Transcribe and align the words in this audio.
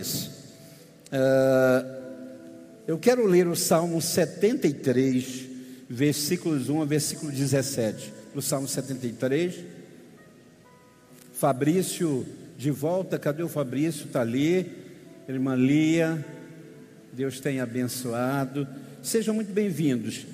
Uh, 0.00 2.02
eu 2.86 2.98
quero 2.98 3.26
ler 3.26 3.46
o 3.46 3.54
Salmo 3.54 4.00
73, 4.00 5.42
versículos 5.88 6.68
1 6.68 6.82
a 6.82 6.84
versículo 6.84 7.30
17. 7.30 8.12
Do 8.34 8.40
Salmo 8.40 8.66
73. 8.66 9.54
Fabrício 11.32 12.26
de 12.56 12.70
volta, 12.70 13.18
cadê 13.18 13.42
o 13.42 13.48
Fabrício? 13.48 14.06
Está 14.06 14.20
ali. 14.20 14.70
Irmã 15.28 15.54
Lia, 15.54 16.24
Deus 17.12 17.40
tenha 17.40 17.62
abençoado. 17.62 18.66
Sejam 19.02 19.34
muito 19.34 19.52
bem-vindos. 19.52 20.26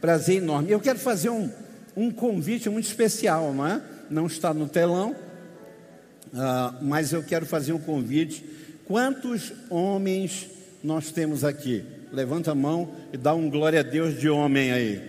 Prazer 0.00 0.36
enorme. 0.36 0.70
Eu 0.70 0.80
quero 0.80 0.98
fazer 0.98 1.30
um, 1.30 1.50
um 1.96 2.10
convite 2.10 2.68
muito 2.68 2.86
especial, 2.86 3.54
não 3.54 3.66
é? 3.66 3.82
Não 4.10 4.26
está 4.26 4.52
no 4.52 4.68
telão, 4.68 5.12
uh, 5.12 6.76
mas 6.82 7.12
eu 7.12 7.22
quero 7.22 7.46
fazer 7.46 7.72
um 7.72 7.78
convite 7.78 8.44
Quantos 8.86 9.52
homens 9.70 10.48
nós 10.82 11.10
temos 11.10 11.44
aqui? 11.44 11.84
Levanta 12.12 12.52
a 12.52 12.54
mão 12.54 12.94
e 13.12 13.16
dá 13.16 13.34
um 13.34 13.48
glória 13.50 13.80
a 13.80 13.82
Deus 13.82 14.18
de 14.18 14.28
homem 14.28 14.72
aí. 14.72 15.02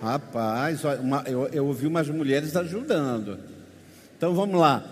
Rapaz, 0.00 0.82
uma, 0.84 1.24
eu, 1.26 1.48
eu 1.48 1.66
ouvi 1.66 1.86
umas 1.86 2.08
mulheres 2.08 2.54
ajudando. 2.54 3.38
Então 4.16 4.32
vamos 4.34 4.60
lá. 4.60 4.84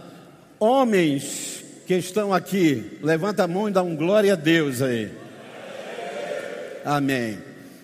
Homens 0.59 1.65
que 1.87 1.95
estão 1.95 2.35
aqui, 2.35 2.99
levanta 3.03 3.45
a 3.45 3.49
mão 3.49 3.69
e 3.69 3.73
dá 3.73 3.83
um 3.83 3.95
glória 3.95 4.33
a 4.33 4.37
Deus 4.37 4.83
aí. 4.83 5.11
Amém. 6.85 7.39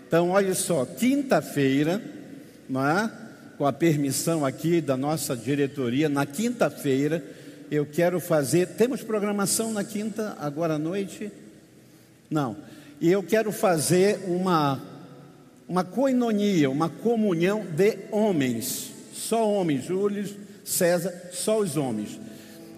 Então, 0.06 0.30
olha 0.30 0.55
só, 0.55 0.84
quinta-feira, 0.84 2.02
não 2.69 2.86
é? 2.86 3.11
com 3.56 3.66
a 3.66 3.73
permissão 3.73 4.45
aqui 4.45 4.80
da 4.80 4.97
nossa 4.97 5.36
diretoria, 5.36 6.09
na 6.09 6.27
quinta-feira, 6.27 7.23
eu 7.73 7.87
quero 7.87 8.21
fazer. 8.21 8.69
Temos 8.69 9.03
programação 9.03 9.73
na 9.73 9.83
quinta, 9.83 10.37
agora 10.39 10.75
à 10.75 10.79
noite? 10.79 11.33
Não. 12.31 12.55
E 13.01 13.11
eu 13.11 13.23
quero 13.23 13.51
fazer 13.51 14.20
uma, 14.27 14.79
uma 15.67 15.83
coinonia, 15.83 16.69
uma 16.69 16.91
comunhão 16.91 17.64
de 17.64 17.97
homens. 18.11 18.92
Só 19.14 19.51
homens, 19.51 19.87
Júlio, 19.87 20.29
César, 20.62 21.31
só 21.33 21.61
os 21.61 21.79
homens. 21.79 22.20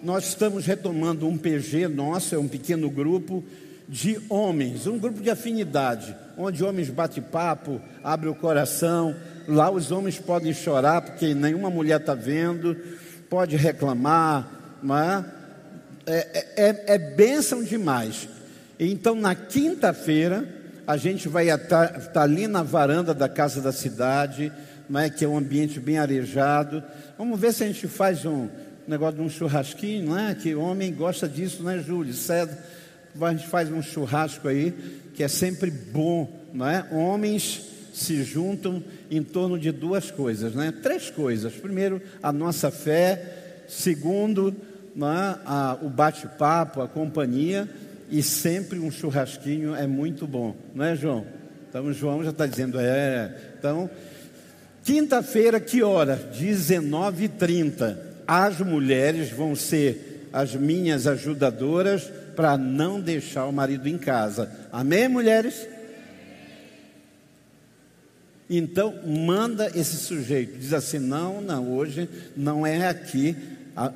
Nós 0.01 0.29
estamos 0.29 0.65
retomando 0.65 1.27
um 1.27 1.37
PG 1.37 1.89
nosso, 1.89 2.33
é 2.33 2.37
um 2.37 2.47
pequeno 2.47 2.89
grupo 2.89 3.43
de 3.89 4.17
homens, 4.29 4.87
um 4.87 4.97
grupo 4.97 5.21
de 5.21 5.29
afinidade, 5.29 6.15
onde 6.37 6.63
homens 6.63 6.89
bate 6.89 7.19
papo, 7.19 7.81
abre 8.01 8.29
o 8.29 8.35
coração. 8.35 9.13
Lá 9.45 9.69
os 9.69 9.91
homens 9.91 10.17
podem 10.19 10.53
chorar 10.53 11.01
porque 11.01 11.33
nenhuma 11.33 11.69
mulher 11.69 11.99
está 11.99 12.15
vendo, 12.15 12.77
pode 13.29 13.57
reclamar, 13.57 14.54
é? 14.93 15.25
É, 16.05 16.45
é, 16.55 16.83
é 16.95 16.97
bênção 16.97 17.63
demais. 17.63 18.27
Então, 18.79 19.15
na 19.15 19.33
quinta-feira, 19.33 20.47
a 20.85 20.97
gente 20.97 21.27
vai 21.27 21.49
estar 21.49 21.87
tá 21.87 22.21
ali 22.21 22.47
na 22.47 22.61
varanda 22.61 23.13
da 23.13 23.29
Casa 23.29 23.61
da 23.61 23.71
Cidade, 23.71 24.51
não 24.89 24.99
é? 24.99 25.09
que 25.09 25.23
é 25.23 25.27
um 25.27 25.37
ambiente 25.37 25.79
bem 25.79 25.97
arejado. 25.97 26.83
Vamos 27.17 27.39
ver 27.39 27.53
se 27.53 27.63
a 27.63 27.67
gente 27.67 27.87
faz 27.87 28.25
um 28.25 28.49
negócio 28.87 29.15
de 29.15 29.21
um 29.21 29.29
churrasquinho, 29.29 30.07
não 30.07 30.19
é? 30.19 30.35
Que 30.35 30.53
homem 30.53 30.93
gosta 30.93 31.27
disso, 31.27 31.63
né, 31.63 31.79
Júlio? 31.79 32.13
Cedo, 32.13 32.55
a 33.19 33.31
gente 33.31 33.47
faz 33.47 33.71
um 33.71 33.81
churrasco 33.81 34.47
aí, 34.47 34.71
que 35.15 35.23
é 35.23 35.27
sempre 35.27 35.71
bom, 35.71 36.29
não 36.53 36.67
é? 36.67 36.85
Homens 36.91 37.63
se 37.93 38.23
juntam 38.23 38.83
em 39.09 39.23
torno 39.23 39.57
de 39.57 39.71
duas 39.71 40.11
coisas, 40.11 40.53
né? 40.53 40.73
Três 40.83 41.09
coisas. 41.09 41.53
Primeiro, 41.53 42.01
a 42.21 42.31
nossa 42.31 42.69
fé. 42.69 43.63
Segundo, 43.67 44.51
né, 44.51 44.57
a, 45.01 45.77
o 45.81 45.89
bate-papo, 45.89 46.81
a 46.81 46.87
companhia 46.87 47.67
e 48.09 48.21
sempre 48.23 48.79
um 48.79 48.91
churrasquinho 48.91 49.75
é 49.75 49.87
muito 49.87 50.27
bom, 50.27 50.55
não 50.73 50.85
é, 50.85 50.95
João? 50.95 51.25
Então, 51.69 51.91
João 51.91 52.23
já 52.23 52.29
está 52.29 52.45
dizendo, 52.45 52.79
é. 52.79 53.35
Então, 53.57 53.89
quinta-feira, 54.83 55.59
que 55.59 55.83
hora? 55.83 56.17
19h30. 56.33 57.97
As 58.25 58.59
mulheres 58.59 59.29
vão 59.29 59.55
ser 59.55 60.29
as 60.31 60.55
minhas 60.55 61.07
ajudadoras 61.07 62.09
para 62.35 62.57
não 62.57 62.99
deixar 62.99 63.45
o 63.45 63.51
marido 63.51 63.87
em 63.87 63.97
casa. 63.97 64.49
Amém, 64.71 65.07
mulheres? 65.07 65.67
Então, 68.49 68.93
manda 69.05 69.71
esse 69.75 69.97
sujeito, 69.97 70.57
diz 70.57 70.71
assim: 70.71 70.99
não, 70.99 71.41
não, 71.41 71.73
hoje 71.73 72.07
não 72.37 72.65
é 72.65 72.87
aqui, 72.87 73.35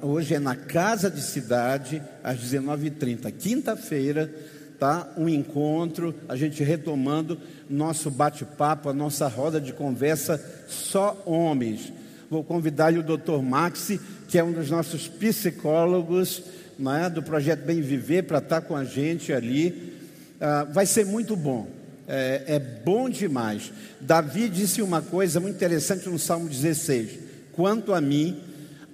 Hoje 0.01 0.35
é 0.35 0.39
na 0.39 0.57
Casa 0.57 1.09
de 1.09 1.21
Cidade, 1.21 2.03
às 2.21 2.37
19h30, 2.37 3.31
quinta-feira, 3.31 4.29
tá? 4.77 5.07
Um 5.15 5.29
encontro, 5.29 6.13
a 6.27 6.35
gente 6.35 6.61
retomando 6.65 7.39
nosso 7.69 8.11
bate-papo, 8.11 8.89
a 8.89 8.93
nossa 8.93 9.25
roda 9.29 9.61
de 9.61 9.71
conversa, 9.71 10.43
só 10.67 11.23
homens. 11.25 11.93
Vou 12.29 12.43
convidar 12.43 12.93
o 12.93 13.01
Dr. 13.01 13.41
Maxi, 13.41 14.01
que 14.27 14.37
é 14.37 14.43
um 14.43 14.51
dos 14.51 14.69
nossos 14.69 15.07
psicólogos 15.07 16.43
né, 16.77 17.09
do 17.09 17.23
projeto 17.23 17.63
Bem 17.63 17.79
Viver, 17.79 18.23
para 18.23 18.39
estar 18.39 18.59
tá 18.59 18.67
com 18.67 18.75
a 18.75 18.83
gente 18.83 19.31
ali. 19.31 19.93
Ah, 20.41 20.65
vai 20.65 20.85
ser 20.85 21.05
muito 21.05 21.37
bom. 21.37 21.67
É, 22.05 22.43
é 22.47 22.59
bom 22.59 23.09
demais. 23.09 23.71
Davi 24.01 24.49
disse 24.49 24.81
uma 24.81 25.01
coisa 25.01 25.39
muito 25.39 25.55
interessante 25.55 26.09
no 26.09 26.19
Salmo 26.19 26.49
16: 26.49 27.11
Quanto 27.53 27.93
a 27.93 28.01
mim, 28.01 28.41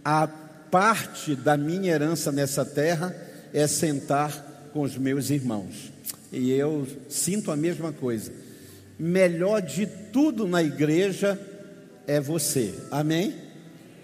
a 0.03 0.27
parte 0.75 1.37
da 1.37 1.55
minha 1.55 1.93
herança 1.93 2.33
nessa 2.33 2.65
terra 2.65 3.15
é 3.53 3.65
sentar 3.65 4.69
com 4.73 4.81
os 4.81 4.97
meus 4.97 5.29
irmãos. 5.29 5.89
E 6.33 6.51
eu 6.51 6.85
sinto 7.07 7.49
a 7.49 7.55
mesma 7.55 7.93
coisa. 7.93 8.29
Melhor 8.99 9.61
de 9.61 9.85
tudo 9.85 10.45
na 10.45 10.61
igreja 10.61 11.39
é 12.05 12.19
você. 12.19 12.77
Amém? 12.91 13.33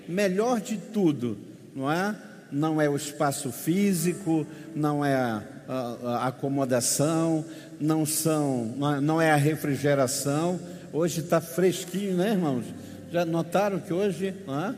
Melhor 0.07 0.61
de 0.61 0.77
tudo, 0.77 1.37
não 1.75 1.91
é? 1.91 2.15
Não 2.49 2.81
é 2.81 2.89
o 2.89 2.95
espaço 2.95 3.51
físico, 3.51 4.47
não 4.73 5.03
é 5.03 5.13
a, 5.13 5.43
a, 5.67 5.75
a 6.07 6.27
acomodação, 6.27 7.43
não 7.81 8.05
são, 8.05 8.73
não 9.03 9.21
é 9.21 9.29
a 9.29 9.35
refrigeração. 9.35 10.57
Hoje 10.93 11.19
está 11.19 11.41
fresquinho, 11.41 12.15
né, 12.15 12.31
irmãos? 12.31 12.63
Já 13.11 13.25
notaram 13.25 13.77
que 13.77 13.91
hoje, 13.91 14.33
não 14.47 14.67
é? 14.67 14.75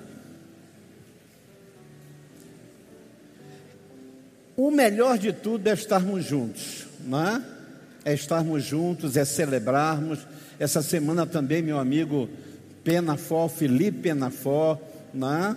O 4.56 4.70
melhor 4.70 5.18
de 5.18 5.34
tudo 5.34 5.68
é 5.68 5.74
estarmos 5.74 6.26
juntos, 6.26 6.86
não 7.06 7.28
é? 7.28 7.42
É 8.06 8.14
estarmos 8.14 8.64
juntos, 8.64 9.18
é 9.18 9.26
celebrarmos. 9.26 10.20
Essa 10.60 10.82
semana 10.82 11.26
também, 11.26 11.62
meu 11.62 11.80
amigo 11.80 12.30
Penafó, 12.84 13.48
Felipe 13.48 14.00
Penafó, 14.00 14.80
não 15.14 15.34
é? 15.34 15.56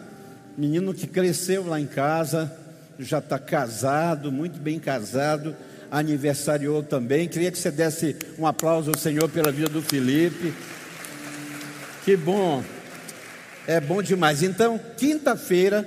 menino 0.56 0.94
que 0.94 1.06
cresceu 1.06 1.66
lá 1.66 1.78
em 1.78 1.86
casa, 1.86 2.50
já 2.98 3.18
está 3.18 3.38
casado, 3.38 4.32
muito 4.32 4.58
bem 4.58 4.78
casado, 4.78 5.54
aniversariou 5.90 6.82
também. 6.82 7.28
Queria 7.28 7.52
que 7.52 7.58
você 7.58 7.70
desse 7.70 8.16
um 8.38 8.46
aplauso 8.46 8.90
ao 8.90 8.98
Senhor 8.98 9.28
pela 9.28 9.52
vida 9.52 9.68
do 9.68 9.82
Felipe. 9.82 10.54
Que 12.04 12.16
bom, 12.16 12.64
é 13.66 13.80
bom 13.80 14.00
demais. 14.00 14.42
Então, 14.42 14.80
quinta-feira, 14.96 15.86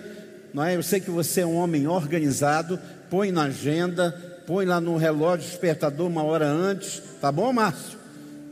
não 0.54 0.64
é? 0.64 0.76
Eu 0.76 0.84
sei 0.84 1.00
que 1.00 1.10
você 1.10 1.42
é 1.42 1.46
um 1.46 1.56
homem 1.56 1.88
organizado, 1.88 2.80
põe 3.10 3.32
na 3.32 3.44
agenda, 3.44 4.12
põe 4.46 4.66
lá 4.66 4.80
no 4.80 4.98
relógio 4.98 5.48
despertador 5.48 6.08
uma 6.08 6.24
hora 6.24 6.48
antes, 6.48 7.02
tá 7.20 7.32
bom, 7.32 7.52
Márcio? 7.52 7.98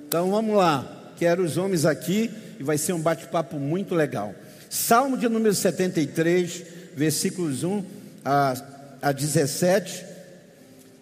Então 0.08 0.32
vamos 0.32 0.56
lá, 0.56 1.12
quero 1.18 1.44
os 1.44 1.58
homens 1.58 1.86
aqui 1.86 2.32
e 2.60 2.64
vai 2.64 2.78
ser 2.78 2.94
um 2.94 3.02
bate-papo 3.02 3.58
muito 3.58 3.94
legal. 3.94 4.34
Salmo 4.70 5.18
de 5.18 5.28
número 5.30 5.54
73, 5.54 6.64
versículos 6.96 7.64
1 7.64 7.84
a, 8.24 8.54
a 9.02 9.12
17. 9.12 10.06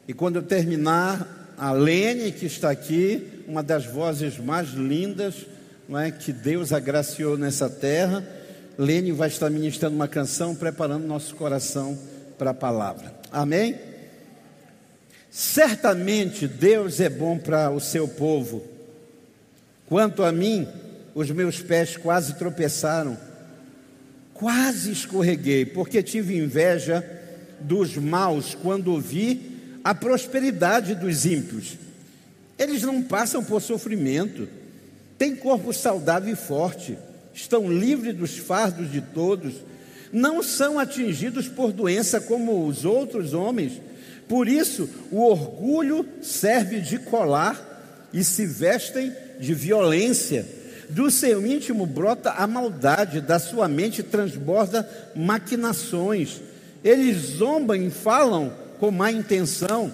E 0.07 0.13
quando 0.13 0.37
eu 0.37 0.43
terminar, 0.43 1.53
a 1.57 1.71
Lene, 1.71 2.31
que 2.31 2.45
está 2.45 2.69
aqui, 2.69 3.43
uma 3.47 3.63
das 3.63 3.85
vozes 3.85 4.37
mais 4.37 4.69
lindas 4.69 5.35
não 5.87 5.99
é, 5.99 6.11
que 6.11 6.33
Deus 6.33 6.73
agraciou 6.73 7.37
nessa 7.37 7.69
terra, 7.69 8.25
Lene 8.77 9.11
vai 9.11 9.27
estar 9.27 9.49
ministrando 9.49 9.95
uma 9.95 10.07
canção, 10.07 10.55
preparando 10.55 11.05
nosso 11.05 11.35
coração 11.35 11.97
para 12.37 12.49
a 12.49 12.53
palavra. 12.53 13.13
Amém? 13.31 13.75
Certamente 15.29 16.47
Deus 16.47 16.99
é 16.99 17.09
bom 17.09 17.37
para 17.37 17.69
o 17.69 17.79
seu 17.79 18.07
povo. 18.07 18.63
Quanto 19.85 20.23
a 20.23 20.31
mim, 20.31 20.67
os 21.13 21.29
meus 21.29 21.61
pés 21.61 21.97
quase 21.97 22.35
tropeçaram, 22.35 23.17
quase 24.33 24.91
escorreguei, 24.91 25.65
porque 25.65 26.01
tive 26.01 26.37
inveja 26.37 27.03
dos 27.59 27.95
maus 27.97 28.55
quando 28.55 28.91
ouvi 28.91 29.79
a 29.83 29.93
prosperidade 29.93 30.95
dos 30.95 31.25
ímpios. 31.25 31.77
Eles 32.57 32.81
não 32.83 33.03
passam 33.03 33.43
por 33.43 33.61
sofrimento, 33.61 34.47
têm 35.17 35.35
corpo 35.35 35.73
saudável 35.73 36.33
e 36.33 36.35
forte, 36.35 36.97
estão 37.33 37.71
livres 37.71 38.15
dos 38.15 38.37
fardos 38.37 38.91
de 38.91 39.01
todos 39.01 39.55
não 40.15 40.41
são 40.41 40.79
atingidos 40.79 41.49
por 41.49 41.73
doença 41.73 42.21
como 42.21 42.65
os 42.65 42.85
outros 42.85 43.33
homens, 43.33 43.81
Por 44.29 44.47
isso, 44.47 44.89
o 45.11 45.21
orgulho 45.21 46.03
serve 46.19 46.79
de 46.79 46.97
colar 46.97 48.09
e 48.11 48.23
se 48.23 48.43
vestem 48.43 49.13
de 49.39 49.53
violência. 49.53 50.47
Do 50.89 51.11
seu 51.11 51.45
íntimo 51.45 51.85
brota 51.85 52.31
a 52.31 52.47
maldade, 52.47 53.21
da 53.21 53.37
sua 53.37 53.67
mente 53.67 54.01
transborda 54.01 54.89
maquinações. 55.15 56.41
Eles 56.83 57.17
zombam 57.37 57.75
e 57.75 57.91
falam 57.91 58.51
com 58.79 58.89
má 58.89 59.11
intenção, 59.11 59.93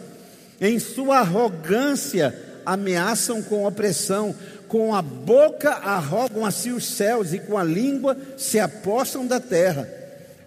em 0.62 0.80
sua 0.80 1.20
arrogância 1.20 2.34
ameaçam 2.66 3.44
com 3.44 3.66
opressão, 3.66 4.34
com 4.70 4.96
a 4.96 5.02
boca 5.02 5.72
arrogam 5.72 6.46
a 6.46 6.52
si 6.52 6.72
os 6.72 6.86
céus 6.86 7.34
e 7.34 7.40
com 7.40 7.58
a 7.58 7.64
língua 7.66 8.16
se 8.38 8.60
apostam 8.62 9.28
da 9.28 9.42
terra. 9.42 10.01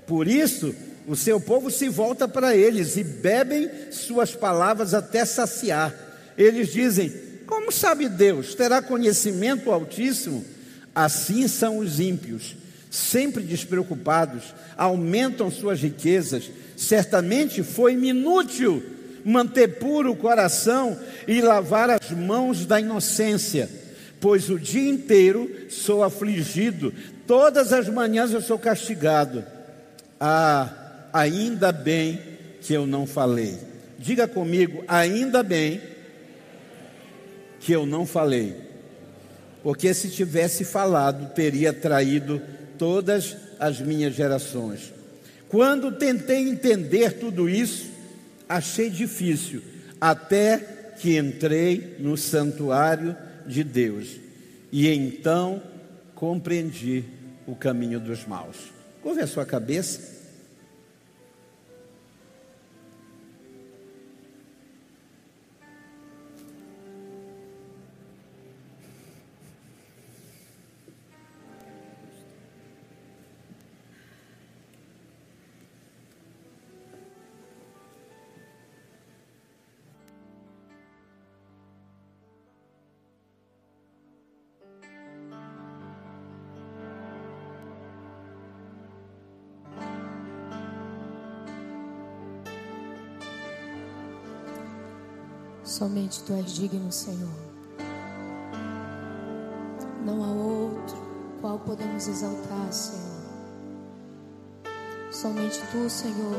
Por 0.07 0.29
isso, 0.29 0.75
o 1.07 1.15
seu 1.15 1.41
povo 1.41 1.71
se 1.71 1.89
volta 1.89 2.27
para 2.27 2.57
eles 2.57 2.97
e 2.97 3.05
bebem 3.05 3.71
suas 3.91 4.35
palavras 4.35 4.95
até 4.95 5.25
saciar. 5.25 5.95
Eles 6.37 6.73
dizem: 6.73 7.13
Como 7.47 7.71
sabe 7.71 8.09
Deus? 8.09 8.55
Terá 8.55 8.81
conhecimento 8.81 9.71
Altíssimo? 9.71 10.45
Assim 10.95 11.49
são 11.49 11.79
os 11.79 11.99
ímpios, 11.99 12.57
sempre 12.91 13.43
despreocupados, 13.43 14.55
aumentam 14.77 15.51
suas 15.51 15.81
riquezas. 15.81 16.51
Certamente 16.77 17.63
foi 17.63 17.95
inútil 17.95 18.83
manter 19.25 19.79
puro 19.79 20.13
o 20.13 20.17
coração 20.17 20.99
e 21.27 21.41
lavar 21.41 21.91
as 21.91 22.11
mãos 22.11 22.67
da 22.67 22.79
inocência, 22.79 23.69
pois 24.21 24.51
o 24.51 24.59
dia 24.59 24.89
inteiro 24.89 25.51
sou 25.71 26.03
afligido, 26.03 26.93
todas 27.27 27.73
as 27.73 27.89
manhãs 27.89 28.33
eu 28.33 28.41
sou 28.41 28.59
castigado. 28.59 29.54
Ah, 30.19 31.09
ainda 31.13 31.73
bem 31.73 32.21
que 32.61 32.73
eu 32.73 32.87
não 32.87 33.07
falei. 33.07 33.59
Diga 33.99 34.27
comigo, 34.27 34.85
ainda 34.89 35.43
bem 35.43 35.81
que 37.61 37.73
eu 37.73 37.87
não 37.87 38.05
falei. 38.05 38.57
Porque 39.63 39.95
se 39.95 40.11
tivesse 40.11 40.65
falado, 40.65 41.33
teria 41.35 41.73
traído 41.73 42.41
todas 42.79 43.37
as 43.59 43.81
minhas 43.81 44.15
gerações. 44.15 44.93
Quando 45.49 45.93
tentei 45.93 46.49
entender 46.49 47.13
tudo 47.19 47.49
isso, 47.49 47.87
achei 48.49 48.91
difícil, 48.91 49.63
até 50.01 50.59
que 50.99 51.17
entrei 51.17 51.97
no 51.99 52.17
santuário 52.17 53.17
de 53.47 53.65
Deus. 53.65 54.09
E 54.71 54.89
então 54.89 55.63
compreendi 56.15 57.05
o 57.47 57.55
caminho 57.55 58.01
dos 58.01 58.27
maus. 58.27 58.74
Curve 59.05 59.21
a 59.21 59.27
sua 59.27 59.45
cabeça. 59.45 60.14
Somente 95.75 96.23
tu 96.23 96.33
és 96.35 96.53
digno, 96.53 96.93
Senhor. 96.93 97.35
Não 100.07 100.23
há 100.23 100.29
outro 100.29 100.97
qual 101.41 101.59
podemos 101.59 102.07
exaltar, 102.07 102.73
Senhor. 102.73 103.25
Somente 105.11 105.61
tu, 105.73 105.91
Senhor, 105.91 106.37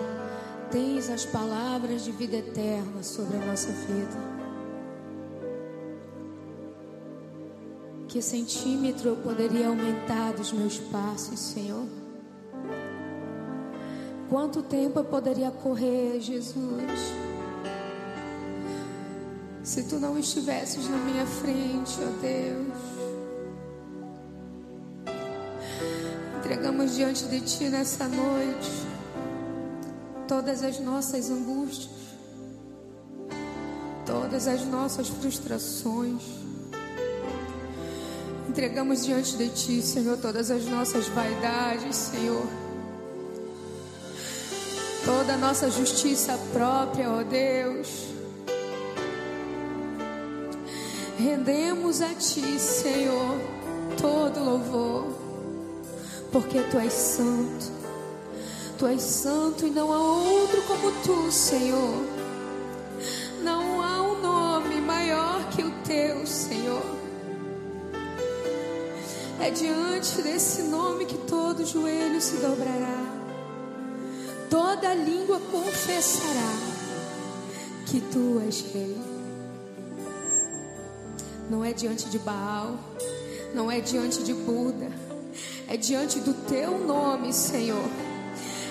tens 0.72 1.10
as 1.10 1.26
palavras 1.26 2.06
de 2.06 2.14
vida 2.14 2.38
eterna 2.38 3.04
sobre 3.04 3.36
a 3.36 3.46
nossa 3.46 3.74
vida. 3.74 4.18
Que 8.08 8.22
centímetro 8.22 9.10
eu 9.10 9.16
poderia 9.18 9.68
aumentar 9.68 10.32
dos 10.32 10.54
meus 10.54 10.78
passos, 10.78 11.38
Senhor? 11.38 11.86
Quanto 14.30 14.64
tempo 14.64 15.00
eu 15.00 15.04
poderia 15.04 15.52
correr, 15.52 16.22
Jesus? 16.22 17.25
Se 19.76 19.84
tu 19.84 20.00
não 20.00 20.18
estivesses 20.18 20.88
na 20.88 20.96
minha 20.96 21.26
frente, 21.26 21.98
ó 22.00 22.22
Deus, 22.22 22.78
entregamos 26.38 26.96
diante 26.96 27.26
de 27.26 27.42
ti 27.42 27.68
nessa 27.68 28.08
noite 28.08 28.72
todas 30.30 30.64
as 30.64 30.80
nossas 30.80 31.30
angústias, 31.30 31.92
todas 34.06 34.48
as 34.48 34.64
nossas 34.64 35.10
frustrações. 35.10 36.24
Entregamos 38.48 39.04
diante 39.04 39.36
de 39.36 39.50
ti, 39.50 39.82
Senhor, 39.82 40.18
todas 40.20 40.52
as 40.52 40.64
nossas 40.68 41.06
vaidades, 41.10 41.98
Senhor. 41.98 42.48
Toda 45.04 45.34
a 45.34 45.38
nossa 45.38 45.70
justiça 45.70 46.40
própria, 46.54 47.12
ó 47.12 47.24
Deus. 47.24 48.05
Rendemos 51.26 52.02
a 52.04 52.14
Ti, 52.14 52.60
Senhor, 52.60 53.40
todo 54.00 54.44
louvor, 54.44 55.08
porque 56.32 56.62
Tu 56.70 56.78
és 56.78 56.94
santo. 56.94 57.72
Tu 58.78 58.86
és 58.86 59.02
santo 59.02 59.66
e 59.66 59.72
não 59.72 59.92
há 59.92 59.98
outro 59.98 60.62
como 60.68 60.92
Tu, 61.02 61.32
Senhor. 61.32 62.06
Não 63.42 63.82
há 63.82 64.04
um 64.04 64.22
nome 64.22 64.80
maior 64.82 65.50
que 65.50 65.64
o 65.64 65.72
Teu, 65.84 66.28
Senhor. 66.28 66.86
É 69.42 69.50
diante 69.50 70.22
desse 70.22 70.62
nome 70.62 71.06
que 71.06 71.18
todo 71.18 71.66
joelho 71.66 72.22
se 72.22 72.36
dobrará, 72.38 73.04
toda 74.48 74.94
língua 74.94 75.40
confessará 75.52 76.54
que 77.88 78.00
Tu 78.00 78.40
és 78.46 78.62
Rei. 78.72 79.15
Não 81.50 81.64
é 81.64 81.74
diante 81.74 82.10
de 82.10 82.18
Baal, 82.18 82.76
não 83.54 83.72
é 83.72 83.80
diante 83.80 84.24
de 84.24 84.34
Buda, 84.34 84.92
é 85.68 85.78
diante 85.78 86.20
do 86.20 86.34
teu 86.34 86.80
nome, 86.80 87.32
Senhor. 87.34 87.90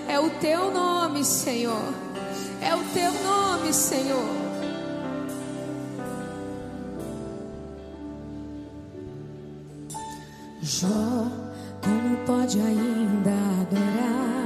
É 0.09 0.19
o 0.19 0.28
teu 0.40 0.71
nome, 0.71 1.25
Senhor. 1.25 1.95
É 2.61 2.75
o 2.75 2.83
teu 2.93 3.12
nome, 3.23 3.73
Senhor. 3.73 4.45
Jó, 10.61 11.31
como 11.83 12.16
pode 12.26 12.59
ainda 12.59 13.31
adorar 13.61 14.45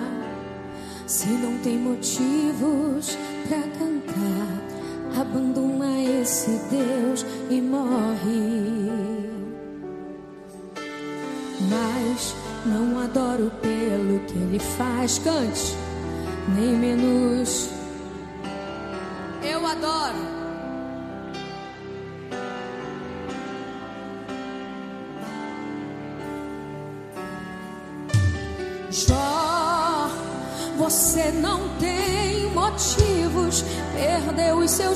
se 1.07 1.29
não 1.29 1.59
tem 1.59 1.79
motivos 1.79 3.17
para 3.49 3.63
cantar? 3.63 3.88
Deus 6.71 7.27
e 7.51 7.61
morre. 7.61 9.29
Mas 11.69 12.35
não 12.67 13.01
adoro 13.01 13.51
pelo 13.61 14.21
que 14.21 14.35
ele 14.35 14.59
faz, 14.59 15.19
cante, 15.19 15.75
nem 16.55 16.77
menos. 16.77 17.69
Eu 19.43 19.67
adoro. 19.67 20.48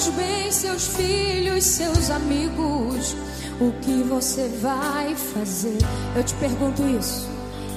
Seus 0.02 0.14
bens, 0.16 0.54
seus 0.54 0.87
filhos, 0.88 1.64
seus 1.64 2.11
amigos. 2.11 3.14
O 3.61 3.71
que 3.80 4.02
você 4.02 4.49
vai 4.61 5.14
fazer? 5.14 5.78
Eu 6.16 6.25
te 6.25 6.35
pergunto 6.35 6.82
isso. 6.99 7.28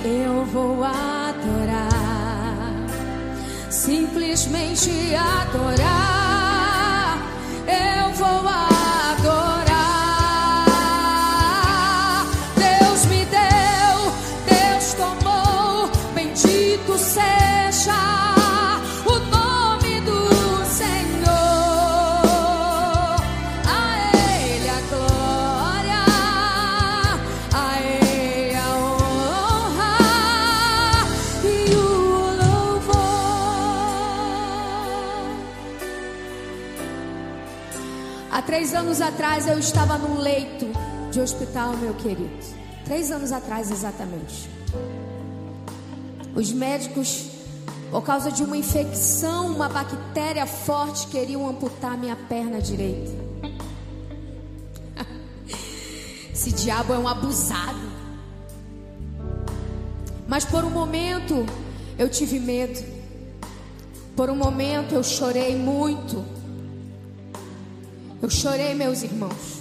Eu 0.03 0.43
vou 0.45 0.83
adorar. 0.83 1.89
Simplesmente 3.69 4.89
adorar. 5.15 7.17
Eu 7.67 8.13
vou 8.13 8.27
adorar. 8.27 8.74
Anos 38.95 39.13
atrás 39.13 39.45
eu 39.45 39.59
estava 39.59 39.97
num 39.97 40.21
leito 40.21 40.67
de 41.11 41.19
hospital, 41.19 41.75
meu 41.75 41.93
querido. 41.95 42.29
Três 42.85 43.11
anos 43.11 43.33
atrás, 43.33 43.69
exatamente. 43.69 44.49
Os 46.33 46.53
médicos, 46.53 47.25
por 47.91 48.01
causa 48.03 48.31
de 48.31 48.41
uma 48.41 48.55
infecção, 48.55 49.47
uma 49.47 49.67
bactéria 49.67 50.45
forte, 50.45 51.07
queriam 51.07 51.45
amputar 51.45 51.97
minha 51.97 52.15
perna 52.15 52.61
direita. 52.61 53.11
Esse 56.31 56.53
diabo 56.53 56.93
é 56.93 56.97
um 56.97 57.07
abusado. 57.09 57.91
Mas 60.25 60.45
por 60.45 60.63
um 60.63 60.69
momento 60.69 61.45
eu 61.99 62.07
tive 62.07 62.39
medo. 62.39 62.81
Por 64.15 64.29
um 64.29 64.37
momento 64.37 64.95
eu 64.95 65.03
chorei 65.03 65.53
muito. 65.57 66.34
Eu 68.25 68.29
chorei, 68.31 68.73
meus 68.73 69.03
irmãos. 69.03 69.59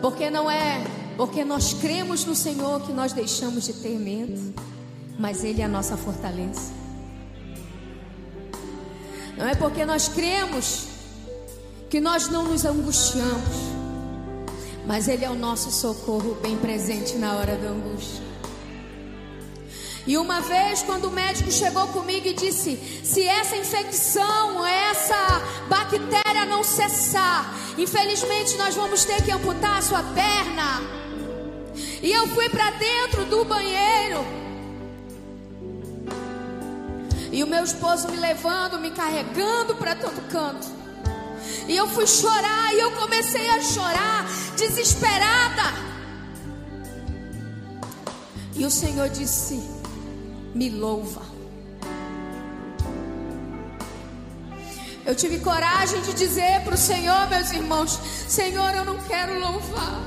Porque 0.00 0.30
não 0.30 0.48
é 0.48 0.80
porque 1.16 1.44
nós 1.44 1.72
cremos 1.72 2.24
no 2.24 2.32
Senhor 2.32 2.80
que 2.82 2.92
nós 2.92 3.12
deixamos 3.12 3.64
de 3.64 3.72
ter 3.72 3.98
medo, 3.98 4.54
mas 5.18 5.42
Ele 5.42 5.60
é 5.60 5.64
a 5.64 5.68
nossa 5.68 5.96
fortaleza. 5.96 6.70
Não 9.36 9.44
é 9.44 9.56
porque 9.56 9.84
nós 9.84 10.06
cremos 10.06 10.86
que 11.90 12.00
nós 12.00 12.28
não 12.28 12.44
nos 12.44 12.64
angustiamos, 12.64 13.56
mas 14.86 15.08
Ele 15.08 15.24
é 15.24 15.30
o 15.30 15.34
nosso 15.34 15.72
socorro 15.72 16.36
bem 16.40 16.56
presente 16.58 17.16
na 17.16 17.34
hora 17.34 17.56
da 17.56 17.70
angústia. 17.70 18.27
E 20.08 20.16
uma 20.16 20.40
vez, 20.40 20.82
quando 20.82 21.04
o 21.04 21.10
médico 21.10 21.52
chegou 21.52 21.86
comigo 21.88 22.26
e 22.26 22.32
disse: 22.32 22.78
se 23.04 23.22
essa 23.28 23.54
infecção, 23.54 24.64
essa 24.64 25.42
bactéria 25.68 26.46
não 26.46 26.64
cessar, 26.64 27.54
infelizmente 27.76 28.56
nós 28.56 28.74
vamos 28.74 29.04
ter 29.04 29.22
que 29.22 29.30
amputar 29.30 29.76
a 29.76 29.82
sua 29.82 30.02
perna. 30.02 30.80
E 32.02 32.10
eu 32.10 32.26
fui 32.28 32.48
para 32.48 32.70
dentro 32.70 33.26
do 33.26 33.44
banheiro. 33.44 34.24
E 37.30 37.44
o 37.44 37.46
meu 37.46 37.62
esposo 37.62 38.08
me 38.08 38.16
levando, 38.16 38.80
me 38.80 38.90
carregando 38.90 39.74
para 39.74 39.94
todo 39.94 40.26
canto. 40.30 40.66
E 41.68 41.76
eu 41.76 41.86
fui 41.86 42.06
chorar, 42.06 42.74
e 42.74 42.80
eu 42.80 42.92
comecei 42.92 43.46
a 43.50 43.60
chorar, 43.60 44.26
desesperada. 44.56 45.64
E 48.56 48.64
o 48.64 48.70
Senhor 48.70 49.10
disse: 49.10 49.77
me 50.54 50.70
louva. 50.70 51.22
Eu 55.06 55.14
tive 55.14 55.38
coragem 55.38 56.00
de 56.02 56.12
dizer 56.12 56.62
para 56.64 56.74
o 56.74 56.78
Senhor, 56.78 57.28
meus 57.30 57.50
irmãos: 57.50 57.98
Senhor, 58.28 58.74
eu 58.74 58.84
não 58.84 58.98
quero 58.98 59.38
louvar. 59.40 60.02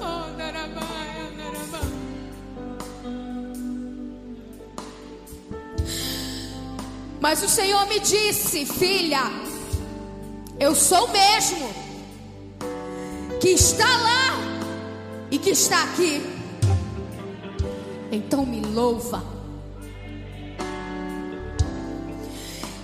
Oh, 0.00 0.34
Mas 7.20 7.42
o 7.42 7.48
Senhor 7.48 7.86
me 7.86 7.98
disse, 8.00 8.66
filha, 8.66 9.22
eu 10.60 10.74
sou 10.74 11.06
o 11.06 11.10
mesmo 11.10 11.74
que 13.40 13.48
está 13.48 13.88
lá 13.88 14.36
e 15.30 15.38
que 15.38 15.50
está 15.50 15.84
aqui. 15.84 16.33
Então 18.14 18.46
me 18.46 18.60
louva. 18.60 19.24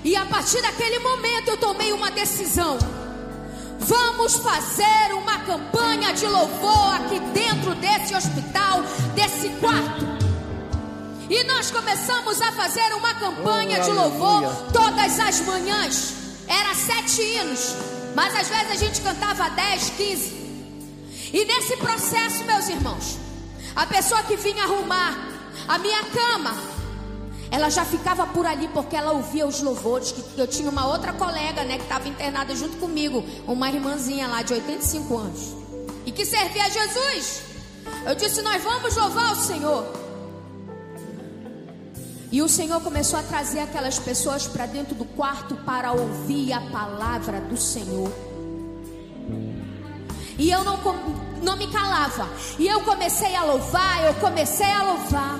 E 0.03 0.17
a 0.17 0.27
partir 0.27 0.61
daquele 0.61 0.99
momento 0.99 1.51
eu 1.51 1.57
tomei 1.57 1.93
uma 1.93 2.11
decisão. 2.11 2.77
Vamos 3.79 4.39
fazer 4.39 5.15
uma 5.15 5.39
campanha 5.39 6.13
de 6.13 6.27
louvor 6.27 6.95
aqui 6.95 7.21
dentro 7.33 7.77
desse 7.77 8.13
hospital, 8.13 8.83
desse 9.15 9.51
quarto. 9.61 10.05
E 11.29 11.45
nós 11.45 11.71
começamos 11.71 12.43
a 12.43 12.51
fazer 12.51 12.93
uma 12.95 13.15
campanha 13.15 13.79
oh, 13.81 13.85
de 13.85 13.91
louvor 13.93 14.43
todas 14.73 15.21
as 15.21 15.41
manhãs. 15.43 16.13
Era 16.49 16.75
sete 16.75 17.23
hinos, 17.23 17.77
mas 18.17 18.35
às 18.35 18.49
vezes 18.49 18.73
a 18.73 18.75
gente 18.75 19.01
cantava 19.01 19.49
dez, 19.51 19.91
quinze. 19.91 20.35
E 21.33 21.45
nesse 21.45 21.77
processo, 21.77 22.43
meus 22.43 22.69
irmãos, 22.69 23.30
a 23.81 23.87
pessoa 23.87 24.23
que 24.25 24.37
vinha 24.37 24.65
arrumar 24.65 25.17
a 25.67 25.79
minha 25.79 26.05
cama, 26.05 26.55
ela 27.51 27.71
já 27.71 27.83
ficava 27.83 28.27
por 28.27 28.45
ali 28.45 28.69
porque 28.69 28.95
ela 28.95 29.13
ouvia 29.13 29.47
os 29.47 29.63
louvores. 29.63 30.13
Que 30.13 30.39
eu 30.39 30.47
tinha 30.47 30.69
uma 30.69 30.87
outra 30.87 31.15
colega, 31.15 31.65
né, 31.65 31.79
que 31.79 31.85
estava 31.85 32.07
internada 32.07 32.55
junto 32.55 32.77
comigo, 32.77 33.25
uma 33.47 33.71
irmãzinha 33.71 34.29
lá 34.29 34.43
de 34.43 34.53
85 34.53 35.17
anos, 35.17 35.57
e 36.05 36.13
que 36.13 36.27
servia 36.27 36.65
a 36.65 36.69
Jesus. 36.69 37.43
Eu 38.07 38.15
disse: 38.15 38.43
Nós 38.43 38.63
vamos 38.63 38.95
louvar 38.95 39.33
o 39.33 39.37
Senhor. 39.37 39.87
E 42.31 42.43
o 42.43 42.49
Senhor 42.51 42.83
começou 42.83 43.19
a 43.19 43.23
trazer 43.23 43.61
aquelas 43.61 43.99
pessoas 43.99 44.47
para 44.47 44.67
dentro 44.67 44.95
do 44.95 45.07
quarto 45.07 45.57
para 45.57 45.91
ouvir 45.93 46.53
a 46.53 46.61
palavra 46.61 47.41
do 47.41 47.57
Senhor. 47.57 48.13
E 50.39 50.51
eu 50.51 50.63
não 50.65 50.77
não 51.43 51.57
me 51.57 51.67
calava. 51.69 52.29
E 52.59 52.67
eu 52.67 52.81
comecei 52.83 53.35
a 53.35 53.45
louvar, 53.45 54.05
eu 54.05 54.15
comecei 54.15 54.71
a 54.71 54.83
louvar. 54.83 55.39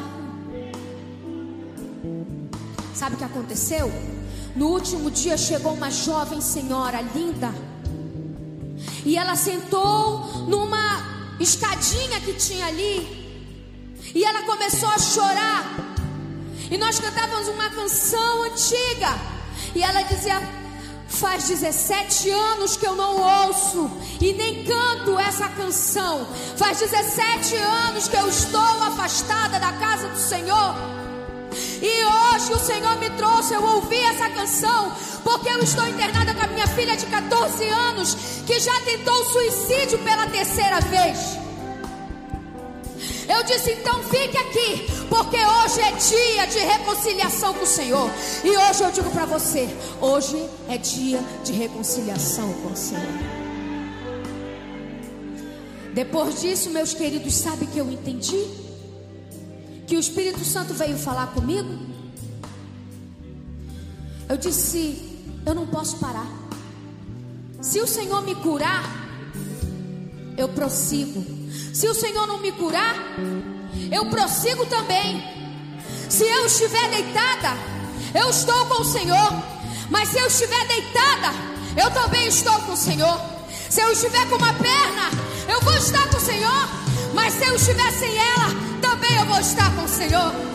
Sabe 2.95 3.15
o 3.15 3.19
que 3.19 3.25
aconteceu? 3.25 3.91
No 4.55 4.69
último 4.69 5.11
dia 5.11 5.37
chegou 5.37 5.73
uma 5.73 5.91
jovem 5.91 6.41
senhora 6.41 7.01
linda. 7.15 7.55
E 9.05 9.17
ela 9.17 9.37
sentou 9.37 10.27
numa 10.49 11.35
escadinha 11.39 12.21
que 12.21 12.35
tinha 12.35 12.67
ali. 12.67 13.21
E 14.15 14.25
ela 14.25 14.43
começou 14.43 14.89
a 14.89 14.99
chorar. 14.99 15.65
E 16.71 16.77
nós 16.77 16.99
cantávamos 16.99 17.49
uma 17.49 17.71
canção 17.71 18.45
antiga. 18.45 19.19
E 19.75 19.83
ela 19.83 20.03
dizia: 20.03 20.41
Faz 21.11 21.49
17 21.49 22.31
anos 22.31 22.77
que 22.77 22.87
eu 22.87 22.95
não 22.95 23.47
ouço 23.47 23.91
e 24.21 24.33
nem 24.33 24.65
canto 24.65 25.19
essa 25.19 25.49
canção. 25.49 26.27
Faz 26.57 26.79
17 26.79 27.57
anos 27.57 28.07
que 28.07 28.17
eu 28.17 28.29
estou 28.29 28.61
afastada 28.61 29.59
da 29.59 29.73
casa 29.73 30.09
do 30.09 30.17
Senhor. 30.17 30.75
E 31.83 32.05
hoje 32.05 32.53
o 32.53 32.59
Senhor 32.59 32.97
me 32.99 33.11
trouxe, 33.11 33.53
eu 33.53 33.63
ouvi 33.63 33.99
essa 33.99 34.31
canção, 34.31 34.93
porque 35.25 35.49
eu 35.49 35.59
estou 35.59 35.87
internada 35.89 36.33
com 36.33 36.45
a 36.45 36.47
minha 36.47 36.67
filha 36.69 36.97
de 36.97 37.07
14 37.07 37.69
anos, 37.69 38.15
que 38.47 38.61
já 38.61 38.81
tentou 38.83 39.25
suicídio 39.25 39.99
pela 39.99 40.27
terceira 40.29 40.81
vez. 40.81 41.40
Eu 43.31 43.45
disse: 43.45 43.71
então 43.71 44.03
fique 44.03 44.37
aqui, 44.37 44.87
porque 45.09 45.37
hoje 45.37 45.81
é 45.81 45.93
dia 45.93 46.47
de 46.47 46.59
reconciliação 46.59 47.55
com 47.55 47.63
o 47.63 47.67
Senhor. 47.67 48.11
E 48.43 48.51
hoje 48.51 48.83
eu 48.83 48.91
digo 48.91 49.11
para 49.11 49.25
você: 49.25 49.69
hoje 50.01 50.49
é 50.69 50.77
dia 50.77 51.21
de 51.45 51.53
reconciliação 51.53 52.53
com 52.55 52.73
o 52.73 52.77
Senhor. 52.77 53.41
Depois 55.95 56.41
disso, 56.41 56.71
meus 56.71 56.93
queridos, 56.93 57.35
sabe 57.35 57.67
que 57.67 57.79
eu 57.79 57.91
entendi? 57.91 58.45
Que 59.87 59.97
o 59.97 60.01
Espírito 60.01 60.45
Santo 60.45 60.75
veio 60.75 60.97
falar 60.97 61.29
comigo. 61.29 61.71
Eu 64.29 64.37
disse: 64.37 65.09
eu 65.47 65.55
não 65.55 65.69
posso 65.69 65.99
parar. 65.99 66.27
Se 67.61 67.81
o 67.81 67.87
Senhor 67.87 68.23
me 68.23 68.35
curar, 68.35 68.85
eu 70.37 70.49
prossigo. 70.49 71.40
Se 71.73 71.89
o 71.89 71.95
Senhor 71.95 72.27
não 72.27 72.39
me 72.39 72.53
curar, 72.53 72.97
eu 73.91 74.07
prossigo 74.07 74.67
também. 74.67 75.23
Se 76.09 76.25
eu 76.25 76.47
estiver 76.47 76.91
deitada, 76.91 77.57
eu 78.15 78.31
estou 78.31 78.67
com 78.67 78.83
o 78.83 78.85
Senhor. 78.85 79.33
Mas 79.89 80.09
se 80.09 80.19
eu 80.19 80.27
estiver 80.27 80.67
deitada, 80.67 81.33
eu 81.77 81.91
também 81.91 82.27
estou 82.27 82.59
com 82.61 82.73
o 82.73 82.77
Senhor. 82.77 83.21
Se 83.69 83.81
eu 83.81 83.93
estiver 83.93 84.29
com 84.29 84.37
uma 84.37 84.53
perna, 84.55 85.11
eu 85.49 85.61
vou 85.61 85.75
estar 85.77 86.09
com 86.11 86.17
o 86.17 86.21
Senhor. 86.21 86.69
Mas 87.15 87.35
se 87.35 87.45
eu 87.45 87.55
estiver 87.55 87.93
sem 87.93 88.17
ela, 88.17 88.49
também 88.81 89.17
eu 89.17 89.27
vou 89.27 89.39
estar 89.39 89.75
com 89.75 89.85
o 89.85 89.89
Senhor. 89.89 90.51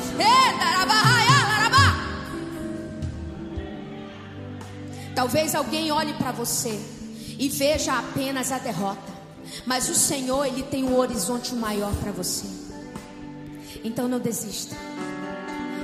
Talvez 5.16 5.56
alguém 5.56 5.92
olhe 5.92 6.14
para 6.14 6.34
você 6.34 6.78
e 7.40 7.48
veja 7.48 7.98
apenas 7.98 8.52
a 8.52 8.60
derrota. 8.60 9.15
Mas 9.66 9.90
o 9.90 9.96
Senhor, 9.96 10.46
Ele 10.46 10.64
tem 10.64 10.84
um 10.84 10.98
horizonte 10.98 11.54
maior 11.56 11.94
para 11.96 12.12
você. 12.12 12.46
Então 13.84 14.08
não 14.08 14.20
desista. 14.20 14.76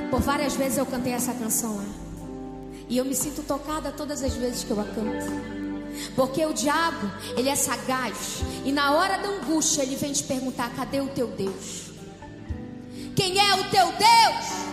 Por 0.09 0.19
várias 0.21 0.55
vezes 0.55 0.77
eu 0.77 0.85
cantei 0.85 1.13
essa 1.13 1.33
canção 1.33 1.77
lá. 1.77 1.85
E 2.89 2.97
eu 2.97 3.05
me 3.05 3.15
sinto 3.15 3.43
tocada 3.43 3.91
todas 3.91 4.21
as 4.21 4.33
vezes 4.33 4.63
que 4.63 4.71
eu 4.71 4.79
a 4.79 4.83
canto. 4.83 5.61
Porque 6.15 6.45
o 6.45 6.53
diabo, 6.53 7.09
ele 7.37 7.49
é 7.49 7.55
sagaz. 7.55 8.41
E 8.65 8.71
na 8.71 8.93
hora 8.93 9.17
da 9.17 9.29
angústia, 9.29 9.83
ele 9.83 9.95
vem 9.95 10.11
te 10.11 10.23
perguntar: 10.23 10.69
cadê 10.75 10.99
o 10.99 11.07
teu 11.07 11.27
Deus? 11.27 11.91
Quem 13.15 13.39
é 13.39 13.55
o 13.55 13.63
teu 13.69 13.85
Deus? 13.93 14.71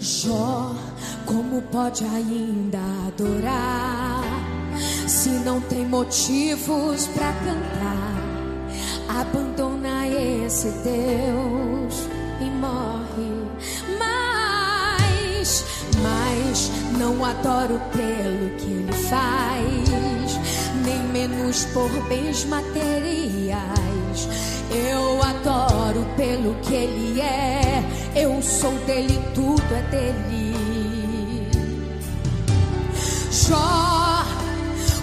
Jó, 0.00 0.74
como 1.30 1.62
pode 1.62 2.04
ainda 2.04 2.80
adorar 3.06 4.24
se 5.06 5.28
não 5.30 5.60
tem 5.60 5.86
motivos 5.86 7.06
para 7.08 7.32
cantar? 7.32 9.20
Abandona 9.20 10.08
esse 10.08 10.68
Deus 10.82 12.08
e 12.40 12.44
morre. 12.44 13.30
Mas, 13.98 15.64
mas 16.02 16.70
não 16.98 17.24
adoro 17.24 17.80
pelo 17.92 18.50
que 18.58 18.66
ele 18.66 18.92
faz, 18.92 20.40
nem 20.84 20.98
menos 21.12 21.64
por 21.66 21.90
bens 22.08 22.44
materiais. 22.46 24.28
Eu 24.72 25.22
adoro 25.22 26.04
pelo 26.16 26.54
que 26.62 26.74
ele 26.74 27.20
é. 27.20 27.84
Eu 28.16 28.42
sou 28.42 28.72
dele, 28.86 29.18
tudo 29.34 29.74
é 29.74 29.82
dele. 29.90 30.49
Jó, 33.48 34.24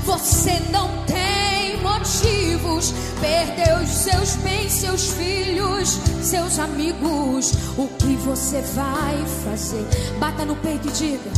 você 0.05 0.61
não 0.71 0.87
tem 1.05 1.81
motivos. 1.81 2.93
Perdeu 3.19 3.77
os 3.77 3.89
seus 3.89 4.35
bens, 4.37 4.71
seus 4.71 5.11
filhos, 5.13 5.99
seus 6.21 6.59
amigos. 6.59 7.53
O 7.77 7.87
que 7.87 8.15
você 8.17 8.61
vai 8.75 9.25
fazer? 9.43 9.85
Bata 10.19 10.45
no 10.45 10.55
peito 10.57 10.87
e 10.87 10.91
diga: 10.91 11.31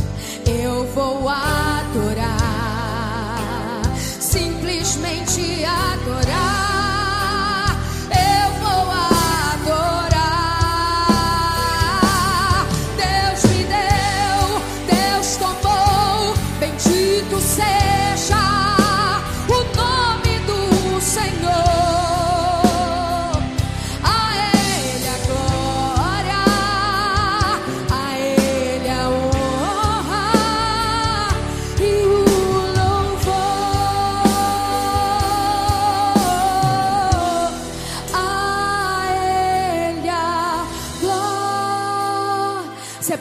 Eu 0.46 0.84
vou 0.92 1.28
adorar. 1.28 2.30
Simplesmente 4.20 5.64
adorar. 5.64 6.69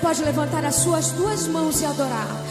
Pode 0.09 0.23
levantar 0.23 0.65
as 0.65 0.73
suas 0.73 1.11
duas 1.11 1.47
mãos 1.47 1.81
e 1.81 1.85
adorar. 1.85 2.48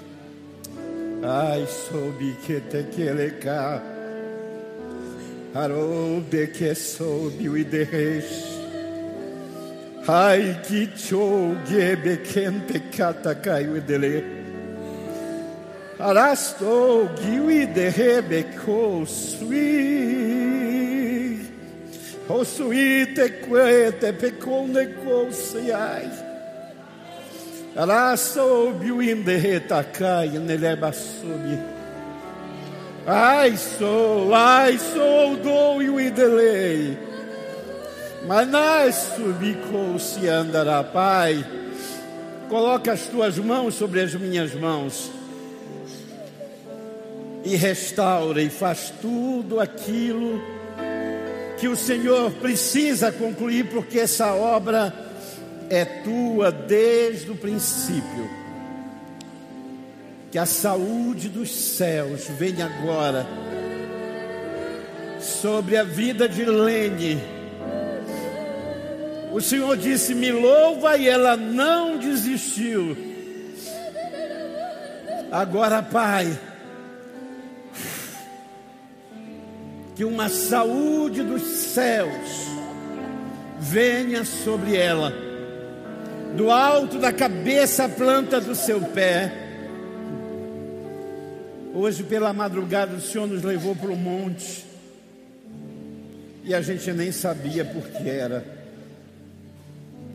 Ai, 1.23 1.67
soube 1.67 2.35
que 2.43 2.59
te. 2.59 3.94
Harou 5.55 6.19
de 6.19 6.47
que 6.47 6.75
soube 6.75 7.47
o 7.47 7.57
ideresh. 7.57 8.43
Ai, 10.05 10.61
que 10.67 10.85
chou 10.97 11.55
gebe 11.65 12.17
quem 12.17 12.59
pecata 12.59 13.33
caiu 13.33 13.79
dele. 13.79 14.25
Arasto 15.97 17.09
giui 17.21 17.67
de 17.67 17.87
rebeco 17.87 19.05
sui. 19.05 19.55
O 22.27 22.43
sui 22.43 23.05
te 23.15 23.29
quete 23.29 24.11
pecone 24.11 24.87
co 24.95 25.29
ai. 25.73 26.11
Rasobi 27.77 28.91
o 28.91 29.01
inderretakai 29.01 30.37
nelebasubi. 30.37 31.57
Ai 31.59 31.74
sou, 33.55 34.33
ai 34.33 34.79
sou 34.79 35.35
do 35.37 35.81
e 35.81 35.89
o 35.89 35.99
idelei. 35.99 36.97
Manás 38.27 39.11
subicou 39.15 39.99
se 39.99 40.27
andará, 40.27 40.83
Pai. 40.83 41.45
Coloca 42.49 42.91
as 42.91 43.07
tuas 43.07 43.37
mãos 43.37 43.75
sobre 43.75 44.01
as 44.01 44.15
minhas 44.15 44.53
mãos 44.55 45.11
e 47.43 47.55
restaura 47.55 48.41
e 48.41 48.49
faz 48.49 48.91
tudo 48.99 49.59
aquilo 49.59 50.41
que 51.59 51.67
o 51.67 51.75
Senhor 51.75 52.31
precisa 52.31 53.11
concluir, 53.11 53.69
porque 53.69 53.99
essa 53.99 54.33
obra 54.33 54.93
é 55.69 55.85
tua 55.85 56.51
desde 56.51 57.29
o 57.29 57.35
princípio. 57.35 58.44
Que 60.35 60.39
a 60.39 60.45
saúde 60.45 61.29
dos 61.29 61.49
céus 61.49 62.27
venha 62.37 62.65
agora 62.65 63.25
sobre 65.17 65.77
a 65.77 65.83
vida 65.85 66.27
de 66.27 66.43
Lene. 66.43 67.17
O 69.31 69.39
Senhor 69.39 69.77
disse: 69.77 70.13
Me 70.13 70.33
louva, 70.33 70.97
e 70.97 71.07
ela 71.07 71.37
não 71.37 71.97
desistiu. 71.97 72.97
Agora, 75.31 75.81
Pai, 75.81 76.37
que 79.95 80.03
uma 80.03 80.27
saúde 80.27 81.23
dos 81.23 81.43
céus 81.43 82.49
venha 83.57 84.25
sobre 84.25 84.75
ela, 84.75 85.13
do 86.35 86.51
alto 86.51 86.99
da 86.99 87.13
cabeça 87.13 87.85
à 87.85 87.87
planta 87.87 88.41
do 88.41 88.53
seu 88.53 88.81
pé. 88.81 89.44
Hoje, 91.75 92.03
pela 92.03 92.33
madrugada, 92.33 92.95
o 92.95 93.01
Senhor 93.01 93.27
nos 93.27 93.43
levou 93.43 93.75
para 93.75 93.91
o 93.91 93.95
monte 93.95 94.65
e 96.43 96.55
a 96.55 96.61
gente 96.61 96.91
nem 96.91 97.11
sabia 97.11 97.63
por 97.63 97.83
que 97.83 98.09
era. 98.09 98.43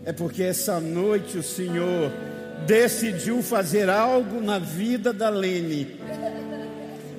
É 0.04 0.12
porque 0.12 0.42
essa 0.42 0.80
noite 0.80 1.38
o 1.38 1.42
Senhor 1.42 2.10
decidiu 2.66 3.42
fazer 3.42 3.88
algo 3.88 4.40
na 4.40 4.58
vida 4.58 5.12
da 5.12 5.28
Lene 5.28 6.00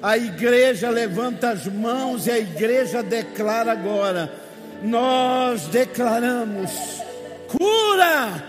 a 0.02 0.18
igreja 0.18 0.90
levanta 0.90 1.52
as 1.52 1.68
mãos 1.68 2.26
e 2.26 2.32
a 2.32 2.40
igreja 2.40 3.04
declara 3.04 3.72
agora: 3.72 4.32
Nós 4.82 5.68
declaramos 5.68 6.72
cura. 7.48 8.44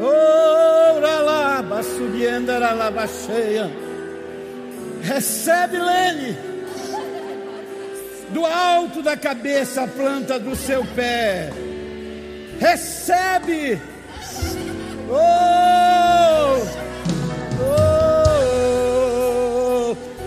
Ora 0.00 1.20
lá, 1.20 1.82
subindo 1.82 2.50
a 2.50 2.72
lava 2.72 3.06
cheia. 3.06 3.70
Recebe, 5.02 5.78
Lene, 5.78 6.36
do 8.30 8.44
alto 8.44 9.02
da 9.02 9.16
cabeça 9.16 9.82
a 9.82 9.88
planta 9.88 10.38
do 10.38 10.54
seu 10.54 10.84
pé. 10.84 11.50
Recebe. 12.58 13.80
Oh! 15.08 15.80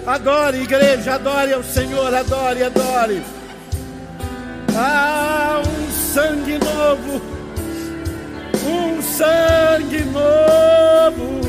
Adore, 0.06 0.62
igreja, 0.62 1.16
adore 1.16 1.54
ao 1.54 1.64
Senhor, 1.64 2.14
adore, 2.14 2.64
adore. 2.64 3.24
Ah, 4.76 5.62
um 5.66 5.92
sangue 5.92 6.58
novo, 6.58 7.22
um 8.68 9.02
sangue 9.02 10.04
novo. 10.04 11.44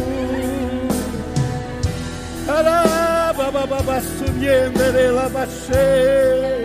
Arabababa, 3.45 4.01
subiendere, 4.01 5.11
labachei. 5.11 6.65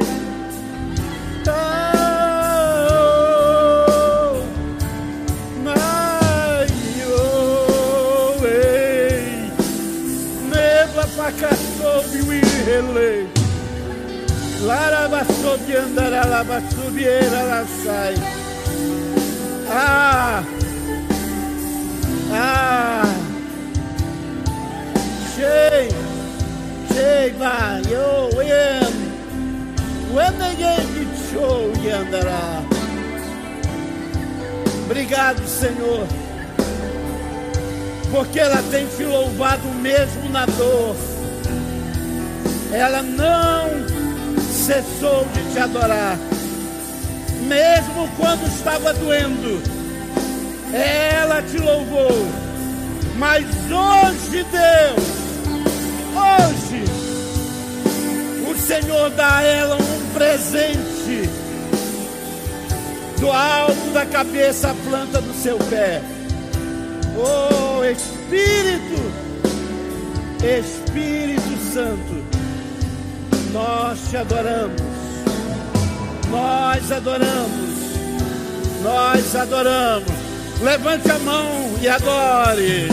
ele. 12.69 13.27
Larabasobi 14.61 15.75
andará, 15.75 16.23
labasubiera, 16.25 17.43
lá 17.43 17.65
sai. 17.83 18.15
Ah! 19.69 20.43
Ah! 22.31 23.03
Shei! 25.35 25.98
Vai, 27.37 27.81
eu, 27.91 28.29
em. 28.41 29.09
When 30.13 30.31
ninguém 30.31 30.85
me 30.87 31.07
show 31.31 31.71
e 31.83 31.89
andará. 31.89 32.61
Obrigado, 34.85 35.47
Senhor. 35.47 36.07
Porque 38.11 38.39
ela 38.39 38.61
tem 38.71 38.87
te 38.87 39.03
louvado 39.03 39.67
mesmo 39.81 40.29
na 40.29 40.45
dor 40.45 40.95
ela 42.71 43.01
não 43.01 43.69
cessou 44.39 45.25
de 45.33 45.51
te 45.51 45.59
adorar, 45.59 46.17
mesmo 47.47 48.07
quando 48.17 48.47
estava 48.47 48.93
doendo, 48.93 49.61
ela 50.71 51.41
te 51.41 51.57
louvou. 51.57 52.27
Mas 53.17 53.45
hoje, 53.45 54.43
Deus, 54.43 55.18
hoje, 56.37 56.83
o 58.49 58.57
Senhor 58.57 59.09
dá 59.11 59.37
a 59.37 59.43
ela 59.43 59.75
um 59.75 60.13
presente 60.13 61.29
do 63.19 63.31
alto 63.31 63.89
da 63.93 64.05
cabeça 64.05 64.71
à 64.71 64.73
planta 64.89 65.21
do 65.21 65.33
seu 65.33 65.57
pé. 65.57 66.01
Oh 67.17 67.83
Espírito, 67.83 69.01
Espírito 70.43 71.73
Santo 71.73 72.39
nós 73.51 73.99
te 74.09 74.17
adoramos, 74.17 74.81
nós 76.29 76.91
adoramos, 76.91 77.69
nós 78.83 79.35
adoramos. 79.35 80.29
Levante 80.61 81.09
a 81.09 81.19
mão 81.19 81.73
e 81.81 81.87
adore. 81.87 82.89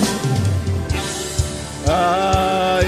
A 1.89 2.81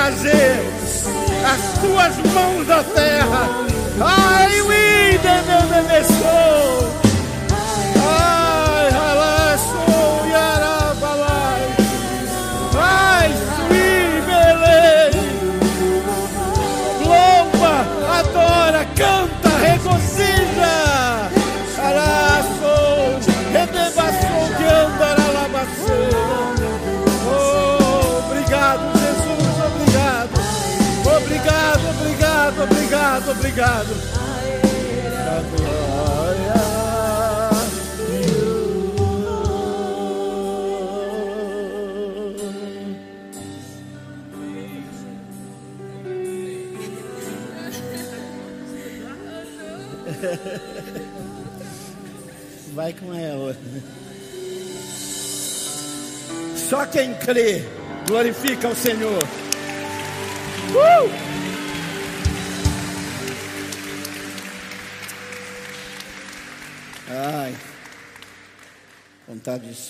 pode 0.00 0.39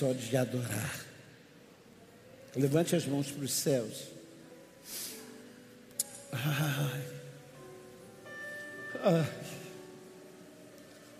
só 0.01 0.13
de 0.15 0.35
adorar. 0.35 1.05
Levante 2.57 2.97
as 2.97 3.05
mãos 3.05 3.31
para 3.31 3.45
os 3.45 3.53
céus. 3.53 4.09
Ai, 6.33 7.03
ai, 9.03 9.27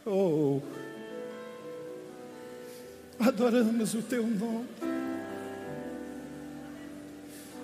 oh, 0.07 0.63
adoramos 3.19 3.93
o 3.93 4.01
teu 4.03 4.27
nome. 4.27 4.67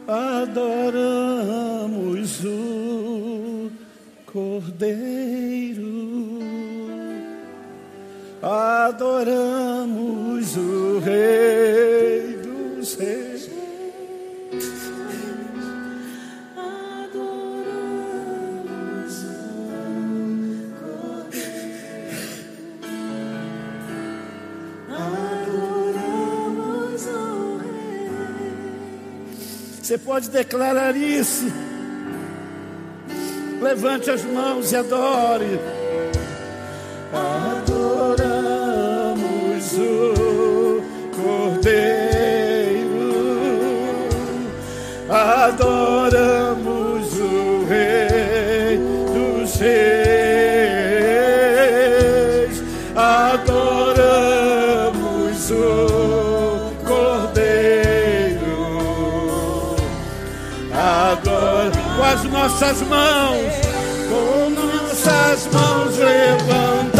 Adoramos 0.06 1.24
o 2.44 3.72
Cordeiro, 4.26 5.82
adoramos 8.48 9.86
o 10.56 11.00
Rei 11.00 12.36
dos 12.36 12.94
Reis. 12.94 13.50
Você 29.82 29.98
pode 29.98 30.30
declarar 30.30 30.96
isso. 30.96 31.44
Levante 33.60 34.10
as 34.10 34.24
mãos 34.24 34.72
e 34.72 34.76
adore. 34.76 35.85
Nossas 62.46 62.80
mãos, 62.82 63.54
com 64.08 64.50
nossas 64.50 65.48
mãos 65.52 65.98
levantadas, 65.98 66.95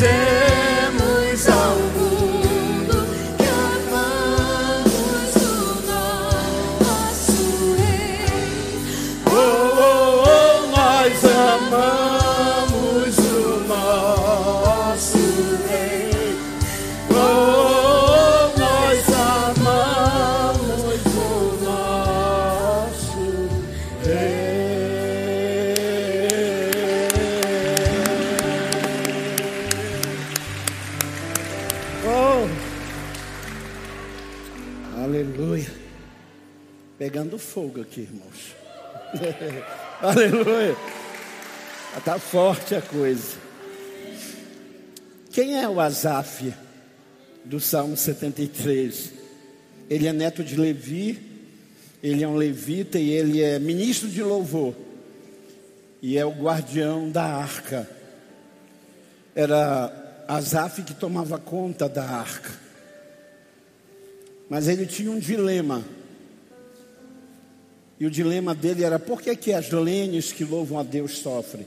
dizemos 0.00 0.49
Pegando 37.00 37.38
fogo 37.38 37.80
aqui, 37.80 38.02
irmãos. 38.02 38.54
Aleluia. 40.02 40.76
Está 41.96 42.18
forte 42.18 42.74
a 42.74 42.82
coisa. 42.82 43.38
Quem 45.30 45.58
é 45.58 45.66
o 45.66 45.80
Asaf 45.80 46.52
do 47.42 47.58
Salmo 47.58 47.96
73? 47.96 49.12
Ele 49.88 50.08
é 50.08 50.12
neto 50.12 50.44
de 50.44 50.56
Levi, 50.56 51.18
ele 52.02 52.22
é 52.22 52.28
um 52.28 52.36
levita 52.36 52.98
e 52.98 53.08
ele 53.08 53.40
é 53.40 53.58
ministro 53.58 54.06
de 54.06 54.22
louvor. 54.22 54.74
E 56.02 56.18
é 56.18 56.26
o 56.26 56.32
guardião 56.32 57.10
da 57.10 57.24
arca. 57.24 57.88
Era 59.34 60.24
Asaf 60.28 60.82
que 60.82 60.92
tomava 60.92 61.38
conta 61.38 61.88
da 61.88 62.04
arca. 62.04 62.52
Mas 64.50 64.68
ele 64.68 64.84
tinha 64.84 65.10
um 65.10 65.18
dilema. 65.18 65.82
E 68.00 68.06
o 68.06 68.10
dilema 68.10 68.54
dele 68.54 68.82
era 68.82 68.98
por 68.98 69.20
que, 69.20 69.36
que 69.36 69.52
as 69.52 69.70
lênias 69.70 70.32
que 70.32 70.42
louvam 70.42 70.78
a 70.78 70.82
Deus 70.82 71.18
sofrem? 71.18 71.66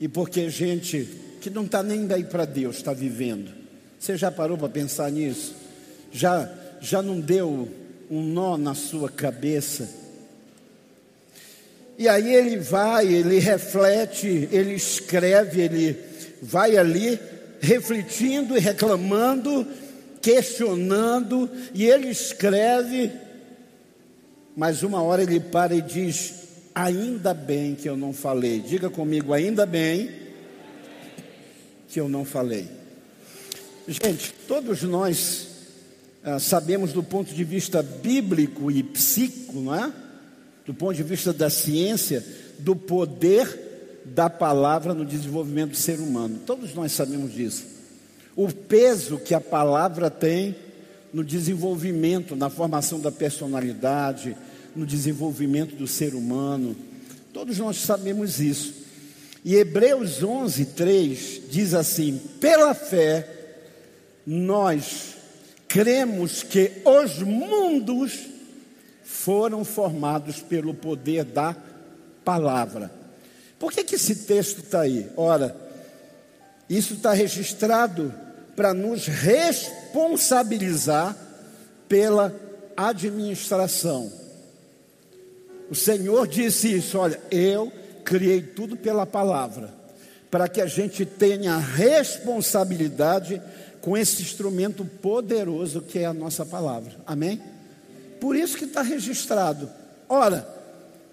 E 0.00 0.08
por 0.08 0.28
que 0.28 0.50
gente 0.50 1.08
que 1.40 1.48
não 1.48 1.64
está 1.64 1.84
nem 1.84 2.04
daí 2.04 2.24
para 2.24 2.44
Deus 2.44 2.76
está 2.76 2.92
vivendo? 2.92 3.52
Você 3.96 4.16
já 4.16 4.28
parou 4.28 4.58
para 4.58 4.68
pensar 4.68 5.08
nisso? 5.12 5.54
Já, 6.10 6.52
já 6.80 7.00
não 7.00 7.20
deu 7.20 7.68
um 8.10 8.22
nó 8.22 8.58
na 8.58 8.74
sua 8.74 9.08
cabeça? 9.08 9.88
E 11.96 12.08
aí 12.08 12.34
ele 12.34 12.56
vai, 12.56 13.06
ele 13.06 13.38
reflete, 13.38 14.48
ele 14.50 14.74
escreve, 14.74 15.60
ele 15.60 15.96
vai 16.42 16.76
ali 16.76 17.20
refletindo 17.60 18.56
e 18.56 18.60
reclamando, 18.60 19.64
questionando, 20.20 21.48
e 21.72 21.86
ele 21.86 22.08
escreve 22.08 23.12
mas 24.58 24.82
uma 24.82 25.00
hora 25.00 25.22
ele 25.22 25.38
para 25.38 25.72
e 25.72 25.80
diz: 25.80 26.34
Ainda 26.74 27.32
bem 27.32 27.76
que 27.76 27.88
eu 27.88 27.96
não 27.96 28.12
falei. 28.12 28.58
Diga 28.58 28.90
comigo, 28.90 29.32
ainda 29.32 29.64
bem 29.64 30.10
que 31.88 32.00
eu 32.00 32.08
não 32.08 32.24
falei. 32.24 32.66
Gente, 33.86 34.34
todos 34.48 34.82
nós 34.82 35.46
ah, 36.24 36.40
sabemos 36.40 36.92
do 36.92 37.04
ponto 37.04 37.32
de 37.32 37.44
vista 37.44 37.84
bíblico 37.84 38.68
e 38.68 38.82
psíquico, 38.82 39.60
não 39.60 39.72
é? 39.72 39.92
Do 40.66 40.74
ponto 40.74 40.96
de 40.96 41.04
vista 41.04 41.32
da 41.32 41.48
ciência, 41.48 42.26
do 42.58 42.74
poder 42.74 44.02
da 44.06 44.28
palavra 44.28 44.92
no 44.92 45.04
desenvolvimento 45.04 45.70
do 45.70 45.76
ser 45.76 46.00
humano. 46.00 46.40
Todos 46.44 46.74
nós 46.74 46.90
sabemos 46.90 47.32
disso. 47.32 47.64
O 48.34 48.52
peso 48.52 49.18
que 49.18 49.34
a 49.34 49.40
palavra 49.40 50.10
tem 50.10 50.56
no 51.12 51.22
desenvolvimento, 51.22 52.34
na 52.34 52.50
formação 52.50 52.98
da 52.98 53.12
personalidade, 53.12 54.36
no 54.78 54.86
desenvolvimento 54.86 55.74
do 55.74 55.88
ser 55.88 56.14
humano. 56.14 56.76
Todos 57.32 57.58
nós 57.58 57.78
sabemos 57.78 58.38
isso. 58.40 58.74
E 59.44 59.56
Hebreus 59.56 60.22
11, 60.22 60.66
3 60.66 61.42
diz 61.50 61.74
assim: 61.74 62.20
pela 62.40 62.72
fé, 62.74 63.28
nós 64.24 65.16
cremos 65.66 66.44
que 66.44 66.70
os 66.84 67.18
mundos 67.18 68.28
foram 69.02 69.64
formados 69.64 70.38
pelo 70.40 70.72
poder 70.72 71.24
da 71.24 71.56
palavra. 72.24 72.92
Por 73.58 73.72
que, 73.72 73.82
que 73.82 73.96
esse 73.96 74.14
texto 74.14 74.60
está 74.60 74.82
aí? 74.82 75.08
Ora, 75.16 75.56
isso 76.70 76.94
está 76.94 77.12
registrado 77.12 78.14
para 78.54 78.72
nos 78.72 79.06
responsabilizar 79.06 81.16
pela 81.88 82.32
administração. 82.76 84.27
O 85.70 85.74
Senhor 85.74 86.26
disse 86.26 86.74
isso: 86.74 86.98
olha, 86.98 87.20
eu 87.30 87.72
criei 88.04 88.40
tudo 88.40 88.76
pela 88.76 89.04
palavra, 89.04 89.74
para 90.30 90.48
que 90.48 90.60
a 90.60 90.66
gente 90.66 91.04
tenha 91.04 91.58
responsabilidade 91.58 93.40
com 93.80 93.96
esse 93.96 94.22
instrumento 94.22 94.84
poderoso 94.84 95.82
que 95.82 96.00
é 96.00 96.06
a 96.06 96.14
nossa 96.14 96.44
palavra. 96.44 96.92
Amém? 97.06 97.40
Por 98.20 98.34
isso 98.34 98.56
que 98.56 98.64
está 98.64 98.82
registrado. 98.82 99.70
Ora, 100.08 100.48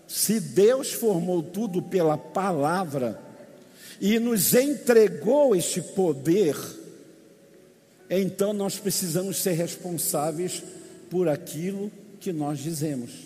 se 0.08 0.40
Deus 0.40 0.92
formou 0.92 1.44
tudo 1.44 1.82
pela 1.82 2.18
palavra 2.18 3.20
e 4.00 4.20
nos 4.20 4.54
entregou 4.54 5.56
este 5.56 5.82
poder, 5.82 6.56
então 8.10 8.54
nós 8.54 8.78
precisamos 8.78 9.38
ser 9.38 9.54
responsáveis 9.54 10.64
por 11.10 11.28
aquilo 11.28 11.92
que 12.20 12.32
nós 12.32 12.60
dizemos. 12.60 13.25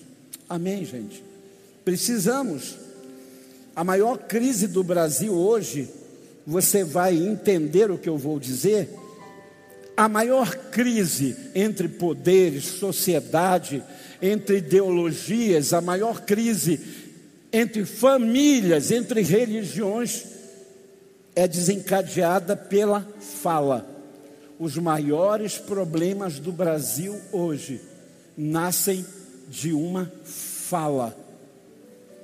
Amém, 0.50 0.84
gente? 0.84 1.24
Precisamos. 1.86 2.76
A 3.76 3.84
maior 3.84 4.18
crise 4.18 4.68
do 4.68 4.84
Brasil 4.84 5.32
hoje, 5.32 5.88
você 6.46 6.84
vai 6.84 7.16
entender 7.16 7.92
o 7.92 7.98
que 8.00 8.10
eu 8.10 8.18
vou 8.18 8.40
dizer. 8.40 8.90
A 9.96 10.10
maior 10.10 10.56
crise 10.72 11.38
entre 11.54 11.88
poderes, 11.88 12.66
sociedade, 12.66 13.84
entre 14.20 14.58
ideologias, 14.58 15.72
a 15.72 15.82
maior 15.82 16.22
crise 16.22 16.80
entre 17.54 17.86
famílias, 17.86 18.92
entre 18.92 19.22
religiões, 19.22 20.26
é 21.36 21.48
desencadeada 21.48 22.56
pela 22.56 23.08
fala. 23.42 23.88
Os 24.58 24.78
maiores 24.78 25.58
problemas 25.58 26.40
do 26.40 26.52
Brasil 26.52 27.16
hoje 27.32 27.80
nascem 28.38 29.06
de 29.50 29.74
uma 29.74 30.12
fala, 30.24 31.18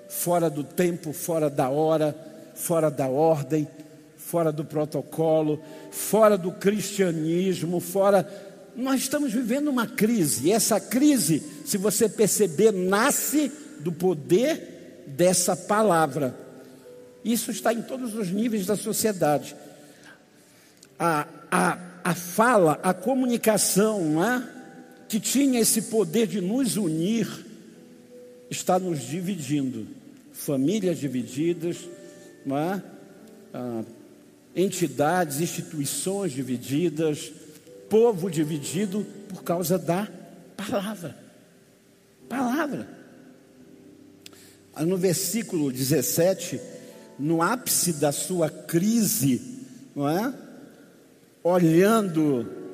fora 0.07 0.49
do 0.49 0.63
tempo, 0.63 1.11
fora 1.11 1.49
da 1.49 1.69
hora, 1.69 2.15
fora 2.53 2.91
da 2.91 3.07
ordem, 3.07 3.67
fora 4.15 4.51
do 4.51 4.63
protocolo, 4.63 5.59
fora 5.91 6.37
do 6.37 6.51
cristianismo, 6.51 7.79
fora. 7.79 8.29
Nós 8.75 9.01
estamos 9.01 9.33
vivendo 9.33 9.69
uma 9.69 9.87
crise, 9.87 10.47
e 10.47 10.51
essa 10.51 10.79
crise, 10.79 11.43
se 11.65 11.77
você 11.77 12.07
perceber, 12.07 12.71
nasce 12.71 13.51
do 13.79 13.91
poder 13.91 15.03
dessa 15.07 15.55
palavra. 15.55 16.35
Isso 17.23 17.49
está 17.49 17.73
em 17.73 17.81
todos 17.81 18.13
os 18.13 18.29
níveis 18.29 18.67
da 18.67 18.75
sociedade. 18.75 19.55
A, 20.99 21.27
a, 21.49 21.77
a 22.03 22.13
fala, 22.13 22.79
a 22.83 22.93
comunicação, 22.93 24.23
é? 24.23 24.54
Que 25.07 25.19
tinha 25.19 25.59
esse 25.59 25.83
poder 25.83 26.27
de 26.27 26.41
nos 26.41 26.77
unir, 26.77 27.27
está 28.49 28.79
nos 28.79 29.01
dividindo. 29.01 29.87
Famílias 30.33 30.99
divididas, 30.99 31.77
é? 32.47 32.81
ah, 33.53 33.83
entidades, 34.55 35.39
instituições 35.39 36.31
divididas, 36.31 37.31
povo 37.89 38.29
dividido 38.29 39.05
por 39.29 39.43
causa 39.43 39.77
da 39.77 40.07
palavra. 40.55 41.17
Palavra. 42.27 42.89
No 44.79 44.97
versículo 44.97 45.71
17 45.71 46.59
no 47.17 47.41
ápice 47.41 47.93
da 47.93 48.11
sua 48.11 48.49
crise, 48.49 49.41
não 49.95 50.09
é? 50.09 50.33
Olhando 51.43 52.64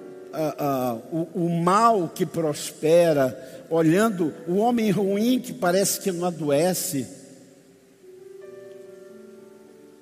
o, 1.11 1.45
o 1.45 1.49
mal 1.49 2.09
que 2.09 2.25
prospera, 2.25 3.65
olhando 3.69 4.33
o 4.47 4.55
homem 4.55 4.91
ruim 4.91 5.39
que 5.39 5.53
parece 5.53 5.99
que 5.99 6.11
não 6.11 6.25
adoece. 6.25 7.07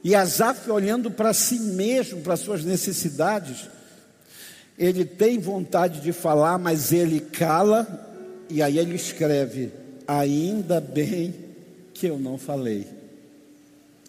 E 0.03 0.15
Asaf 0.15 0.69
olhando 0.71 1.11
para 1.11 1.33
si 1.33 1.59
mesmo, 1.59 2.21
para 2.21 2.37
suas 2.37 2.63
necessidades, 2.63 3.67
ele 4.77 5.03
tem 5.03 5.37
vontade 5.39 5.99
de 5.99 6.13
falar, 6.13 6.57
mas 6.57 6.93
ele 6.93 7.19
cala, 7.19 8.07
e 8.49 8.61
aí 8.61 8.79
ele 8.79 8.95
escreve: 8.95 9.71
Ainda 10.07 10.79
bem 10.79 11.33
que 11.93 12.07
eu 12.07 12.17
não 12.17 12.37
falei. 12.37 12.87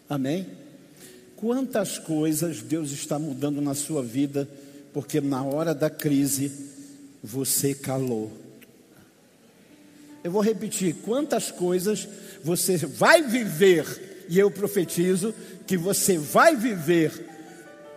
Amém? 0.08 0.46
Quantas 1.36 1.98
coisas 1.98 2.62
Deus 2.62 2.90
está 2.92 3.18
mudando 3.18 3.60
na 3.60 3.74
sua 3.74 4.02
vida, 4.02 4.48
porque 4.92 5.20
na 5.20 5.42
hora 5.42 5.74
da 5.74 5.90
crise 5.90 6.52
você 7.22 7.74
calou. 7.74 8.30
Eu 10.22 10.30
vou 10.30 10.42
repetir: 10.42 10.96
quantas 11.04 11.50
coisas 11.50 12.08
você 12.42 12.76
vai 12.76 13.22
viver, 13.22 14.26
e 14.28 14.38
eu 14.38 14.50
profetizo 14.50 15.34
que 15.66 15.76
você 15.76 16.18
vai 16.18 16.56
viver 16.56 17.28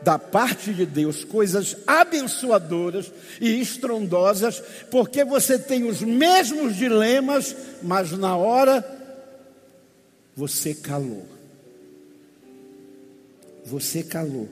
da 0.02 0.20
parte 0.20 0.74
de 0.74 0.86
Deus 0.86 1.24
coisas 1.24 1.78
abençoadoras 1.88 3.12
e 3.40 3.62
estrondosas, 3.62 4.62
porque 4.92 5.24
você 5.24 5.58
tem 5.58 5.86
os 5.86 6.02
mesmos 6.02 6.76
dilemas, 6.76 7.56
mas 7.82 8.12
na 8.12 8.36
hora 8.36 8.86
você 10.36 10.74
calou 10.74 11.34
você 13.66 14.04
calou. 14.04 14.50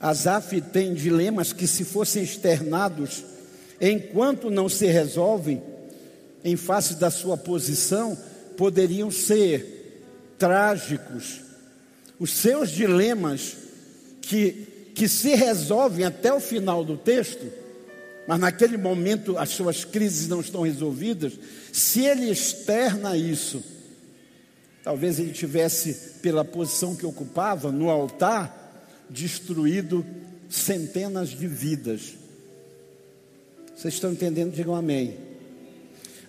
Asaf 0.00 0.60
tem 0.60 0.94
dilemas 0.94 1.52
que, 1.52 1.66
se 1.66 1.84
fossem 1.84 2.22
externados, 2.22 3.24
enquanto 3.80 4.50
não 4.50 4.68
se 4.68 4.86
resolvem, 4.86 5.62
em 6.44 6.56
face 6.56 6.94
da 6.94 7.10
sua 7.10 7.36
posição, 7.36 8.16
poderiam 8.56 9.10
ser 9.10 10.34
trágicos. 10.38 11.40
Os 12.18 12.30
seus 12.30 12.70
dilemas, 12.70 13.56
que, 14.20 14.90
que 14.94 15.08
se 15.08 15.34
resolvem 15.34 16.04
até 16.04 16.32
o 16.32 16.40
final 16.40 16.84
do 16.84 16.96
texto, 16.96 17.46
mas 18.26 18.38
naquele 18.38 18.76
momento 18.76 19.38
as 19.38 19.50
suas 19.50 19.84
crises 19.84 20.28
não 20.28 20.40
estão 20.40 20.62
resolvidas, 20.62 21.32
se 21.72 22.04
ele 22.04 22.30
externa 22.30 23.16
isso, 23.16 23.62
Talvez 24.88 25.18
ele 25.18 25.32
tivesse, 25.32 26.18
pela 26.22 26.42
posição 26.42 26.96
que 26.96 27.04
ocupava 27.04 27.70
no 27.70 27.90
altar, 27.90 28.57
destruído 29.10 30.04
centenas 30.48 31.30
de 31.30 31.46
vidas. 31.46 32.14
Vocês 33.76 33.94
estão 33.94 34.12
entendendo? 34.12 34.52
Digam 34.52 34.74
amém. 34.74 35.16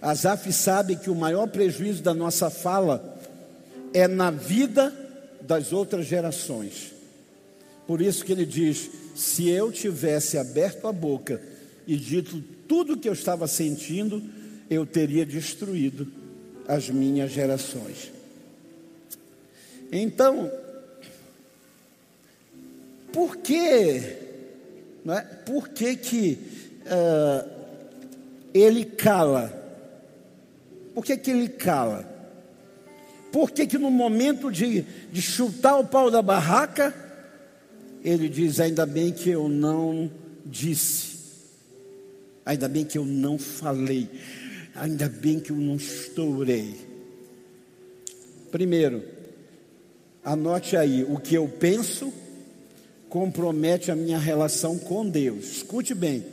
Asaf 0.01 0.51
sabe 0.53 0.95
que 0.95 1.09
o 1.09 1.15
maior 1.15 1.47
prejuízo 1.47 2.01
da 2.01 2.13
nossa 2.13 2.49
fala 2.49 3.19
é 3.93 4.07
na 4.07 4.31
vida 4.31 4.93
das 5.41 5.73
outras 5.73 6.05
gerações. 6.05 6.93
Por 7.87 8.01
isso 8.01 8.23
que 8.23 8.31
ele 8.31 8.45
diz: 8.45 8.89
se 9.15 9.49
eu 9.49 9.71
tivesse 9.71 10.37
aberto 10.37 10.87
a 10.87 10.91
boca 10.91 11.41
e 11.87 11.97
dito 11.97 12.41
tudo 12.67 12.93
o 12.93 12.97
que 12.97 13.09
eu 13.09 13.13
estava 13.13 13.47
sentindo, 13.47 14.23
eu 14.69 14.85
teria 14.85 15.25
destruído 15.25 16.07
as 16.67 16.87
minhas 16.89 17.31
gerações. 17.31 18.11
Então, 19.91 20.51
por 23.11 23.37
que, 23.37 24.17
não 25.03 25.13
é? 25.13 25.21
por 25.21 25.69
que, 25.69 25.95
que 25.95 26.39
uh, 26.85 27.49
ele 28.53 28.85
cala? 28.85 29.53
Por 30.93 31.03
que, 31.03 31.17
que 31.17 31.31
ele 31.31 31.49
cala? 31.49 32.07
Por 33.31 33.51
que, 33.51 33.67
que 33.67 33.77
no 33.77 33.91
momento 33.91 34.51
de, 34.51 34.81
de 35.11 35.21
chutar 35.21 35.77
o 35.77 35.85
pau 35.85 36.09
da 36.09 36.21
barraca, 36.21 36.93
ele 38.03 38.27
diz: 38.27 38.59
Ainda 38.59 38.85
bem 38.85 39.11
que 39.11 39.29
eu 39.29 39.47
não 39.47 40.11
disse, 40.45 41.17
ainda 42.45 42.67
bem 42.67 42.83
que 42.83 42.97
eu 42.97 43.05
não 43.05 43.37
falei, 43.37 44.09
ainda 44.75 45.07
bem 45.07 45.39
que 45.39 45.51
eu 45.51 45.55
não 45.55 45.75
estourei. 45.75 46.87
Primeiro, 48.51 49.03
Anote 50.23 50.75
aí, 50.75 51.03
o 51.03 51.17
que 51.17 51.35
eu 51.35 51.47
penso 51.47 52.13
compromete 53.09 53.91
a 53.91 53.95
minha 53.95 54.19
relação 54.19 54.77
com 54.77 55.07
Deus. 55.07 55.45
Escute 55.45 55.93
bem, 55.95 56.23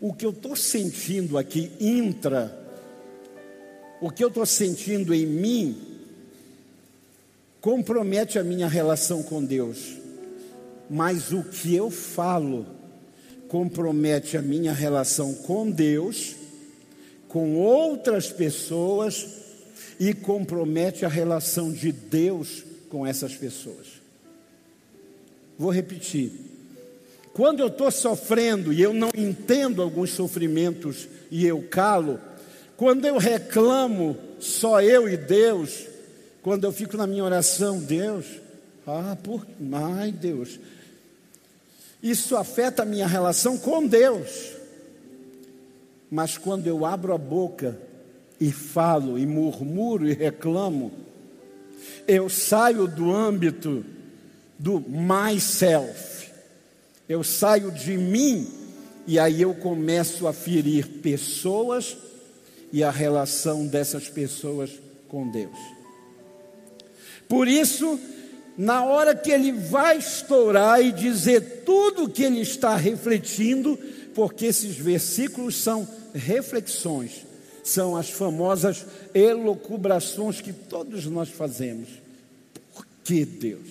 o 0.00 0.12
que 0.12 0.26
eu 0.26 0.30
estou 0.30 0.54
sentindo 0.54 1.38
aqui 1.38 1.72
intra, 1.80 2.56
o 4.00 4.10
que 4.10 4.22
eu 4.22 4.28
estou 4.28 4.44
sentindo 4.44 5.14
em 5.14 5.26
mim, 5.26 5.76
compromete 7.60 8.38
a 8.38 8.44
minha 8.44 8.68
relação 8.68 9.22
com 9.22 9.42
Deus. 9.42 9.96
Mas 10.90 11.32
o 11.32 11.42
que 11.42 11.74
eu 11.74 11.90
falo 11.90 12.66
compromete 13.48 14.36
a 14.36 14.42
minha 14.42 14.72
relação 14.72 15.34
com 15.34 15.70
Deus, 15.70 16.34
com 17.28 17.56
outras 17.56 18.30
pessoas 18.30 19.26
e 19.98 20.12
compromete 20.12 21.04
a 21.04 21.08
relação 21.08 21.72
de 21.72 21.92
Deus 21.92 22.64
com 22.90 23.06
essas 23.06 23.34
pessoas. 23.34 24.01
Vou 25.62 25.70
repetir. 25.70 26.32
Quando 27.32 27.60
eu 27.60 27.68
estou 27.68 27.88
sofrendo 27.88 28.72
e 28.72 28.82
eu 28.82 28.92
não 28.92 29.10
entendo 29.16 29.80
alguns 29.80 30.10
sofrimentos 30.10 31.06
e 31.30 31.46
eu 31.46 31.62
calo, 31.70 32.18
quando 32.76 33.06
eu 33.06 33.16
reclamo 33.16 34.16
só 34.40 34.82
eu 34.82 35.08
e 35.08 35.16
Deus, 35.16 35.86
quando 36.42 36.64
eu 36.64 36.72
fico 36.72 36.96
na 36.96 37.06
minha 37.06 37.22
oração, 37.22 37.78
Deus, 37.78 38.26
ah, 38.84 39.16
por, 39.22 39.46
ai 39.72 40.10
Deus, 40.10 40.58
isso 42.02 42.36
afeta 42.36 42.82
a 42.82 42.84
minha 42.84 43.06
relação 43.06 43.56
com 43.56 43.86
Deus. 43.86 44.54
Mas 46.10 46.36
quando 46.36 46.66
eu 46.66 46.84
abro 46.84 47.14
a 47.14 47.18
boca 47.18 47.78
e 48.40 48.50
falo, 48.50 49.16
e 49.16 49.24
murmuro 49.24 50.08
e 50.08 50.12
reclamo, 50.12 50.90
eu 52.08 52.28
saio 52.28 52.88
do 52.88 53.14
âmbito 53.14 53.91
do 54.58 54.80
myself, 54.80 56.30
eu 57.08 57.22
saio 57.22 57.70
de 57.70 57.96
mim 57.96 58.46
e 59.06 59.18
aí 59.18 59.42
eu 59.42 59.54
começo 59.54 60.26
a 60.26 60.32
ferir 60.32 60.86
pessoas 61.02 61.96
e 62.72 62.82
a 62.82 62.90
relação 62.90 63.66
dessas 63.66 64.08
pessoas 64.08 64.70
com 65.08 65.28
Deus. 65.30 65.56
Por 67.28 67.48
isso, 67.48 67.98
na 68.56 68.84
hora 68.84 69.14
que 69.14 69.30
ele 69.30 69.52
vai 69.52 69.98
estourar 69.98 70.80
e 70.82 70.92
dizer 70.92 71.62
tudo 71.64 72.04
o 72.04 72.08
que 72.08 72.22
ele 72.22 72.40
está 72.40 72.76
refletindo, 72.76 73.78
porque 74.14 74.46
esses 74.46 74.76
versículos 74.76 75.56
são 75.56 75.88
reflexões, 76.14 77.26
são 77.64 77.96
as 77.96 78.10
famosas 78.10 78.84
elocubrações 79.14 80.40
que 80.40 80.52
todos 80.52 81.06
nós 81.06 81.28
fazemos. 81.28 81.88
Por 82.74 82.86
que 83.02 83.24
Deus? 83.24 83.68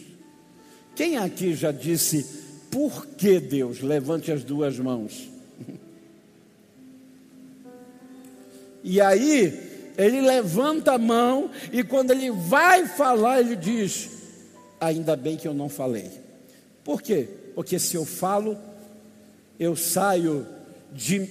Quem 1.02 1.18
aqui 1.18 1.56
já 1.56 1.72
disse, 1.72 2.24
por 2.70 3.08
que 3.08 3.40
Deus? 3.40 3.82
Levante 3.82 4.32
as 4.32 4.44
duas 4.44 4.78
mãos. 4.78 5.28
E 8.84 9.02
aí, 9.02 9.92
ele 9.98 10.22
levanta 10.22 10.92
a 10.92 10.98
mão 11.00 11.50
e 11.74 11.84
quando 11.84 12.12
ele 12.12 12.30
vai 12.30 12.88
falar, 12.88 13.40
ele 13.40 13.56
diz: 13.56 14.10
ainda 14.80 15.16
bem 15.16 15.38
que 15.38 15.48
eu 15.48 15.56
não 15.56 15.70
falei. 15.70 16.12
Por 16.84 17.02
quê? 17.02 17.28
Porque 17.56 17.80
se 17.80 17.96
eu 17.96 18.06
falo, 18.06 18.56
eu 19.60 19.76
saio 19.76 20.48
de, 20.94 21.28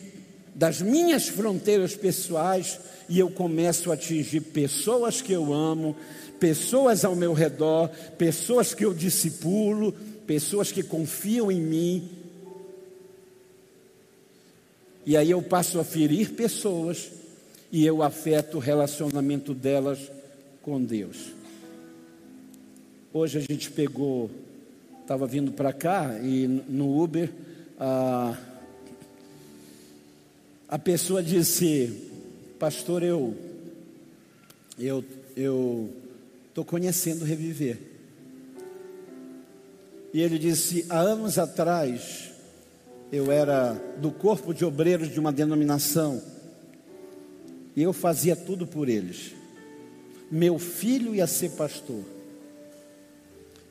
das 0.52 0.80
minhas 0.80 1.28
fronteiras 1.28 1.94
pessoais 1.94 2.80
e 3.08 3.20
eu 3.20 3.30
começo 3.30 3.92
a 3.92 3.94
atingir 3.94 4.40
pessoas 4.40 5.20
que 5.20 5.32
eu 5.32 5.52
amo, 5.52 5.96
pessoas 6.40 7.04
ao 7.04 7.14
meu 7.14 7.34
redor, 7.34 7.88
pessoas 8.16 8.74
que 8.74 8.84
eu 8.84 8.94
discipulo, 8.94 9.92
pessoas 10.26 10.72
que 10.72 10.82
confiam 10.82 11.52
em 11.52 11.60
mim. 11.60 12.08
E 15.04 15.16
aí 15.16 15.30
eu 15.30 15.42
passo 15.42 15.78
a 15.78 15.84
ferir 15.84 16.32
pessoas 16.32 17.10
e 17.70 17.86
eu 17.86 18.02
afeto 18.02 18.56
o 18.56 18.60
relacionamento 18.60 19.54
delas 19.54 20.10
com 20.62 20.82
Deus. 20.82 21.32
Hoje 23.12 23.38
a 23.38 23.40
gente 23.40 23.70
pegou, 23.70 24.30
estava 25.02 25.26
vindo 25.26 25.52
para 25.52 25.72
cá 25.72 26.18
e 26.22 26.46
no 26.46 27.02
Uber 27.02 27.30
a, 27.78 28.36
a 30.68 30.78
pessoa 30.78 31.22
disse, 31.22 31.92
pastor, 32.58 33.02
eu 33.02 33.34
eu 34.78 35.04
eu 35.36 35.90
estou 36.60 36.64
conhecendo 36.64 37.24
reviver. 37.24 37.78
E 40.12 40.20
ele 40.20 40.38
disse, 40.38 40.84
há 40.88 40.98
anos 40.98 41.38
atrás 41.38 42.30
eu 43.10 43.32
era 43.32 43.72
do 43.98 44.10
corpo 44.10 44.52
de 44.52 44.64
obreiros 44.64 45.10
de 45.10 45.18
uma 45.18 45.32
denominação 45.32 46.22
e 47.74 47.82
eu 47.82 47.92
fazia 47.92 48.36
tudo 48.36 48.66
por 48.66 48.88
eles. 48.88 49.32
Meu 50.30 50.58
filho 50.58 51.14
ia 51.14 51.26
ser 51.26 51.50
pastor. 51.50 52.02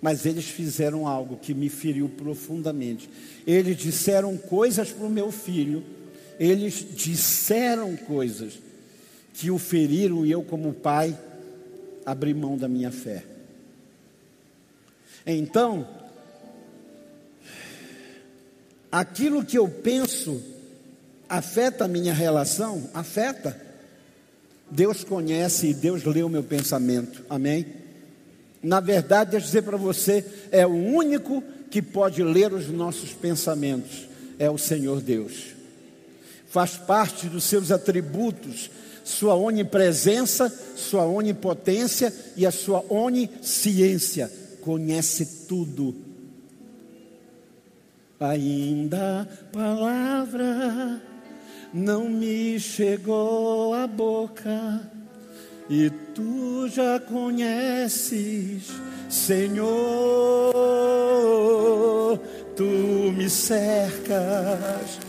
Mas 0.02 0.26
eles 0.26 0.46
fizeram 0.46 1.06
algo 1.06 1.38
que 1.38 1.54
me 1.54 1.68
feriu 1.68 2.08
profundamente. 2.08 3.10
Eles 3.46 3.78
disseram 3.78 4.38
coisas 4.38 4.92
para 4.92 5.06
o 5.06 5.10
meu 5.10 5.30
filho, 5.30 5.84
eles 6.40 6.86
disseram 6.96 7.98
coisas 7.98 8.54
que 9.34 9.52
o 9.52 9.58
feriram 9.58 10.26
e 10.26 10.32
eu, 10.32 10.42
como 10.42 10.74
pai, 10.74 11.18
abri 12.06 12.34
mão 12.34 12.58
da 12.58 12.68
minha 12.68 12.91
fé. 12.91 13.24
Então, 15.26 15.88
aquilo 18.91 19.45
que 19.45 19.58
eu 19.58 19.68
penso 19.68 20.41
afeta 21.28 21.86
a 21.86 21.88
minha 21.88 22.14
relação? 22.14 22.89
Afeta. 22.93 23.60
Deus 24.72 25.04
conhece 25.04 25.68
e 25.68 25.74
Deus 25.74 26.04
lê 26.04 26.24
o 26.24 26.30
meu 26.30 26.43
pensamento. 26.43 27.24
Amém? 27.30 27.66
Na 28.62 28.80
verdade, 28.80 29.32
deixa 29.32 29.45
eu 29.45 29.47
dizer 29.47 29.62
para 29.64 29.78
você, 29.78 30.26
é 30.52 30.66
o 30.66 30.74
único 30.74 31.43
que 31.70 31.82
pode 31.82 32.24
ler 32.24 32.54
os 32.54 32.68
nossos 32.68 33.14
pensamentos, 33.14 34.08
é 34.38 34.50
o 34.50 34.58
Senhor 34.58 35.02
Deus. 35.02 35.56
Faz 36.50 36.78
parte 36.78 37.28
dos 37.28 37.43
seus 37.43 37.72
atributos, 37.72 38.70
sua 39.04 39.36
onipresença, 39.36 40.50
sua 40.76 41.06
onipotência 41.06 42.14
e 42.36 42.45
a 42.45 42.52
sua 42.52 42.84
onisciência. 42.89 44.32
Conhece 44.62 45.45
tudo. 45.47 45.95
Ainda 48.20 49.28
palavra 49.54 51.02
não 51.74 52.10
me 52.10 52.60
chegou 52.60 53.74
à 53.74 53.88
boca 53.88 54.82
e 55.70 55.89
tu 56.14 56.68
já 56.68 57.00
conheces, 57.00 58.64
Senhor, 59.10 60.52
tu 62.56 62.64
me 62.64 63.30
cercas 63.30 65.00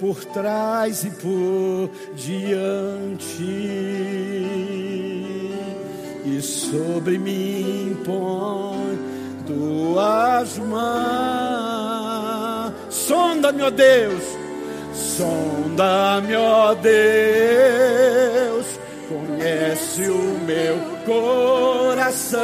por 0.00 0.24
trás 0.24 1.04
e 1.04 1.10
por 1.10 1.90
diante, 2.14 3.44
e 6.24 6.40
sobre 6.40 7.18
mim 7.18 7.98
põe 8.02 8.98
tuas 9.46 10.56
mãos. 10.58 12.00
Sonda-me, 12.88 13.62
ó 13.62 13.70
Deus, 13.70 14.22
sonda-me, 14.94 16.34
ó 16.34 16.74
Deus. 16.74 17.00
Conhece 19.06 20.08
o 20.08 20.38
meu 20.46 20.78
coração, 21.04 22.40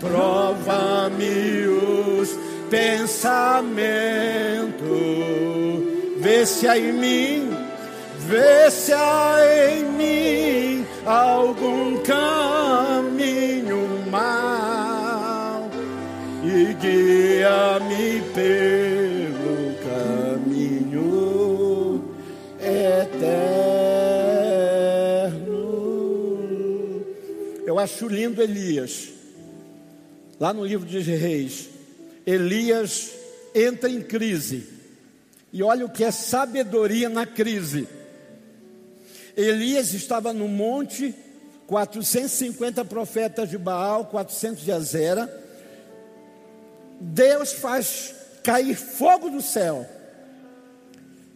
prova-me 0.00 1.66
os 1.68 2.36
pensamentos, 2.68 3.16
vê 6.26 6.44
se 6.44 6.66
há 6.66 6.76
em 6.76 6.92
mim, 6.92 7.50
vê 8.26 8.68
se 8.68 8.92
há 8.92 9.36
em 9.70 9.84
mim 9.84 10.84
algum 11.04 12.02
caminho 12.02 13.86
mal 14.10 15.70
e 16.42 16.74
guia-me 16.74 18.22
pelo 18.34 19.76
caminho 20.34 22.04
eterno. 22.60 23.36
Eu 27.64 27.78
acho 27.78 28.08
lindo 28.08 28.42
Elias. 28.42 29.10
Lá 30.40 30.52
no 30.52 30.64
livro 30.64 30.88
de 30.88 30.98
Reis, 30.98 31.68
Elias 32.26 33.12
entra 33.54 33.88
em 33.88 34.02
crise. 34.02 34.75
E 35.56 35.62
olha 35.62 35.86
o 35.86 35.88
que 35.88 36.04
é 36.04 36.10
sabedoria 36.10 37.08
na 37.08 37.24
crise. 37.24 37.88
Elias 39.34 39.94
estava 39.94 40.30
no 40.30 40.46
monte, 40.46 41.14
450 41.66 42.84
profetas 42.84 43.48
de 43.48 43.56
Baal, 43.56 44.04
400 44.04 44.62
de 44.62 44.70
Azera. 44.70 45.44
Deus 47.00 47.54
faz 47.54 48.14
cair 48.42 48.76
fogo 48.76 49.30
do 49.30 49.40
céu. 49.40 49.88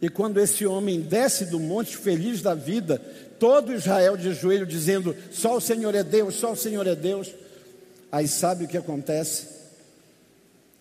E 0.03 0.11
quando 0.11 0.39
esse 0.39 0.67
homem 0.67 1.01
desce 1.01 1.47
do 1.47 1.59
monte 1.59 1.97
feliz 1.97 2.43
da 2.43 2.53
vida, 2.53 2.99
todo 3.39 3.73
Israel 3.73 4.19
de 4.19 4.35
joelho 4.35 4.67
dizendo: 4.67 5.17
Só 5.31 5.57
o 5.57 5.63
Senhor 5.63 5.95
é 5.95 6.03
Deus, 6.05 6.35
só 6.35 6.53
o 6.53 6.57
Senhor 6.57 6.87
é 6.87 6.95
Deus. 6.95 7.33
Aí 8.13 8.29
sabe 8.29 8.67
o 8.67 8.69
que 8.69 8.77
acontece? 8.77 9.49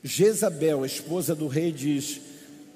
Jezabel, 0.04 0.86
esposa 0.86 1.34
do 1.34 1.48
rei, 1.48 1.72
diz: 1.72 2.28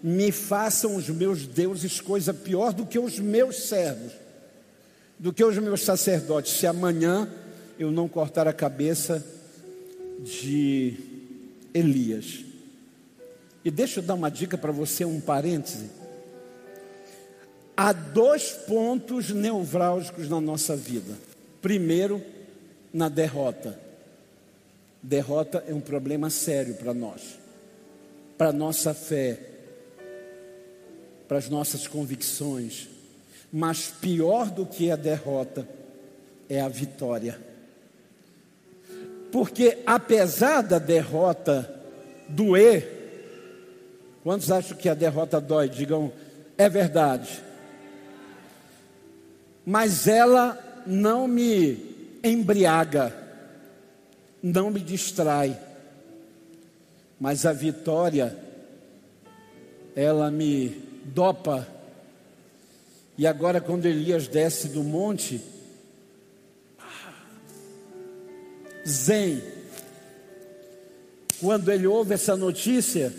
Me 0.03 0.31
façam 0.31 0.97
os 0.97 1.07
meus 1.07 1.47
deuses 1.47 2.01
coisa 2.01 2.33
pior 2.33 2.73
do 2.73 2.85
que 2.85 2.99
os 2.99 3.17
meus 3.17 3.63
servos. 3.63 4.11
do 5.17 5.31
que 5.31 5.43
os 5.43 5.57
meus 5.57 5.83
sacerdotes 5.83 6.51
se 6.51 6.67
amanhã 6.67 7.29
eu 7.79 7.89
não 7.91 8.09
cortar 8.09 8.45
a 8.45 8.51
cabeça 8.51 9.25
de 10.19 10.97
Elias. 11.73 12.43
E 13.63 13.71
deixa 13.71 13.99
eu 13.99 14.03
dar 14.03 14.15
uma 14.15 14.29
dica 14.29 14.57
para 14.57 14.71
você, 14.73 15.05
um 15.05 15.21
parêntese. 15.21 15.89
Há 17.77 17.93
dois 17.93 18.51
pontos 18.51 19.29
nevrálgicos 19.29 20.27
na 20.27 20.41
nossa 20.41 20.75
vida. 20.75 21.17
Primeiro, 21.61 22.21
na 22.93 23.07
derrota. 23.07 23.79
Derrota 25.01 25.63
é 25.67 25.73
um 25.73 25.79
problema 25.79 26.29
sério 26.29 26.75
para 26.75 26.93
nós, 26.93 27.39
para 28.37 28.51
nossa 28.51 28.93
fé, 28.93 29.39
para 31.33 31.39
as 31.39 31.49
nossas 31.49 31.87
convicções. 31.87 32.87
Mas 33.51 33.87
pior 33.87 34.51
do 34.51 34.67
que 34.67 34.91
a 34.91 34.95
derrota 34.95 35.67
é 36.47 36.61
a 36.61 36.67
vitória. 36.67 37.39
Porque 39.31 39.79
apesar 39.83 40.61
da 40.61 40.77
derrota 40.77 41.67
doer, 42.29 42.87
quantos 44.23 44.51
acham 44.51 44.77
que 44.77 44.87
a 44.87 44.93
derrota 44.93 45.41
dói? 45.41 45.69
Digam, 45.69 46.13
é 46.55 46.69
verdade. 46.69 47.41
Mas 49.65 50.07
ela 50.07 50.83
não 50.85 51.27
me 51.27 52.19
embriaga, 52.23 53.11
não 54.41 54.69
me 54.69 54.79
distrai. 54.79 55.59
Mas 57.19 57.43
a 57.43 57.53
vitória, 57.53 58.37
ela 59.95 60.29
me 60.29 60.82
dopa. 61.05 61.67
E 63.17 63.27
agora, 63.27 63.61
quando 63.61 63.85
Elias 63.85 64.27
desce 64.27 64.69
do 64.69 64.83
monte, 64.83 65.41
zen. 68.87 69.41
Quando 71.39 71.71
ele 71.71 71.85
ouve 71.87 72.13
essa 72.13 72.35
notícia, 72.35 73.13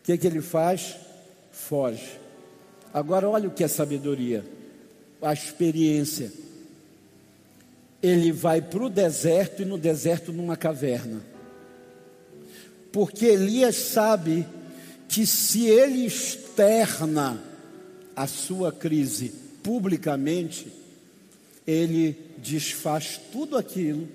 o 0.00 0.04
que, 0.04 0.16
que 0.16 0.26
ele 0.26 0.42
faz? 0.42 0.96
Foge. 1.50 2.18
Agora, 2.92 3.28
olha 3.28 3.48
o 3.48 3.52
que 3.52 3.64
é 3.64 3.68
sabedoria, 3.68 4.44
a 5.22 5.32
experiência. 5.32 6.32
Ele 8.02 8.32
vai 8.32 8.60
para 8.62 8.84
o 8.84 8.90
deserto 8.90 9.62
e 9.62 9.64
no 9.64 9.78
deserto 9.78 10.32
numa 10.32 10.56
caverna. 10.56 11.22
Porque 12.92 13.26
Elias 13.26 13.76
sabe 13.76 14.46
que 15.10 15.26
se 15.26 15.66
ele 15.66 16.06
externa 16.06 17.42
a 18.14 18.28
sua 18.28 18.70
crise 18.70 19.32
publicamente, 19.60 20.72
ele 21.66 22.16
desfaz 22.38 23.20
tudo 23.32 23.58
aquilo 23.58 24.08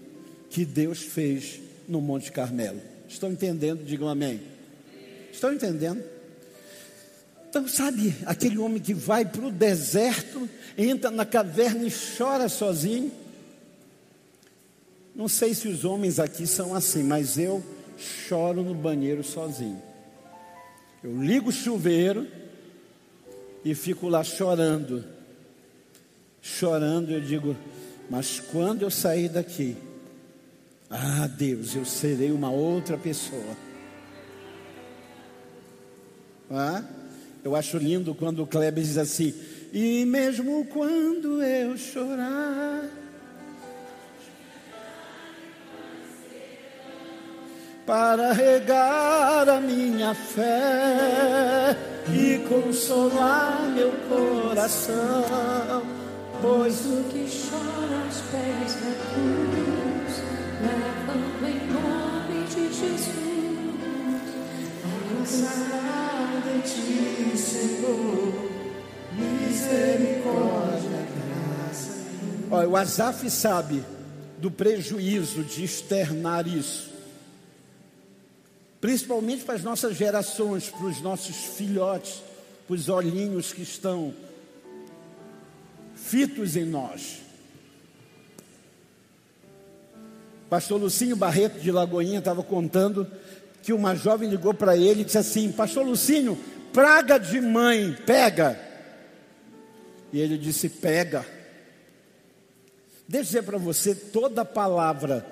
que 0.49 0.63
Deus 0.63 0.99
fez 0.99 1.59
no 1.85 1.99
Monte 1.99 2.31
Carmelo. 2.31 2.79
Estão 3.09 3.29
entendendo? 3.29 3.83
Digam 3.83 4.07
amém. 4.07 4.39
Estão 5.33 5.51
entendendo? 5.51 6.01
Então, 7.49 7.67
sabe, 7.67 8.15
aquele 8.25 8.57
homem 8.57 8.81
que 8.81 8.93
vai 8.93 9.25
para 9.25 9.47
o 9.47 9.51
deserto, 9.51 10.49
entra 10.77 11.11
na 11.11 11.25
caverna 11.25 11.85
e 11.85 11.91
chora 12.17 12.47
sozinho. 12.47 13.11
Não 15.13 15.27
sei 15.27 15.53
se 15.53 15.67
os 15.67 15.83
homens 15.83 16.19
aqui 16.19 16.47
são 16.47 16.73
assim, 16.73 17.03
mas 17.03 17.37
eu 17.37 17.61
choro 17.97 18.63
no 18.63 18.73
banheiro 18.73 19.25
sozinho. 19.25 19.81
Eu 21.05 21.21
ligo 21.21 21.49
o 21.49 21.53
chuveiro 21.53 22.25
e 23.63 23.75
fico 23.75 24.09
lá 24.09 24.23
chorando. 24.23 25.05
Chorando, 26.41 27.11
eu 27.11 27.21
digo, 27.21 27.55
mas 28.09 28.39
quando 28.39 28.81
eu 28.81 28.89
sair 28.89 29.29
daqui, 29.29 29.77
ah, 30.89 31.27
Deus, 31.27 31.75
eu 31.75 31.85
serei 31.85 32.31
uma 32.31 32.49
outra 32.49 32.97
pessoa. 32.97 33.55
Ah, 36.49 36.83
eu 37.43 37.55
acho 37.55 37.77
lindo 37.77 38.15
quando 38.15 38.41
o 38.41 38.47
Kleber 38.47 38.83
diz 38.83 38.97
assim: 38.97 39.31
E 39.71 40.05
mesmo 40.05 40.65
quando 40.65 41.39
eu 41.43 41.77
chorar, 41.77 42.89
para 47.85 48.33
regar 48.33 49.47
a 49.47 49.61
minha 49.61 50.13
fé 50.15 51.77
e 52.09 52.39
consolar 52.49 53.69
meu 53.73 53.91
coração, 54.09 55.83
pois 56.41 56.85
o 56.85 57.03
que 57.11 57.27
chora 57.29 58.03
aos 58.05 58.21
pés 58.31 58.73
da 58.75 58.93
cruz 59.13 60.23
levando 60.61 61.47
em 61.47 61.59
nome 61.71 62.47
de 62.47 62.63
Jesus 62.73 63.25
a 65.43 66.41
de 66.45 66.61
ti, 66.61 67.37
Senhor, 67.37 68.33
misericórdia, 69.13 71.07
graça. 71.15 71.93
Olha, 72.51 72.69
o 72.69 72.75
Azaf 72.75 73.29
sabe 73.29 73.83
do 74.37 74.51
prejuízo 74.51 75.43
de 75.43 75.63
externar 75.63 76.47
isso, 76.47 76.94
principalmente 78.79 79.43
para 79.43 79.55
as 79.55 79.63
nossas 79.63 79.95
gerações, 79.95 80.69
para 80.69 80.85
os 80.85 81.01
nossos 81.01 81.35
filhotes, 81.35 82.21
para 82.67 82.75
os 82.75 82.89
olhinhos 82.89 83.53
que 83.53 83.61
estão 83.61 84.13
fitos 85.95 86.55
em 86.55 86.65
nós. 86.65 87.21
Pastor 90.49 90.79
Lucinho 90.79 91.15
Barreto 91.15 91.59
de 91.59 91.71
Lagoinha 91.71 92.19
estava 92.19 92.43
contando 92.43 93.07
que 93.63 93.73
uma 93.73 93.95
jovem 93.95 94.29
ligou 94.29 94.53
para 94.53 94.77
ele 94.77 95.01
e 95.01 95.05
disse 95.05 95.17
assim: 95.17 95.51
Pastor 95.51 95.83
Lucinho, 95.83 96.37
praga 96.71 97.17
de 97.17 97.41
mãe, 97.41 97.97
pega. 98.05 98.59
E 100.13 100.19
ele 100.19 100.37
disse: 100.37 100.69
Pega. 100.69 101.25
Deixa 103.07 103.21
eu 103.21 103.23
dizer 103.23 103.43
para 103.43 103.57
você: 103.57 103.95
toda 103.95 104.45
palavra 104.45 105.25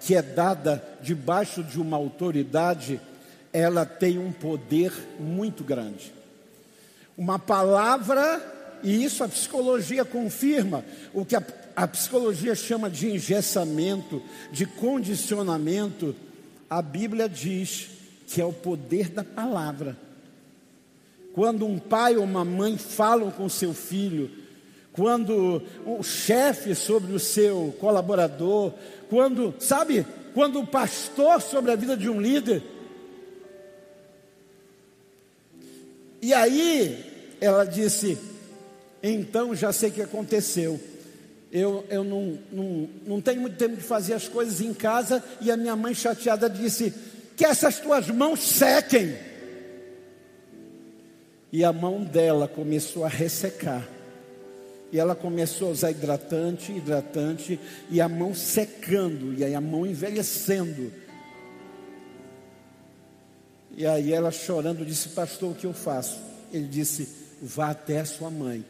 que 0.00 0.14
é 0.14 0.22
dada 0.22 0.82
debaixo 1.02 1.62
de 1.62 1.80
uma 1.80 1.96
autoridade, 1.96 3.00
ela 3.52 3.84
tem 3.84 4.18
um 4.18 4.32
poder 4.32 4.92
muito 5.18 5.62
grande. 5.62 6.12
Uma 7.16 7.38
palavra, 7.38 8.78
e 8.82 9.04
isso 9.04 9.22
a 9.22 9.28
psicologia 9.28 10.04
confirma, 10.04 10.84
o 11.12 11.24
que 11.24 11.36
a 11.36 11.42
a 11.80 11.88
psicologia 11.88 12.54
chama 12.54 12.90
de 12.90 13.08
engessamento, 13.08 14.22
de 14.52 14.66
condicionamento, 14.66 16.14
a 16.68 16.82
Bíblia 16.82 17.28
diz 17.28 17.88
que 18.26 18.40
é 18.40 18.44
o 18.44 18.52
poder 18.52 19.08
da 19.08 19.24
palavra. 19.24 19.96
Quando 21.32 21.66
um 21.66 21.78
pai 21.78 22.16
ou 22.16 22.24
uma 22.24 22.44
mãe 22.44 22.76
falam 22.76 23.30
com 23.30 23.48
seu 23.48 23.72
filho, 23.72 24.30
quando 25.00 25.62
o 25.86 26.02
chefe 26.02 26.74
sobre 26.74 27.14
o 27.14 27.18
seu 27.18 27.74
colaborador, 27.80 28.70
quando, 29.08 29.54
sabe, 29.58 30.04
quando 30.34 30.60
o 30.60 30.66
pastor 30.66 31.40
sobre 31.40 31.70
a 31.70 31.74
vida 31.74 31.96
de 31.96 32.06
um 32.06 32.20
líder. 32.20 32.62
E 36.20 36.34
aí 36.34 37.34
ela 37.40 37.64
disse: 37.64 38.18
então 39.02 39.56
já 39.56 39.72
sei 39.72 39.88
o 39.88 39.92
que 39.92 40.02
aconteceu 40.02 40.78
eu, 41.50 41.82
eu 41.88 42.04
não, 42.04 42.38
não, 42.52 42.88
não 43.06 43.20
tenho 43.22 43.40
muito 43.40 43.56
tempo 43.56 43.76
de 43.76 43.82
fazer 43.82 44.12
as 44.12 44.28
coisas 44.28 44.60
em 44.60 44.74
casa, 44.74 45.24
e 45.40 45.50
a 45.50 45.56
minha 45.56 45.74
mãe 45.74 45.94
chateada 45.94 46.48
disse: 46.48 46.94
Que 47.34 47.46
essas 47.46 47.80
tuas 47.80 48.08
mãos 48.08 48.38
sequem. 48.40 49.16
E 51.50 51.64
a 51.64 51.72
mão 51.72 52.04
dela 52.04 52.46
começou 52.46 53.02
a 53.02 53.08
ressecar. 53.08 53.99
E 54.92 54.98
ela 54.98 55.14
começou 55.14 55.68
a 55.68 55.72
usar 55.72 55.90
hidratante, 55.90 56.72
hidratante, 56.72 57.60
e 57.90 58.00
a 58.00 58.08
mão 58.08 58.34
secando, 58.34 59.34
e 59.34 59.44
aí 59.44 59.54
a 59.54 59.60
mão 59.60 59.86
envelhecendo. 59.86 60.92
E 63.76 63.86
aí 63.86 64.12
ela 64.12 64.30
chorando 64.30 64.84
disse: 64.84 65.10
Pastor, 65.10 65.52
o 65.52 65.54
que 65.54 65.66
eu 65.66 65.72
faço? 65.72 66.20
Ele 66.52 66.66
disse: 66.66 67.08
Vá 67.40 67.70
até 67.70 68.00
a 68.00 68.04
sua 68.04 68.30
mãe 68.30 68.64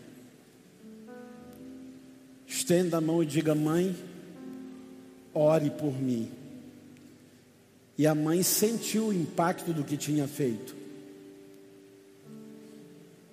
Estenda 2.50 2.96
a 2.96 3.00
mão 3.00 3.22
e 3.22 3.26
diga: 3.26 3.54
Mãe, 3.54 3.94
ore 5.32 5.70
por 5.70 5.92
mim. 5.92 6.28
E 7.96 8.08
a 8.08 8.14
mãe 8.14 8.42
sentiu 8.42 9.06
o 9.06 9.12
impacto 9.12 9.72
do 9.72 9.84
que 9.84 9.96
tinha 9.96 10.26
feito. 10.26 10.74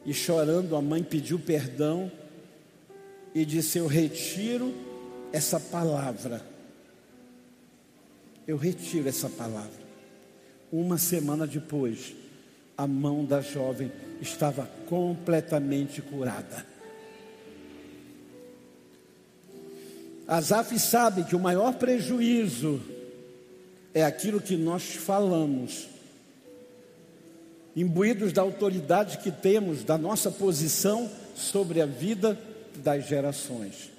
E 0.05 0.13
chorando, 0.13 0.75
a 0.75 0.81
mãe 0.83 1.03
pediu 1.03 1.39
perdão 1.39 2.11
e 3.37 3.45
disse: 3.45 3.77
Eu 3.77 3.85
retiro 3.85 4.73
essa 5.31 5.59
palavra. 5.59 6.43
Eu 8.47 8.57
retiro 8.57 9.07
essa 9.07 9.29
palavra. 9.29 9.85
Uma 10.71 10.97
semana 10.97 11.45
depois, 11.45 12.15
a 12.75 12.87
mão 12.87 13.23
da 13.23 13.39
jovem 13.39 13.91
estava 14.19 14.67
completamente 14.87 16.01
curada. 16.01 16.65
Asaf 20.27 20.77
sabe 20.79 21.23
que 21.23 21.35
o 21.35 21.39
maior 21.39 21.75
prejuízo 21.75 22.81
é 23.93 24.03
aquilo 24.03 24.41
que 24.41 24.57
nós 24.57 24.95
falamos, 24.95 25.87
imbuídos 27.75 28.33
da 28.33 28.41
autoridade 28.41 29.19
que 29.19 29.31
temos, 29.31 29.83
da 29.83 29.97
nossa 29.97 30.31
posição 30.31 31.07
sobre 31.35 31.83
a 31.83 31.85
vida 31.85 32.35
das 32.77 33.07
gerações. 33.07 33.91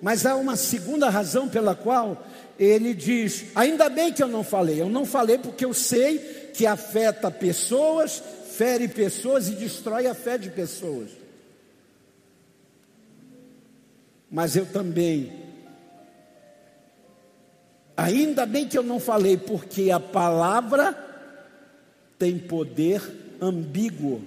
Mas 0.00 0.26
há 0.26 0.36
uma 0.36 0.56
segunda 0.56 1.08
razão 1.08 1.48
pela 1.48 1.74
qual 1.74 2.26
ele 2.58 2.94
diz: 2.94 3.46
ainda 3.54 3.88
bem 3.88 4.12
que 4.12 4.22
eu 4.22 4.28
não 4.28 4.44
falei, 4.44 4.80
eu 4.80 4.88
não 4.88 5.06
falei 5.06 5.38
porque 5.38 5.64
eu 5.64 5.72
sei 5.72 6.18
que 6.54 6.66
afeta 6.66 7.30
pessoas, 7.30 8.22
fere 8.50 8.86
pessoas 8.86 9.48
e 9.48 9.52
destrói 9.52 10.06
a 10.06 10.14
fé 10.14 10.38
de 10.38 10.50
pessoas. 10.50 11.10
Mas 14.30 14.56
eu 14.56 14.66
também, 14.66 15.32
ainda 17.96 18.44
bem 18.44 18.66
que 18.66 18.76
eu 18.76 18.82
não 18.82 18.98
falei, 18.98 19.36
porque 19.36 19.90
a 19.90 20.00
palavra 20.00 20.92
tem 22.18 22.38
poder 22.38 23.00
ambíguo. 23.40 24.22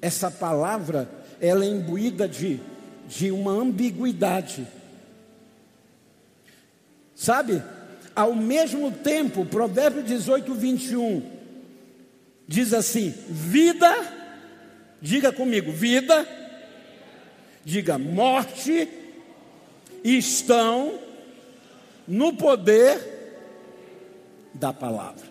Essa 0.00 0.30
palavra, 0.30 1.08
ela 1.40 1.64
é 1.64 1.68
imbuída 1.68 2.28
de, 2.28 2.60
de 3.08 3.30
uma 3.30 3.52
ambiguidade. 3.52 4.66
Sabe? 7.14 7.62
Ao 8.14 8.34
mesmo 8.34 8.92
tempo, 8.92 9.46
Provérbio 9.46 10.02
18, 10.02 10.54
21, 10.54 11.22
diz 12.46 12.74
assim: 12.74 13.14
vida, 13.28 13.90
diga 15.00 15.32
comigo, 15.32 15.72
vida, 15.72 16.26
diga 17.64 17.98
morte, 17.98 18.88
estão 20.04 20.98
no 22.06 22.34
poder 22.34 23.20
da 24.52 24.72
palavra. 24.72 25.30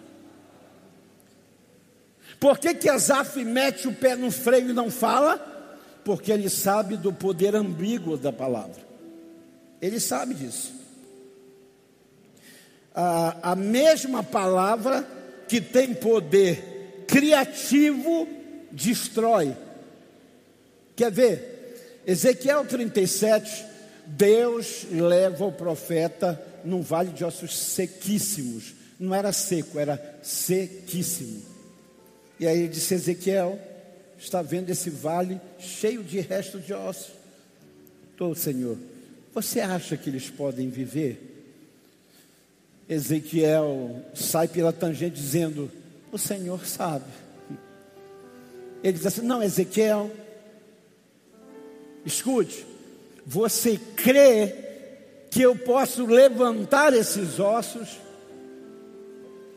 Por 2.39 2.57
que, 2.57 2.74
que 2.74 2.88
Asaf 2.88 3.43
mete 3.43 3.88
o 3.88 3.93
pé 3.93 4.16
no 4.16 4.32
freio 4.32 4.70
e 4.70 4.74
não 4.74 4.89
fala? 4.89 5.48
Porque 6.10 6.32
ele 6.32 6.49
sabe 6.49 6.97
do 6.97 7.14
poder 7.14 7.55
ambíguo 7.55 8.18
da 8.18 8.34
palavra. 8.34 8.82
Ele 9.80 9.99
sabe 9.99 10.34
disso. 10.34 10.74
A, 12.95 13.51
a 13.51 13.55
mesma 13.55 14.24
palavra 14.24 15.07
que 15.47 15.62
tem 15.62 15.93
poder 15.93 17.03
criativo 17.07 18.28
destrói. 18.72 19.55
Quer 20.95 21.12
ver? 21.12 22.01
Ezequiel 22.07 22.66
37, 22.66 23.64
Deus 24.07 24.88
leva 24.89 25.45
o 25.45 25.51
profeta 25.51 26.43
num 26.66 26.82
vale 26.82 27.12
de 27.12 27.24
ossos 27.24 27.55
sequíssimos. 27.55 28.74
Não 28.99 29.14
era 29.14 29.32
seco, 29.32 29.78
era 29.78 30.18
sequíssimo. 30.24 31.43
E 32.39 32.47
aí 32.47 32.62
ele 32.62 32.68
disse: 32.68 32.95
Ezequiel, 32.95 33.60
está 34.20 34.41
vendo 34.41 34.70
esse 34.70 34.89
vale 34.89 35.39
cheio 35.57 36.03
de 36.03 36.20
restos 36.20 36.65
de 36.65 36.74
ossos? 36.74 37.13
Estou, 38.11 38.36
Senhor. 38.36 38.78
Você 39.34 39.61
acha 39.61 39.95
que 39.95 40.09
eles 40.09 40.30
podem 40.30 40.70
viver? 40.70 41.26
Ezequiel 42.88 44.03
sai 44.13 44.47
pela 44.47 44.74
tangente 44.74 45.15
dizendo: 45.15 45.72
O 46.11 46.17
Senhor 46.17 46.65
sabe. 46.65 47.05
Ele 48.84 48.97
diz 48.97 49.05
assim: 49.05 49.22
Não, 49.22 49.41
Ezequiel, 49.41 50.11
escute, 52.05 52.65
você 53.26 53.80
crê 53.95 54.55
que 55.30 55.41
eu 55.41 55.55
posso 55.55 56.05
levantar 56.05 56.93
esses 56.93 57.39
ossos? 57.39 57.99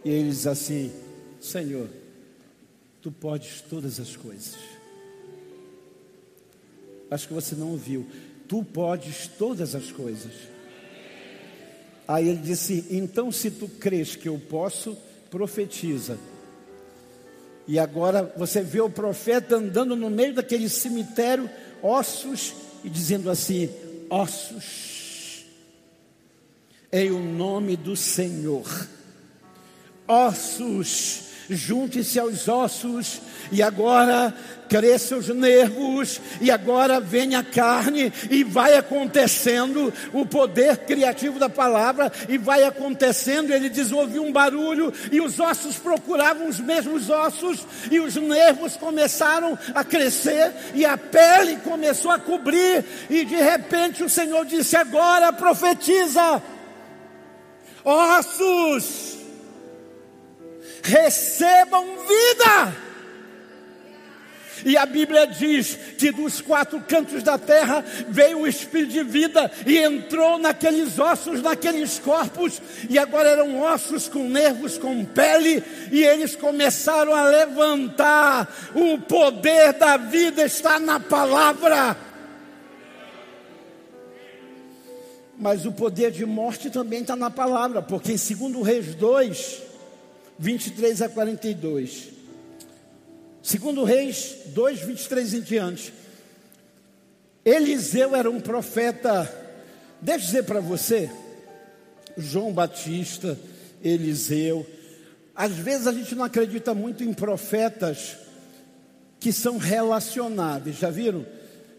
E 0.05 0.11
ele 0.11 0.29
diz 0.29 0.47
assim: 0.47 0.93
Senhor, 1.41 1.89
Tu 3.03 3.11
podes 3.11 3.61
todas 3.61 3.99
as 3.99 4.17
coisas. 4.17 4.55
Acho 7.11 7.27
que 7.27 7.35
você 7.35 7.57
não 7.57 7.73
ouviu. 7.73 8.07
Tu 8.49 8.63
podes 8.63 9.27
todas 9.27 9.75
as 9.75 9.91
coisas. 9.91 10.33
Aí 12.07 12.29
ele 12.29 12.39
disse: 12.39 12.87
Então, 12.91 13.33
se 13.33 13.51
tu 13.51 13.67
crês 13.67 14.15
que 14.15 14.29
eu 14.29 14.39
posso, 14.39 14.97
profetiza. 15.31 16.17
E 17.67 17.77
agora 17.77 18.33
você 18.37 18.63
vê 18.63 18.81
o 18.81 18.91
profeta 18.91 19.57
andando 19.57 19.97
no 19.97 20.09
meio 20.09 20.35
daquele 20.35 20.69
cemitério, 20.69 21.51
ossos, 21.83 22.55
e 22.85 22.89
dizendo 22.89 23.29
assim: 23.29 23.69
Ossos, 24.09 25.45
em 26.93 27.11
o 27.11 27.19
nome 27.19 27.77
do 27.77 27.97
Senhor, 27.97 28.89
ossos 30.07 31.32
junte-se 31.55 32.19
aos 32.19 32.49
ossos, 32.49 33.21
e 33.51 33.63
agora 33.63 34.35
cresçam 34.69 35.19
os 35.19 35.29
nervos, 35.29 36.19
e 36.41 36.51
agora 36.51 36.99
vem 36.99 37.35
a 37.35 37.43
carne, 37.43 38.11
e 38.31 38.43
vai 38.43 38.75
acontecendo 38.75 39.93
o 40.15 40.25
poder 40.25 40.79
criativo 40.79 41.39
da 41.39 41.49
palavra, 41.49 42.11
e 42.29 42.39
vai 42.39 42.65
acontecendo. 42.65 43.53
Ele 43.53 43.69
diz: 43.69 43.93
ouviu 43.93 44.25
um 44.25 44.33
barulho, 44.33 44.93
e 45.11 45.21
os 45.21 45.39
ossos 45.39 45.77
procuravam 45.77 46.49
os 46.49 46.59
mesmos 46.59 47.11
ossos, 47.11 47.67
e 47.91 48.01
os 48.01 48.17
nervos 48.17 48.77
começaram 48.77 49.59
a 49.75 49.85
crescer, 49.85 50.53
e 50.75 50.87
a 50.87 50.97
pele 50.97 51.59
começou 51.59 52.11
a 52.11 52.19
cobrir, 52.19 52.85
e 53.11 53.25
de 53.25 53.37
repente 53.37 54.03
o 54.03 54.09
Senhor 54.09 54.47
disse: 54.47 54.75
agora 54.77 55.33
profetiza, 55.33 56.43
ossos 57.85 59.22
recebam 60.83 61.85
vida. 62.07 62.93
E 64.65 64.77
a 64.77 64.87
Bíblia 64.87 65.27
diz 65.27 65.77
que 65.99 66.13
dos 66.13 66.41
quatro 66.41 66.81
cantos 66.81 67.23
da 67.23 67.37
terra 67.37 67.85
veio 68.09 68.41
o 68.41 68.47
Espírito 68.47 68.93
de 68.93 69.03
vida 69.03 69.51
e 69.67 69.79
entrou 69.79 70.39
naqueles 70.39 70.99
ossos, 70.99 71.43
naqueles 71.43 71.99
corpos, 71.99 72.61
e 72.89 72.99
agora 72.99 73.31
eram 73.31 73.61
ossos 73.61 74.09
com 74.09 74.29
nervos, 74.29 74.79
com 74.79 75.05
pele, 75.05 75.63
e 75.91 76.05
eles 76.05 76.37
começaram 76.37 77.15
a 77.15 77.25
levantar. 77.25 78.53
O 78.75 78.99
poder 78.99 79.73
da 79.73 79.97
vida 79.97 80.45
está 80.45 80.79
na 80.79 81.01
palavra. 81.01 81.97
Mas 85.37 85.67
o 85.67 85.73
poder 85.73 86.13
de 86.13 86.25
morte 86.25 86.71
também 86.71 87.01
está 87.01 87.17
na 87.17 87.31
palavra, 87.31 87.83
porque 87.83 88.13
em 88.13 88.51
2 88.51 88.65
Reis 88.65 88.95
2, 88.95 89.72
23 90.43 91.03
a 91.03 91.09
42. 91.09 92.09
Segundo 93.41 93.85
Reis 93.85 94.39
2, 94.47 94.81
23 94.81 95.35
em 95.35 95.41
diante. 95.41 95.95
Eliseu 97.45 98.17
era 98.17 98.29
um 98.29 98.41
profeta, 98.41 99.23
deixa 100.01 100.25
eu 100.25 100.27
dizer 100.27 100.43
para 100.43 100.59
você, 100.59 101.09
João 102.19 102.53
Batista, 102.53 103.39
Eliseu. 103.85 104.67
Às 105.33 105.53
vezes 105.53 105.87
a 105.87 105.93
gente 105.93 106.13
não 106.17 106.25
acredita 106.25 106.75
muito 106.75 107.05
em 107.05 107.15
profetas 107.15 108.17
que 109.21 109.33
são 109.33 109.59
relacionáveis, 109.59 110.77
já 110.77 110.91
viram? 110.91 111.25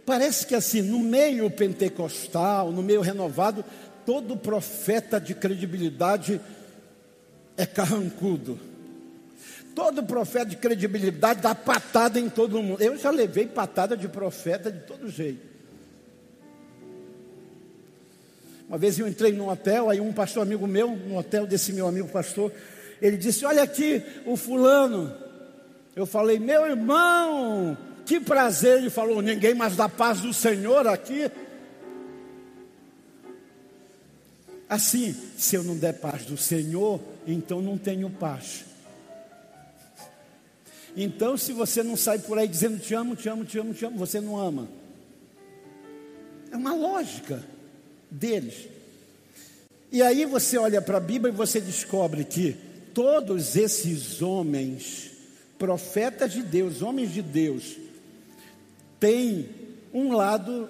Parece 0.06 0.48
que 0.48 0.56
assim, 0.56 0.82
no 0.82 1.00
meio 1.00 1.52
pentecostal, 1.52 2.72
no 2.72 2.82
meio 2.82 3.02
renovado, 3.02 3.66
todo 4.06 4.38
profeta 4.38 5.20
de 5.20 5.36
credibilidade 5.36 6.40
é 7.58 7.66
carrancudo. 7.66 8.60
Todo 9.76 10.04
profeta 10.04 10.46
de 10.46 10.58
credibilidade 10.58 11.42
dá 11.42 11.56
patada 11.56 12.20
em 12.20 12.30
todo 12.30 12.62
mundo. 12.62 12.82
Eu 12.82 12.98
já 12.98 13.10
levei 13.10 13.48
patada 13.48 13.98
de 13.98 14.08
profeta 14.08 14.72
de 14.72 14.80
todo 14.82 15.10
jeito. 15.10 15.54
Uma 18.68 18.78
vez 18.78 18.98
eu 18.98 19.08
entrei 19.08 19.34
num 19.34 19.50
hotel, 19.50 19.90
aí 19.90 20.00
um 20.00 20.14
pastor 20.14 20.44
amigo 20.44 20.66
meu, 20.68 20.96
no 20.96 21.18
hotel 21.18 21.46
desse 21.46 21.74
meu 21.74 21.88
amigo 21.88 22.08
pastor, 22.08 22.52
ele 23.02 23.18
disse: 23.18 23.46
Olha 23.46 23.64
aqui 23.64 24.02
o 24.26 24.38
fulano. 24.38 25.14
Eu 25.96 26.06
falei: 26.06 26.40
Meu 26.40 26.66
irmão, 26.66 27.78
que 28.06 28.20
prazer. 28.20 28.78
Ele 28.78 28.90
falou: 28.90 29.22
Ninguém 29.22 29.54
mais 29.54 29.76
dá 29.76 29.90
paz 29.90 30.22
do 30.22 30.34
Senhor 30.34 30.88
aqui. 30.88 31.30
Assim, 34.70 35.16
se 35.38 35.56
eu 35.56 35.64
não 35.64 35.78
der 35.78 35.94
paz 35.94 36.26
do 36.26 36.38
Senhor, 36.38 37.00
então 37.26 37.62
não 37.62 37.78
tenho 37.78 38.10
paz. 38.10 38.66
Então, 40.96 41.36
se 41.38 41.54
você 41.54 41.82
não 41.82 41.96
sai 41.96 42.20
por 42.20 42.38
aí 42.38 42.48
dizendo 42.48 42.80
te 42.80 42.94
amo, 42.94 43.16
te 43.16 43.28
amo, 43.28 43.44
te 43.44 43.58
amo, 43.58 43.74
te 43.74 43.86
amo, 43.86 43.98
você 43.98 44.22
não 44.22 44.38
ama. 44.40 44.68
É 46.52 46.56
uma 46.56 46.76
lógica 46.76 47.44
deles. 48.12 48.68
E 49.92 50.02
aí 50.02 50.26
você 50.26 50.58
olha 50.58 50.82
para 50.82 50.98
a 50.98 51.02
Bíblia 51.02 51.34
e 51.34 51.36
você 51.36 51.60
descobre 51.60 52.24
que 52.24 52.56
todos 52.94 53.56
esses 53.56 54.22
homens, 54.22 55.12
profetas 55.58 56.32
de 56.32 56.44
Deus, 56.44 56.82
homens 56.84 57.12
de 57.12 57.24
Deus, 57.24 57.78
têm 59.00 59.50
um 59.92 60.14
lado 60.14 60.70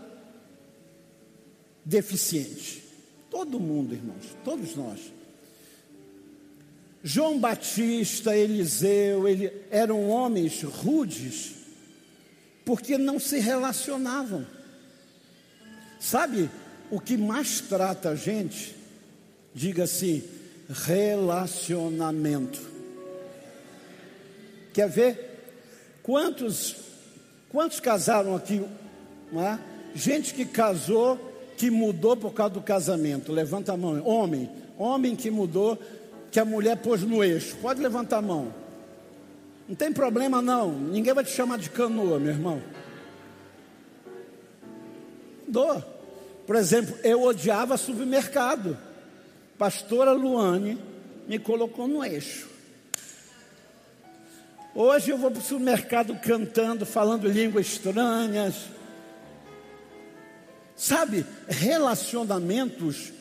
deficiente. 1.84 2.82
Todo 3.30 3.60
mundo, 3.60 3.94
irmãos, 3.94 4.38
todos 4.44 4.76
nós. 4.76 5.00
João 7.04 7.38
Batista, 7.38 8.36
Eliseu, 8.36 9.28
ele, 9.28 9.52
eram 9.70 10.10
homens 10.10 10.64
rudes, 10.64 11.52
porque 12.64 12.98
não 12.98 13.20
se 13.20 13.40
relacionavam. 13.40 14.48
Sabe 16.00 16.50
o 16.90 17.02
que 17.02 17.18
mais 17.18 17.60
trata 17.60 18.12
a 18.12 18.16
gente? 18.16 18.74
Diga 19.54 19.84
assim: 19.84 20.24
relacionamento. 20.70 22.60
Quer 24.74 24.90
ver? 24.90 25.30
Quantos, 26.02 26.76
quantos 27.50 27.80
casaram 27.80 28.36
aqui? 28.36 28.62
É? 29.36 29.60
Gente 29.94 30.34
que 30.34 30.46
casou, 30.46 31.18
que 31.58 31.70
mudou 31.70 32.16
por 32.16 32.34
causa 32.34 32.54
do 32.54 32.62
casamento. 32.62 33.32
Levanta 33.32 33.74
a 33.74 33.78
mão. 33.78 34.06
Homem, 34.06 34.50
homem 34.78 35.16
que 35.16 35.30
mudou, 35.30 35.78
que 36.34 36.40
a 36.40 36.46
mulher 36.46 36.78
pôs 36.78 37.04
no 37.04 37.24
eixo. 37.24 37.56
Pode 37.58 37.80
levantar 37.80 38.18
a 38.18 38.22
mão. 38.22 38.52
Não 39.70 39.76
tem 39.76 39.94
problema 39.94 40.42
não. 40.42 40.72
Ninguém 40.72 41.14
vai 41.14 41.24
te 41.24 41.30
chamar 41.30 41.60
de 41.60 41.70
canoa, 41.70 42.18
meu 42.18 42.32
irmão. 42.32 42.60
Mudou. 45.46 45.80
Por 46.48 46.56
exemplo, 46.56 46.98
eu 47.04 47.22
odiava 47.22 47.78
supermercado. 47.78 48.76
Pastora 49.60 50.12
Luane 50.12 50.82
me 51.28 51.38
colocou 51.38 51.88
no 51.88 52.04
eixo. 52.04 52.50
Hoje 54.74 55.12
eu 55.12 55.20
vou 55.20 55.30
para 55.30 55.40
o 55.40 55.44
supermercado 55.44 56.16
cantando, 56.16 56.84
falando 56.84 57.28
línguas 57.28 57.68
estranhas. 57.68 58.56
Sabe, 60.76 61.28
relacionamentos 61.48 63.14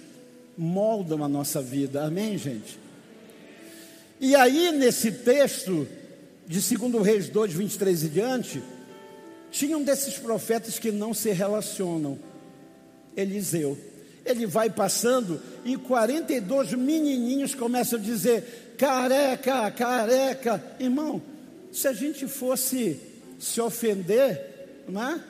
moldam 0.56 1.22
a 1.22 1.28
nossa 1.28 1.60
vida, 1.60 2.04
amém, 2.04 2.38
gente? 2.38 2.80
E 4.22 4.36
aí, 4.36 4.70
nesse 4.70 5.10
texto 5.10 5.88
de 6.46 6.60
2 6.60 7.04
Reis 7.04 7.28
2, 7.28 7.54
23 7.54 8.04
e 8.04 8.08
diante, 8.08 8.62
tinha 9.50 9.76
um 9.76 9.82
desses 9.82 10.16
profetas 10.16 10.78
que 10.78 10.92
não 10.92 11.12
se 11.12 11.32
relacionam. 11.32 12.16
Eliseu. 13.16 13.76
Ele 14.24 14.46
vai 14.46 14.70
passando 14.70 15.42
e 15.64 15.76
42 15.76 16.74
menininhos 16.74 17.52
começam 17.56 17.98
a 17.98 18.02
dizer: 18.02 18.76
careca, 18.78 19.68
careca. 19.72 20.62
Irmão, 20.78 21.20
se 21.72 21.88
a 21.88 21.92
gente 21.92 22.28
fosse 22.28 23.00
se 23.40 23.60
ofender, 23.60 24.84
não 24.88 25.02
é? 25.02 25.20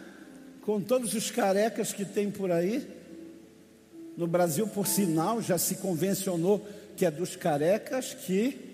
com 0.60 0.82
todos 0.82 1.14
os 1.14 1.30
carecas 1.30 1.94
que 1.94 2.04
tem 2.04 2.30
por 2.30 2.52
aí, 2.52 2.86
no 4.18 4.26
Brasil, 4.26 4.66
por 4.66 4.86
sinal, 4.86 5.40
já 5.40 5.56
se 5.56 5.76
convencionou 5.76 6.68
que 6.94 7.06
é 7.06 7.10
dos 7.10 7.34
carecas 7.34 8.12
que, 8.12 8.71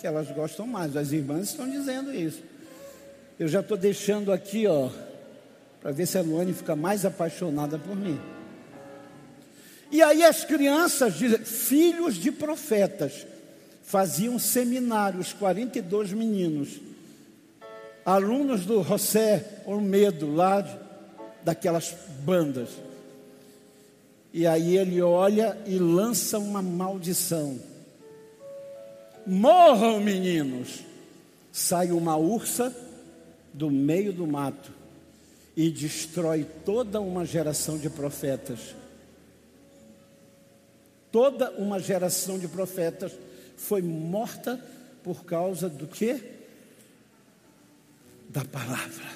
que 0.00 0.06
elas 0.06 0.30
gostam 0.30 0.66
mais. 0.66 0.96
As 0.96 1.12
irmãs 1.12 1.50
estão 1.50 1.68
dizendo 1.68 2.12
isso. 2.14 2.42
Eu 3.38 3.46
já 3.46 3.60
estou 3.60 3.76
deixando 3.76 4.32
aqui, 4.32 4.66
ó, 4.66 4.90
para 5.80 5.92
ver 5.92 6.06
se 6.06 6.18
a 6.18 6.22
Luane 6.22 6.52
fica 6.52 6.74
mais 6.74 7.04
apaixonada 7.04 7.78
por 7.78 7.94
mim. 7.94 8.18
E 9.90 10.02
aí 10.02 10.22
as 10.22 10.44
crianças, 10.44 11.14
filhos 11.44 12.14
de 12.14 12.30
profetas, 12.30 13.26
faziam 13.82 14.38
seminários, 14.38 15.32
42 15.32 16.12
meninos, 16.12 16.80
alunos 18.04 18.64
do 18.64 18.82
José 18.82 19.62
Olmedo, 19.66 20.32
lá 20.32 20.60
de, 20.60 20.78
daquelas 21.42 21.94
bandas. 22.24 22.68
E 24.32 24.46
aí 24.46 24.76
ele 24.76 25.02
olha 25.02 25.58
e 25.66 25.78
lança 25.78 26.38
uma 26.38 26.62
maldição. 26.62 27.69
Morram, 29.26 30.00
meninos! 30.00 30.80
Sai 31.52 31.90
uma 31.90 32.16
ursa 32.16 32.74
do 33.52 33.70
meio 33.70 34.12
do 34.12 34.26
mato 34.26 34.72
e 35.56 35.70
destrói 35.70 36.46
toda 36.64 37.00
uma 37.00 37.24
geração 37.24 37.76
de 37.76 37.90
profetas. 37.90 38.74
Toda 41.10 41.50
uma 41.52 41.80
geração 41.80 42.38
de 42.38 42.46
profetas 42.46 43.12
foi 43.56 43.82
morta 43.82 44.64
por 45.02 45.24
causa 45.24 45.68
do 45.68 45.86
que? 45.86 46.22
Da 48.28 48.44
palavra. 48.44 49.10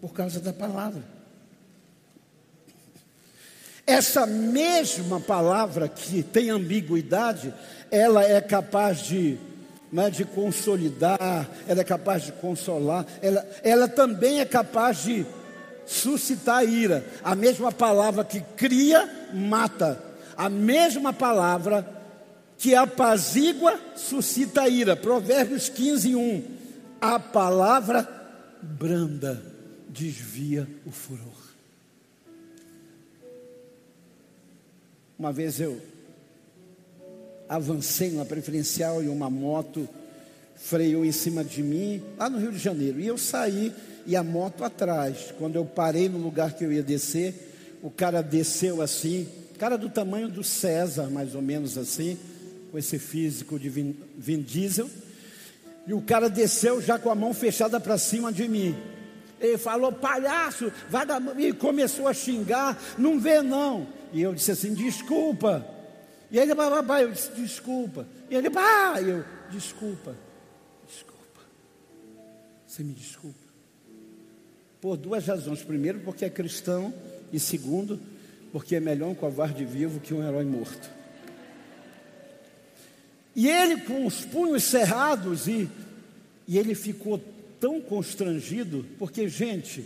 Por 0.00 0.12
causa 0.12 0.40
da 0.40 0.52
palavra. 0.52 1.19
Essa 3.90 4.24
mesma 4.24 5.18
palavra 5.18 5.88
que 5.88 6.22
tem 6.22 6.48
ambiguidade, 6.48 7.52
ela 7.90 8.22
é 8.22 8.40
capaz 8.40 9.00
de 9.00 9.36
né, 9.90 10.08
de 10.08 10.24
consolidar, 10.24 11.50
ela 11.66 11.80
é 11.80 11.82
capaz 11.82 12.22
de 12.22 12.30
consolar, 12.30 13.04
ela, 13.20 13.44
ela 13.64 13.88
também 13.88 14.38
é 14.38 14.44
capaz 14.44 15.02
de 15.02 15.26
suscitar 15.84 16.64
ira. 16.64 17.04
A 17.24 17.34
mesma 17.34 17.72
palavra 17.72 18.22
que 18.22 18.40
cria, 18.56 19.28
mata. 19.34 20.00
A 20.36 20.48
mesma 20.48 21.12
palavra 21.12 21.84
que 22.58 22.76
apazigua, 22.76 23.76
suscita 23.96 24.68
ira. 24.68 24.94
Provérbios 24.94 25.68
15, 25.68 26.14
1. 26.14 26.44
A 27.00 27.18
palavra 27.18 28.08
branda 28.62 29.42
desvia 29.88 30.68
o 30.86 30.92
furor. 30.92 31.49
Uma 35.20 35.34
vez 35.34 35.60
eu 35.60 35.78
avancei 37.46 38.08
numa 38.08 38.24
preferencial 38.24 39.04
e 39.04 39.08
uma 39.10 39.28
moto 39.28 39.86
freou 40.56 41.04
em 41.04 41.12
cima 41.12 41.44
de 41.44 41.62
mim, 41.62 42.02
lá 42.16 42.30
no 42.30 42.38
Rio 42.38 42.50
de 42.50 42.58
Janeiro. 42.58 42.98
E 42.98 43.06
eu 43.06 43.18
saí 43.18 43.70
e 44.06 44.16
a 44.16 44.22
moto 44.22 44.64
atrás. 44.64 45.34
Quando 45.36 45.56
eu 45.56 45.64
parei 45.66 46.08
no 46.08 46.16
lugar 46.16 46.54
que 46.54 46.64
eu 46.64 46.72
ia 46.72 46.82
descer, 46.82 47.34
o 47.82 47.90
cara 47.90 48.22
desceu 48.22 48.80
assim, 48.80 49.28
cara 49.58 49.76
do 49.76 49.90
tamanho 49.90 50.26
do 50.26 50.42
César, 50.42 51.10
mais 51.10 51.34
ou 51.34 51.42
menos 51.42 51.76
assim, 51.76 52.16
com 52.70 52.78
esse 52.78 52.98
físico 52.98 53.58
de 53.58 53.68
Vin, 53.68 53.94
Vin 54.16 54.40
Diesel. 54.40 54.88
E 55.86 55.92
o 55.92 56.00
cara 56.00 56.30
desceu 56.30 56.80
já 56.80 56.98
com 56.98 57.10
a 57.10 57.14
mão 57.14 57.34
fechada 57.34 57.78
para 57.78 57.98
cima 57.98 58.32
de 58.32 58.48
mim. 58.48 58.74
Ele 59.38 59.58
falou, 59.58 59.92
palhaço, 59.92 60.72
vagabundo, 60.88 61.38
e 61.38 61.52
começou 61.52 62.08
a 62.08 62.14
xingar, 62.14 62.82
não 62.96 63.20
vê 63.20 63.42
não. 63.42 63.99
E 64.12 64.20
eu 64.20 64.34
disse 64.34 64.50
assim, 64.50 64.74
desculpa. 64.74 65.66
E 66.30 66.38
ele, 66.38 66.54
babá, 66.54 67.02
eu 67.02 67.10
disse, 67.10 67.30
desculpa. 67.32 68.06
E 68.28 68.34
ele, 68.34 68.50
pá, 68.50 69.00
eu, 69.00 69.24
desculpa, 69.50 70.16
desculpa. 70.86 71.40
Você 72.66 72.82
me 72.82 72.92
desculpa. 72.92 73.38
Por 74.80 74.96
duas 74.96 75.26
razões. 75.26 75.62
Primeiro, 75.62 76.00
porque 76.00 76.24
é 76.24 76.30
cristão. 76.30 76.92
E 77.32 77.38
segundo, 77.38 78.00
porque 78.52 78.76
é 78.76 78.80
melhor 78.80 79.08
um 79.08 79.14
covarde 79.14 79.64
vivo 79.64 80.00
que 80.00 80.14
um 80.14 80.26
herói 80.26 80.44
morto. 80.44 80.90
E 83.34 83.48
ele 83.48 83.82
com 83.82 84.06
os 84.06 84.24
punhos 84.24 84.64
cerrados 84.64 85.46
e, 85.46 85.68
e 86.48 86.58
ele 86.58 86.74
ficou 86.74 87.20
tão 87.60 87.80
constrangido, 87.80 88.84
porque, 88.98 89.28
gente, 89.28 89.84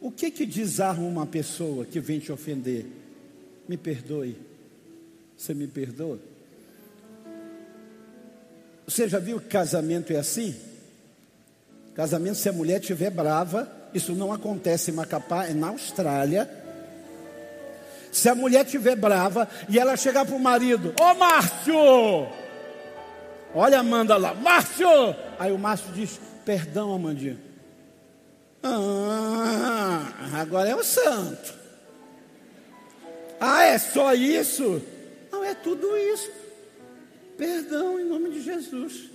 o 0.00 0.10
que 0.10 0.30
que 0.30 0.46
desarma 0.46 1.06
uma 1.06 1.26
pessoa 1.26 1.84
que 1.84 2.00
vem 2.00 2.18
te 2.18 2.32
ofender? 2.32 2.86
Me 3.68 3.76
perdoe. 3.76 4.36
Você 5.36 5.54
me 5.54 5.66
perdoa? 5.68 6.18
Você 8.86 9.06
já 9.06 9.18
viu 9.18 9.38
que 9.38 9.48
casamento 9.48 10.12
é 10.12 10.16
assim? 10.16 10.56
Casamento, 11.94 12.38
se 12.38 12.48
a 12.48 12.52
mulher 12.52 12.80
estiver 12.80 13.10
brava, 13.10 13.70
isso 13.92 14.12
não 14.12 14.32
acontece 14.32 14.90
em 14.90 14.94
Macapá, 14.94 15.44
é 15.46 15.52
na 15.52 15.68
Austrália. 15.68 16.48
Se 18.10 18.28
a 18.28 18.34
mulher 18.34 18.64
estiver 18.64 18.96
brava 18.96 19.46
e 19.68 19.78
ela 19.78 19.96
chegar 19.96 20.24
para 20.24 20.34
o 20.34 20.40
marido, 20.40 20.94
ô 20.98 21.14
Márcio! 21.14 22.28
Olha 23.54 23.76
a 23.76 23.80
Amanda 23.80 24.16
lá, 24.16 24.32
Márcio! 24.32 24.88
Aí 25.38 25.52
o 25.52 25.58
Márcio 25.58 25.92
diz, 25.92 26.18
perdão, 26.44 26.94
Amandinha. 26.94 27.38
Ah, 28.62 30.30
agora 30.40 30.70
é 30.70 30.74
o 30.74 30.82
santo. 30.82 31.57
Ah, 33.40 33.64
é 33.64 33.78
só 33.78 34.14
isso? 34.14 34.82
Não, 35.30 35.44
é 35.44 35.54
tudo 35.54 35.96
isso. 35.96 36.30
Perdão 37.36 38.00
em 38.00 38.04
nome 38.04 38.30
de 38.30 38.42
Jesus. 38.42 39.10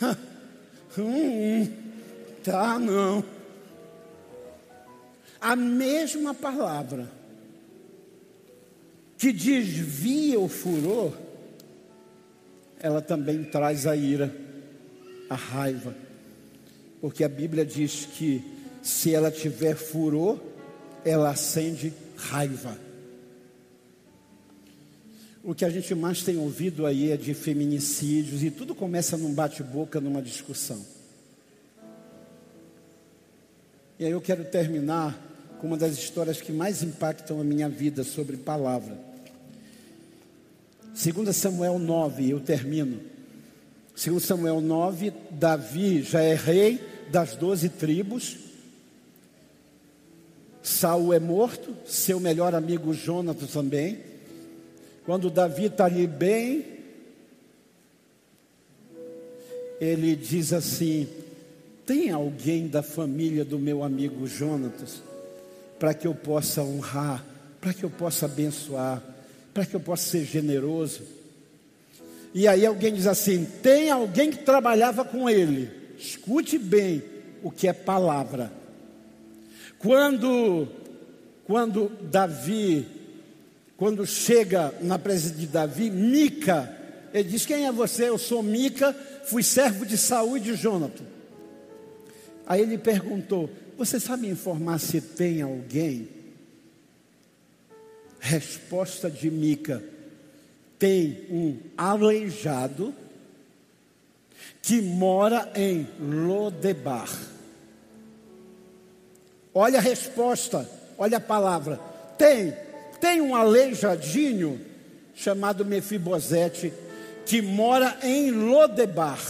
hum, 0.98 1.68
tá, 2.42 2.78
não. 2.78 3.24
A 5.40 5.54
mesma 5.54 6.32
palavra 6.32 7.10
que 9.18 9.32
desvia 9.32 10.40
o 10.40 10.48
furor, 10.48 11.12
ela 12.80 13.02
também 13.02 13.44
traz 13.44 13.86
a 13.86 13.94
ira, 13.94 14.34
a 15.28 15.34
raiva. 15.34 15.94
porque 17.00 17.22
a 17.22 17.28
Bíblia 17.28 17.64
diz 17.66 18.06
que 18.06 18.42
se 18.82 19.14
ela 19.14 19.30
tiver 19.30 19.76
furor, 19.76 20.38
ela 21.04 21.30
acende 21.30 21.92
raiva. 22.16 22.76
O 25.42 25.54
que 25.54 25.64
a 25.64 25.68
gente 25.68 25.94
mais 25.94 26.22
tem 26.22 26.38
ouvido 26.38 26.86
aí 26.86 27.10
é 27.10 27.16
de 27.16 27.34
feminicídios 27.34 28.42
e 28.42 28.50
tudo 28.50 28.74
começa 28.74 29.16
num 29.18 29.34
bate-boca, 29.34 30.00
numa 30.00 30.22
discussão. 30.22 30.82
E 33.98 34.06
aí 34.06 34.10
eu 34.10 34.20
quero 34.20 34.44
terminar 34.44 35.16
com 35.60 35.66
uma 35.66 35.76
das 35.76 35.92
histórias 35.98 36.40
que 36.40 36.50
mais 36.50 36.82
impactam 36.82 37.40
a 37.40 37.44
minha 37.44 37.68
vida 37.68 38.02
sobre 38.02 38.38
palavra. 38.38 38.98
2 40.94 41.36
Samuel 41.36 41.78
9, 41.78 42.30
eu 42.30 42.40
termino. 42.40 43.00
2 43.94 44.22
Samuel 44.22 44.60
9, 44.60 45.12
Davi 45.30 46.02
já 46.02 46.22
é 46.22 46.34
rei 46.34 46.80
das 47.10 47.36
doze 47.36 47.68
tribos. 47.68 48.43
Saul 50.64 51.12
é 51.12 51.20
morto, 51.20 51.76
seu 51.86 52.18
melhor 52.18 52.56
amigo 52.56 52.92
Jonatas 52.92 53.52
também. 53.52 54.00
Quando 55.06 55.30
Davi 55.30 55.66
está 55.66 55.84
ali 55.84 56.08
bem, 56.08 56.66
ele 59.80 60.16
diz 60.16 60.52
assim: 60.52 61.06
Tem 61.86 62.10
alguém 62.10 62.66
da 62.66 62.82
família 62.82 63.44
do 63.44 63.60
meu 63.60 63.84
amigo 63.84 64.26
Jonatas 64.26 65.00
para 65.78 65.94
que 65.94 66.08
eu 66.08 66.14
possa 66.16 66.62
honrar, 66.62 67.24
para 67.60 67.72
que 67.72 67.84
eu 67.84 67.90
possa 67.90 68.26
abençoar? 68.26 69.14
para 69.54 69.64
que 69.64 69.76
eu 69.76 69.80
possa 69.80 70.10
ser 70.10 70.24
generoso. 70.24 71.02
E 72.34 72.48
aí 72.48 72.66
alguém 72.66 72.92
diz 72.92 73.06
assim: 73.06 73.46
tem 73.62 73.88
alguém 73.88 74.32
que 74.32 74.38
trabalhava 74.38 75.04
com 75.04 75.30
ele. 75.30 75.70
Escute 75.96 76.58
bem 76.58 77.00
o 77.42 77.50
que 77.52 77.68
é 77.68 77.72
palavra. 77.72 78.52
Quando, 79.84 80.66
quando 81.44 81.92
Davi, 82.10 82.88
quando 83.76 84.06
chega 84.06 84.74
na 84.80 84.98
presença 84.98 85.34
de 85.34 85.46
Davi, 85.46 85.90
Mica, 85.90 86.74
ele 87.12 87.28
diz: 87.28 87.44
Quem 87.44 87.66
é 87.66 87.70
você? 87.70 88.08
Eu 88.08 88.16
sou 88.16 88.42
Mica, 88.42 88.94
fui 89.26 89.42
servo 89.42 89.84
de 89.84 89.98
Saúl 89.98 90.38
e 90.38 90.40
de 90.40 90.54
Jonathan. 90.54 91.04
Aí 92.46 92.62
ele 92.62 92.78
perguntou: 92.78 93.50
Você 93.76 94.00
sabe 94.00 94.26
informar 94.26 94.78
se 94.78 95.02
tem 95.02 95.42
alguém 95.42 96.08
Resposta 98.18 99.10
de 99.10 99.30
Mica: 99.30 99.84
tem 100.78 101.26
um 101.28 101.58
aleijado 101.76 102.94
que 104.62 104.80
mora 104.80 105.52
em 105.54 105.86
Lodebar. 106.00 107.33
Olha 109.54 109.78
a 109.78 109.82
resposta, 109.82 110.68
olha 110.98 111.18
a 111.18 111.20
palavra. 111.20 111.78
Tem, 112.18 112.52
tem 113.00 113.20
um 113.20 113.34
aleijadinho 113.34 114.60
chamado 115.14 115.64
Mefibosete 115.64 116.72
que 117.24 117.40
mora 117.40 117.96
em 118.02 118.30
Lodebar. 118.32 119.20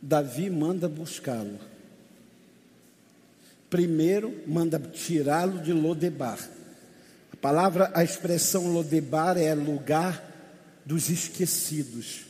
Davi 0.00 0.50
manda 0.50 0.88
buscá-lo 0.88 1.74
primeiro 3.74 4.32
manda 4.46 4.78
tirá-lo 4.78 5.58
de 5.58 5.72
Lodebar. 5.72 6.38
A 7.32 7.36
palavra, 7.36 7.90
a 7.92 8.04
expressão 8.04 8.72
Lodebar 8.72 9.36
é 9.36 9.52
lugar 9.52 10.22
dos 10.86 11.10
esquecidos. 11.10 12.23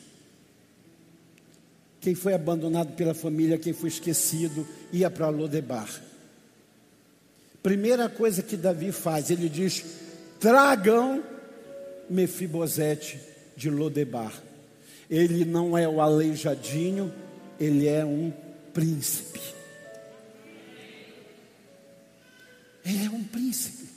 Quem 2.05 2.13
foi 2.13 2.35
abandonado 2.35 2.93
pela 2.93 3.15
família, 3.15 3.57
quem 3.57 3.73
foi 3.73 3.89
esquecido, 3.89 4.67
ia 4.93 5.09
para 5.09 5.27
Lodebar. 5.29 5.89
Primeira 7.63 8.07
coisa 8.07 8.43
que 8.43 8.55
Davi 8.55 8.91
faz, 8.91 9.31
ele 9.31 9.49
diz: 9.49 9.83
tragam 10.39 11.23
Mefibosete 12.07 13.19
de 13.57 13.71
Lodebar. 13.71 14.31
Ele 15.09 15.45
não 15.45 15.75
é 15.75 15.89
o 15.89 15.99
aleijadinho, 15.99 17.11
ele 17.59 17.87
é 17.87 18.05
um 18.05 18.31
príncipe. 18.71 19.41
Ele 22.85 23.05
é 23.05 23.09
um 23.09 23.23
príncipe. 23.23 23.89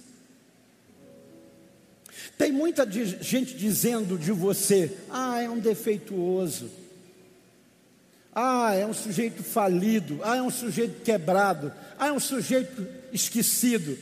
Tem 2.39 2.51
muita 2.53 2.91
gente 2.91 3.55
dizendo 3.55 4.17
de 4.17 4.33
você: 4.33 4.97
ah, 5.11 5.43
é 5.43 5.51
um 5.51 5.59
defeituoso. 5.59 6.88
Ah, 8.41 8.73
é 8.73 8.87
um 8.87 8.95
sujeito 8.95 9.43
falido. 9.43 10.21
Ah, 10.23 10.37
é 10.37 10.43
um 10.43 10.49
sujeito 10.49 11.03
quebrado. 11.03 11.73
Ah, 11.99 12.07
é 12.07 12.13
um 12.13 12.21
sujeito 12.21 12.87
esquecido. 13.13 13.99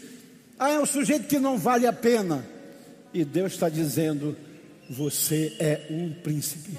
Ah, 0.59 0.73
é 0.73 0.79
um 0.79 0.85
sujeito 0.85 1.27
que 1.27 1.39
não 1.39 1.57
vale 1.57 1.87
a 1.87 1.93
pena. 1.93 2.45
E 3.15 3.25
Deus 3.25 3.55
está 3.55 3.71
dizendo: 3.71 4.37
você 4.91 5.57
é 5.59 5.87
um 5.89 6.13
príncipe. 6.13 6.77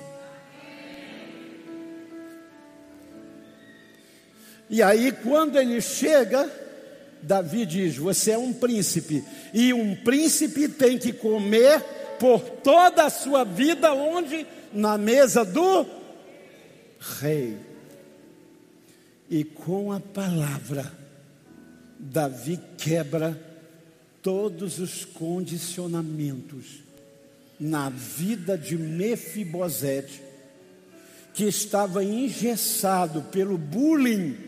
E 4.70 4.84
aí, 4.84 5.12
quando 5.12 5.58
ele 5.58 5.82
chega, 5.82 6.47
Davi 7.24 7.66
diz: 7.66 7.97
Você 7.97 8.34
é 8.34 8.38
um 8.38 8.53
príncipe, 8.53 9.24
e 9.51 9.74
um 9.74 9.95
príncipe 9.95 10.70
tem 10.70 10.95
que 10.99 11.12
comer 11.12 11.82
por 12.20 12.39
toda 12.39 13.05
a 13.05 13.10
sua 13.10 13.43
vida, 13.43 13.91
onde? 13.95 14.45
Na 14.72 14.95
mesa 14.95 15.43
do 15.43 15.97
rei. 17.00 17.58
E 19.30 19.43
com 19.43 19.91
a 19.91 20.00
palavra, 20.00 20.91
Davi 22.00 22.60
quebra 22.78 23.39
todos 24.22 24.80
os 24.80 25.06
condicionamentos 25.06 26.84
na 27.60 27.89
vida 27.89 28.58
de 28.58 28.78
Mefibosete, 28.78 30.22
que 31.34 31.45
estava 31.45 32.04
engessado 32.04 33.22
pelo 33.24 33.58
bullying 33.58 34.48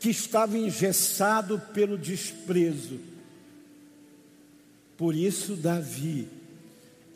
que 0.00 0.08
estava 0.08 0.56
engessado 0.56 1.60
pelo 1.74 1.98
desprezo. 1.98 2.98
Por 4.96 5.14
isso, 5.14 5.54
Davi 5.54 6.26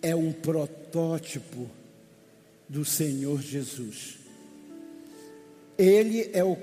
é 0.03 0.15
um 0.15 0.31
protótipo 0.31 1.71
do 2.69 2.85
Senhor 2.85 3.41
Jesus. 3.41 4.19
Ele 5.77 6.31
é 6.33 6.45
o, 6.45 6.57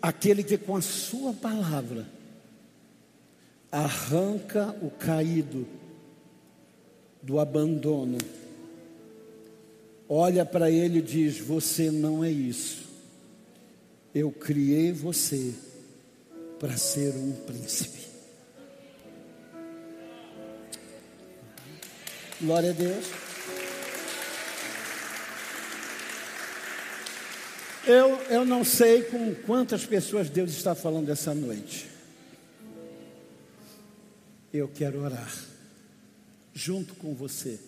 aquele 0.00 0.42
que, 0.42 0.56
com 0.56 0.76
a 0.76 0.82
Sua 0.82 1.32
palavra, 1.32 2.06
arranca 3.70 4.74
o 4.82 4.90
caído 4.90 5.66
do 7.22 7.38
abandono. 7.38 8.18
Olha 10.08 10.44
para 10.44 10.70
ele 10.70 10.98
e 10.98 11.02
diz: 11.02 11.38
Você 11.38 11.90
não 11.90 12.22
é 12.24 12.30
isso. 12.30 12.84
Eu 14.14 14.30
criei 14.30 14.92
você 14.92 15.52
para 16.60 16.76
ser 16.76 17.14
um 17.16 17.32
príncipe. 17.32 18.04
Glória 22.40 22.70
a 22.70 22.72
Deus. 22.72 23.06
Eu, 27.86 28.16
eu 28.30 28.44
não 28.44 28.64
sei 28.64 29.02
com 29.02 29.34
quantas 29.34 29.84
pessoas 29.84 30.30
Deus 30.30 30.50
está 30.50 30.74
falando 30.74 31.10
essa 31.10 31.34
noite. 31.34 31.86
Eu 34.52 34.68
quero 34.68 35.02
orar 35.02 35.32
junto 36.54 36.94
com 36.94 37.14
você. 37.14 37.58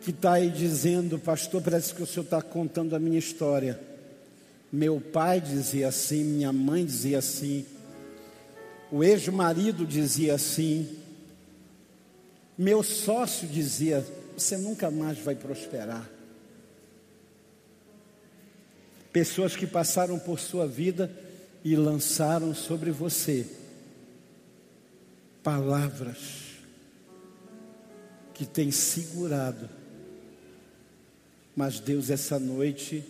Que 0.00 0.10
está 0.10 0.32
aí 0.32 0.48
dizendo, 0.48 1.18
pastor, 1.18 1.62
parece 1.62 1.94
que 1.94 2.02
o 2.02 2.06
senhor 2.06 2.24
está 2.24 2.40
contando 2.40 2.96
a 2.96 2.98
minha 2.98 3.18
história. 3.18 3.78
Meu 4.72 5.00
pai 5.00 5.40
dizia 5.40 5.88
assim, 5.88 6.24
minha 6.24 6.52
mãe 6.52 6.84
dizia 6.84 7.18
assim, 7.18 7.66
o 8.90 9.04
ex-marido 9.04 9.86
dizia 9.86 10.34
assim, 10.34 10.96
meu 12.56 12.82
sócio 12.82 13.46
dizia: 13.46 14.04
você 14.36 14.56
nunca 14.56 14.90
mais 14.90 15.18
vai 15.18 15.34
prosperar. 15.34 16.08
Pessoas 19.12 19.56
que 19.56 19.66
passaram 19.66 20.18
por 20.18 20.38
sua 20.38 20.66
vida 20.66 21.10
e 21.64 21.74
lançaram 21.74 22.54
sobre 22.54 22.90
você 22.90 23.46
palavras 25.42 26.18
que 28.34 28.46
têm 28.46 28.70
segurado, 28.70 29.68
mas 31.56 31.80
Deus, 31.80 32.08
essa 32.08 32.38
noite, 32.38 33.04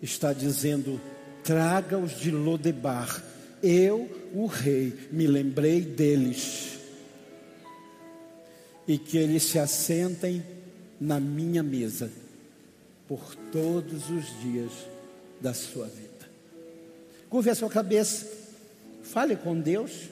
está 0.00 0.32
dizendo: 0.32 1.00
traga-os 1.44 2.18
de 2.18 2.30
Lodebar. 2.30 3.22
Eu, 3.62 4.30
o 4.34 4.46
rei, 4.46 5.08
me 5.10 5.26
lembrei 5.26 5.80
deles. 5.80 6.78
E 8.86 8.98
que 8.98 9.18
eles 9.18 9.42
se 9.42 9.58
assentem 9.58 10.44
na 11.00 11.18
minha 11.18 11.62
mesa 11.62 12.10
por 13.08 13.34
todos 13.52 14.10
os 14.10 14.40
dias 14.40 14.72
da 15.40 15.54
sua 15.54 15.86
vida. 15.86 16.06
Curve 17.28 17.50
a 17.50 17.54
sua 17.54 17.68
cabeça, 17.68 18.26
fale 19.02 19.36
com 19.36 19.58
Deus. 19.58 20.08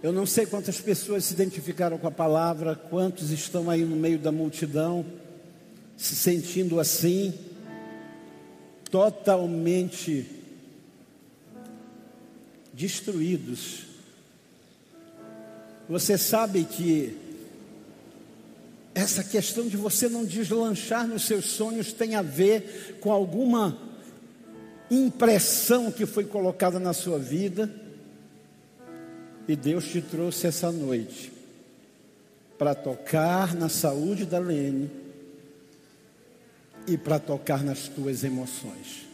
Eu 0.00 0.12
não 0.12 0.24
sei 0.24 0.46
quantas 0.46 0.80
pessoas 0.80 1.24
se 1.24 1.34
identificaram 1.34 1.98
com 1.98 2.06
a 2.06 2.10
palavra, 2.10 2.76
quantos 2.76 3.30
estão 3.30 3.68
aí 3.68 3.84
no 3.84 3.96
meio 3.96 4.18
da 4.18 4.30
multidão, 4.30 5.04
se 5.96 6.14
sentindo 6.14 6.78
assim, 6.78 7.34
totalmente 8.90 10.37
destruídos. 12.78 13.80
Você 15.88 16.16
sabe 16.16 16.64
que 16.64 17.18
essa 18.94 19.24
questão 19.24 19.66
de 19.66 19.76
você 19.76 20.08
não 20.08 20.24
deslanchar 20.24 21.06
nos 21.06 21.24
seus 21.24 21.46
sonhos 21.46 21.92
tem 21.92 22.14
a 22.14 22.22
ver 22.22 22.98
com 23.00 23.10
alguma 23.10 23.76
impressão 24.90 25.90
que 25.90 26.06
foi 26.06 26.24
colocada 26.24 26.78
na 26.78 26.92
sua 26.92 27.18
vida 27.18 27.68
e 29.48 29.56
Deus 29.56 29.86
te 29.88 30.00
trouxe 30.00 30.46
essa 30.46 30.70
noite 30.70 31.32
para 32.56 32.74
tocar 32.74 33.54
na 33.54 33.68
saúde 33.68 34.24
da 34.24 34.38
Lene 34.38 34.90
e 36.86 36.96
para 36.96 37.18
tocar 37.18 37.64
nas 37.64 37.88
tuas 37.88 38.22
emoções. 38.24 39.07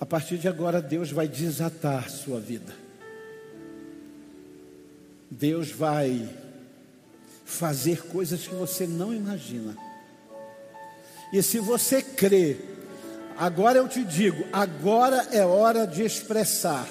A 0.00 0.06
partir 0.06 0.38
de 0.38 0.48
agora, 0.48 0.80
Deus 0.80 1.10
vai 1.10 1.26
desatar 1.26 2.10
sua 2.10 2.38
vida. 2.40 2.74
Deus 5.30 5.70
vai 5.70 6.28
fazer 7.44 8.06
coisas 8.06 8.46
que 8.46 8.54
você 8.54 8.86
não 8.86 9.12
imagina. 9.12 9.76
E 11.32 11.42
se 11.42 11.58
você 11.58 12.02
crê, 12.02 12.56
agora 13.36 13.78
eu 13.78 13.88
te 13.88 14.04
digo, 14.04 14.44
agora 14.52 15.28
é 15.32 15.44
hora 15.44 15.86
de 15.86 16.02
expressar 16.02 16.88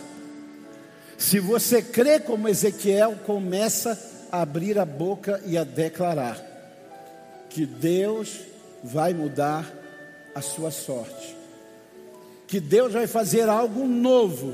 se 1.17 1.39
você 1.39 1.81
crê 1.81 2.19
como 2.19 2.49
Ezequiel, 2.49 3.15
começa 3.25 3.97
a 4.31 4.41
abrir 4.41 4.77
a 4.77 4.85
boca 4.85 5.41
e 5.45 5.57
a 5.57 5.63
declarar 5.63 6.37
que 7.49 7.65
Deus 7.65 8.41
vai 8.83 9.13
mudar 9.13 9.65
a 10.33 10.41
sua 10.41 10.71
sorte. 10.71 11.34
Que 12.47 12.59
Deus 12.59 12.93
vai 12.93 13.07
fazer 13.07 13.49
algo 13.49 13.87
novo. 13.87 14.53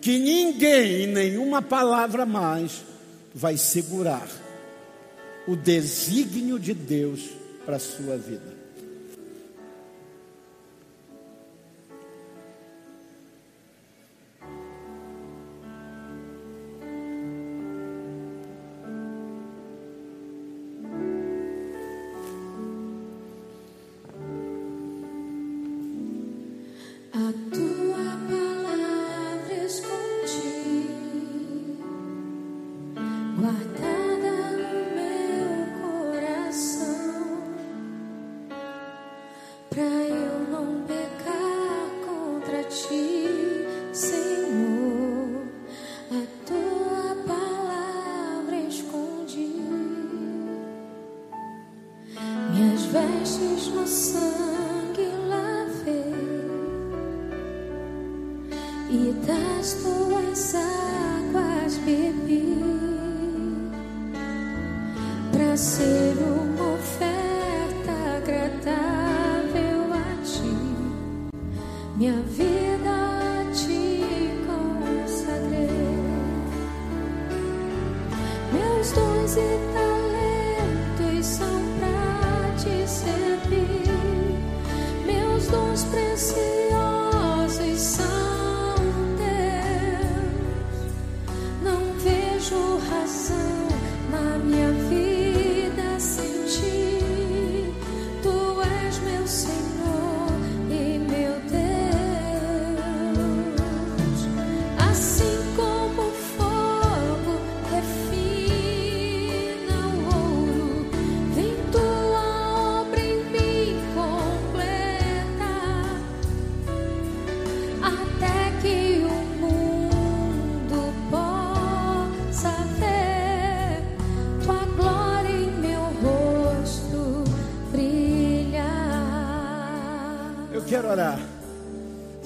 Que 0.00 0.18
ninguém, 0.18 1.06
nenhuma 1.06 1.60
palavra 1.60 2.24
mais, 2.24 2.84
vai 3.34 3.56
segurar 3.56 4.28
o 5.46 5.56
desígnio 5.56 6.58
de 6.58 6.74
Deus 6.74 7.30
para 7.64 7.76
a 7.76 7.80
sua 7.80 8.16
vida. 8.16 8.57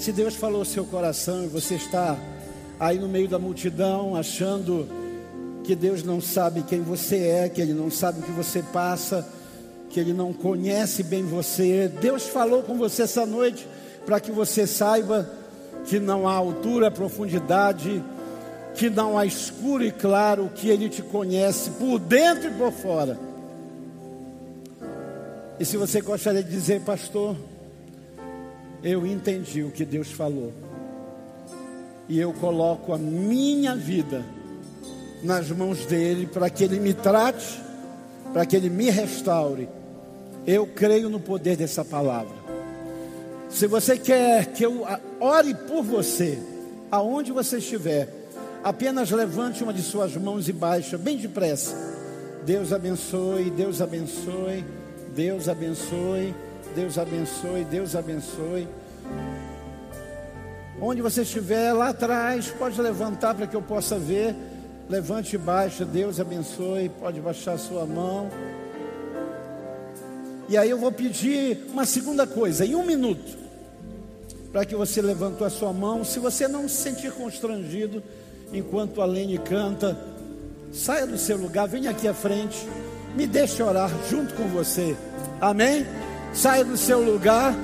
Se 0.03 0.11
Deus 0.11 0.35
falou 0.35 0.65
seu 0.65 0.85
coração 0.85 1.45
e 1.45 1.47
você 1.47 1.77
está 1.77 2.19
aí 2.81 2.99
no 2.99 3.09
meio 3.09 3.29
da 3.29 3.39
multidão 3.39 4.17
achando 4.17 4.89
que 5.63 5.77
Deus 5.77 6.03
não 6.03 6.21
sabe 6.21 6.63
quem 6.63 6.81
você 6.81 7.19
é, 7.19 7.49
que 7.49 7.61
Ele 7.61 7.73
não 7.73 7.89
sabe 7.89 8.19
o 8.19 8.23
que 8.25 8.33
você 8.33 8.65
passa, 8.73 9.25
que 9.89 10.01
Ele 10.01 10.13
não 10.13 10.33
conhece 10.33 11.05
bem 11.05 11.25
você, 11.25 11.87
Deus 12.01 12.27
falou 12.27 12.65
com 12.65 12.77
você 12.77 13.03
essa 13.03 13.25
noite 13.25 13.65
para 14.05 14.19
que 14.19 14.33
você 14.33 14.67
saiba 14.67 15.31
que 15.85 16.01
não 16.01 16.27
há 16.27 16.33
altura, 16.33 16.91
profundidade, 16.91 18.03
que 18.75 18.91
não 18.91 19.17
há 19.17 19.25
escuro 19.25 19.85
e 19.85 19.93
claro, 19.93 20.51
que 20.53 20.69
Ele 20.69 20.89
te 20.89 21.03
conhece 21.03 21.71
por 21.79 22.01
dentro 22.01 22.51
e 22.51 22.55
por 22.55 22.73
fora. 22.73 23.17
E 25.61 25.65
se 25.65 25.77
você 25.77 26.01
gostaria 26.01 26.43
de 26.43 26.51
dizer, 26.51 26.81
pastor, 26.81 27.37
eu 28.83 29.07
entendi 29.07 29.63
o 29.63 29.71
que 29.71 29.85
Deus 29.85 30.11
falou. 30.11 30.53
E 32.09 32.19
eu 32.19 32.33
coloco 32.33 32.93
a 32.93 32.99
minha 32.99 33.77
vida 33.77 34.25
nas 35.23 35.51
mãos 35.51 35.87
dele 35.87 36.27
para 36.27 36.51
que 36.51 36.65
ele 36.65 36.81
me 36.81 36.93
trate, 36.93 37.61
para 38.33 38.45
que 38.45 38.57
ele 38.57 38.69
me 38.69 38.91
restaure. 38.91 39.69
Eu 40.47 40.67
creio 40.67 41.09
no 41.09 41.21
poder 41.21 41.57
dessa 41.57 41.85
palavra. 41.85 42.43
Se 43.49 43.67
você 43.67 43.97
quer 43.97 44.47
que 44.47 44.65
eu 44.65 44.85
ore 45.21 45.55
por 45.55 45.83
você, 45.83 46.39
aonde 46.91 47.31
você 47.31 47.59
estiver, 47.59 48.09
apenas 48.65 49.11
levante 49.11 49.63
uma 49.63 49.73
de 49.73 49.83
suas 49.83 50.17
mãos 50.17 50.49
e 50.49 50.53
baixa, 50.53 50.99
bem 50.99 51.17
depressa. 51.17 51.77
Deus 52.45 52.73
abençoe, 52.73 53.51
Deus 53.51 53.81
abençoe, 53.81 54.65
Deus 55.15 55.49
abençoe. 55.49 56.35
Deus 56.75 56.99
abençoe, 56.99 57.65
Deus 57.65 57.95
abençoe. 57.95 58.69
Onde 60.81 61.01
você 61.01 61.23
estiver, 61.23 61.73
lá 61.73 61.91
atrás, 61.91 62.49
pode 62.51 62.81
levantar 62.81 63.35
para 63.35 63.47
que 63.47 63.55
eu 63.55 63.63
possa 63.63 63.99
ver. 63.99 64.35
Levante 64.89 65.37
e 65.37 65.39
baixe, 65.39 65.85
Deus 65.85 66.19
abençoe. 66.19 66.89
Pode 66.89 67.21
baixar 67.21 67.59
sua 67.59 67.87
mão. 67.87 68.29
E 70.49 70.57
aí 70.57 70.69
eu 70.69 70.79
vou 70.79 70.91
pedir 70.91 71.67
uma 71.73 71.87
segunda 71.87 72.27
coisa, 72.27 72.67
em 72.67 72.75
um 72.75 72.85
minuto, 72.85 73.39
para 74.53 74.65
que 74.65 74.75
você 74.75 75.01
levante 75.01 75.43
a 75.45 75.51
sua 75.51 75.73
mão. 75.73 76.05
Se 76.05 76.19
você 76.19 76.49
não 76.49 76.69
se 76.69 76.83
sentir 76.83 77.13
constrangido 77.13 78.03
enquanto 78.53 79.01
a 79.01 79.07
Lene 79.07 79.39
canta, 79.39 79.97
saia 80.73 81.07
do 81.07 81.17
seu 81.17 81.37
lugar, 81.37 81.69
venha 81.69 81.91
aqui 81.91 82.09
à 82.09 82.13
frente, 82.13 82.67
me 83.15 83.27
deixe 83.27 83.63
orar 83.63 83.91
junto 84.11 84.35
com 84.35 84.49
você. 84.49 84.97
Amém? 85.41 85.87
Saia 86.33 86.65
do 86.65 86.77
seu 86.77 87.01
lugar. 87.01 87.55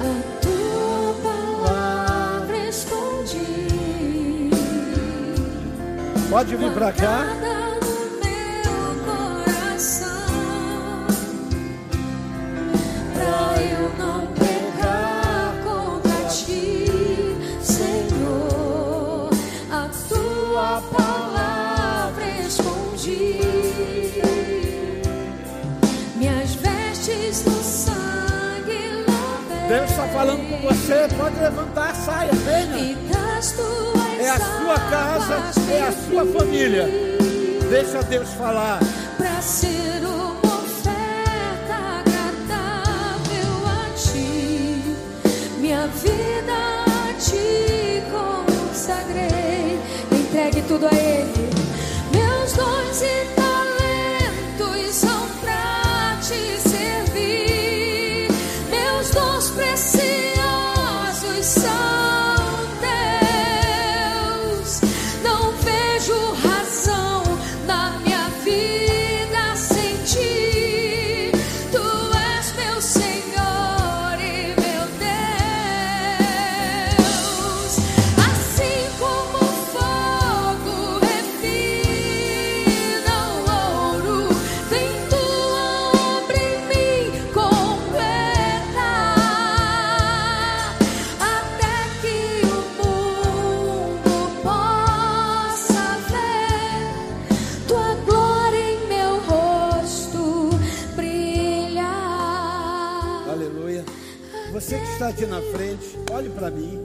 A 0.00 0.12
tua 0.42 1.14
palavra 1.22 2.56
escondi. 2.68 4.50
Pode 6.28 6.56
vir 6.56 6.72
para 6.72 6.92
cá. 6.92 7.67
Deus 29.68 29.90
está 29.90 30.08
falando 30.08 30.48
com 30.48 30.56
você. 30.66 31.06
Pode 31.14 31.38
levantar, 31.38 31.94
saia, 31.94 32.32
venha. 32.32 32.96
É 34.18 34.30
a 34.30 34.38
sua 34.38 34.78
casa, 34.90 35.52
é 35.70 35.82
a 35.82 35.92
sua 35.92 36.24
família. 36.24 36.88
Deixa 37.68 38.02
Deus 38.04 38.30
falar. 38.30 38.80
Pra 39.18 39.42
ser 39.42 40.00
uma 40.02 40.40
oferta 40.40 41.74
agradável 42.00 43.66
a 43.66 43.94
ti, 43.94 44.82
minha 45.58 45.86
vida 45.88 46.54
a 46.86 47.12
ti 47.20 48.02
consagrei. 48.10 49.78
Entregue 50.10 50.62
tudo 50.62 50.86
a 50.86 50.94
Ele. 50.94 51.50
Meus 52.14 52.52
dons 52.54 53.02
e 53.02 53.37
aqui 105.18 105.26
na 105.26 105.42
frente, 105.42 105.98
olhe 106.12 106.30
para 106.30 106.48
mim. 106.48 106.78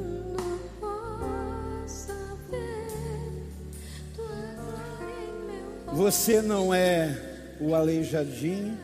Você 5.93 6.41
não 6.41 6.73
é 6.73 7.55
o 7.61 7.75
aleijadinho 7.75 8.75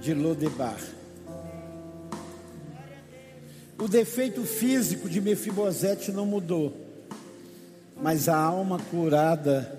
de 0.00 0.14
Lodebar. 0.14 0.78
O 3.78 3.86
defeito 3.86 4.44
físico 4.44 5.10
de 5.10 5.20
Mefibosete 5.20 6.10
não 6.10 6.24
mudou, 6.24 6.74
mas 8.00 8.30
a 8.30 8.36
alma 8.36 8.78
curada 8.90 9.78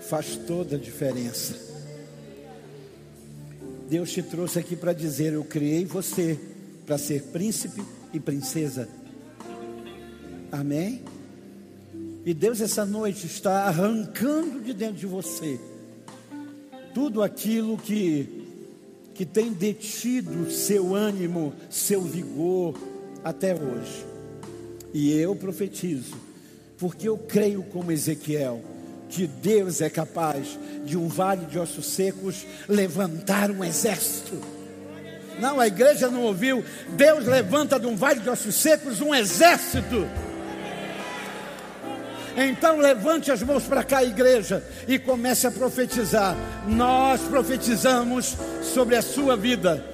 faz 0.00 0.34
toda 0.34 0.74
a 0.74 0.78
diferença. 0.78 1.54
Deus 3.88 4.10
te 4.10 4.24
trouxe 4.24 4.58
aqui 4.58 4.74
para 4.74 4.92
dizer: 4.92 5.34
Eu 5.34 5.44
criei 5.44 5.84
você 5.84 6.51
para 6.86 6.98
ser 6.98 7.22
príncipe 7.24 7.82
e 8.12 8.20
princesa. 8.20 8.88
Amém? 10.50 11.02
E 12.24 12.32
Deus 12.32 12.60
essa 12.60 12.84
noite 12.84 13.26
está 13.26 13.64
arrancando 13.64 14.60
de 14.60 14.72
dentro 14.72 14.96
de 14.96 15.06
você 15.06 15.58
tudo 16.94 17.22
aquilo 17.22 17.76
que 17.78 18.42
que 19.14 19.26
tem 19.26 19.52
detido 19.52 20.50
seu 20.50 20.94
ânimo, 20.94 21.52
seu 21.68 22.00
vigor 22.00 22.74
até 23.22 23.54
hoje. 23.54 24.06
E 24.92 25.12
eu 25.12 25.36
profetizo, 25.36 26.16
porque 26.78 27.08
eu 27.08 27.18
creio 27.18 27.62
como 27.62 27.92
Ezequiel, 27.92 28.62
que 29.10 29.26
Deus 29.26 29.82
é 29.82 29.90
capaz 29.90 30.58
de 30.86 30.96
um 30.96 31.08
vale 31.08 31.44
de 31.44 31.58
ossos 31.58 31.86
secos 31.86 32.46
levantar 32.66 33.50
um 33.50 33.62
exército. 33.62 34.36
Não, 35.38 35.58
a 35.58 35.66
igreja 35.66 36.08
não 36.08 36.22
ouviu. 36.22 36.64
Deus 36.88 37.26
levanta 37.26 37.78
de 37.78 37.86
um 37.86 37.96
vale 37.96 38.20
de 38.20 38.28
ossos 38.28 38.54
secos 38.54 39.00
um 39.00 39.14
exército. 39.14 40.06
Então 42.36 42.78
levante 42.78 43.30
as 43.30 43.42
mãos 43.42 43.64
para 43.64 43.84
cá, 43.84 44.02
igreja, 44.02 44.64
e 44.88 44.98
comece 44.98 45.46
a 45.46 45.50
profetizar. 45.50 46.36
Nós 46.66 47.20
profetizamos 47.22 48.36
sobre 48.62 48.96
a 48.96 49.02
sua 49.02 49.36
vida 49.36 49.84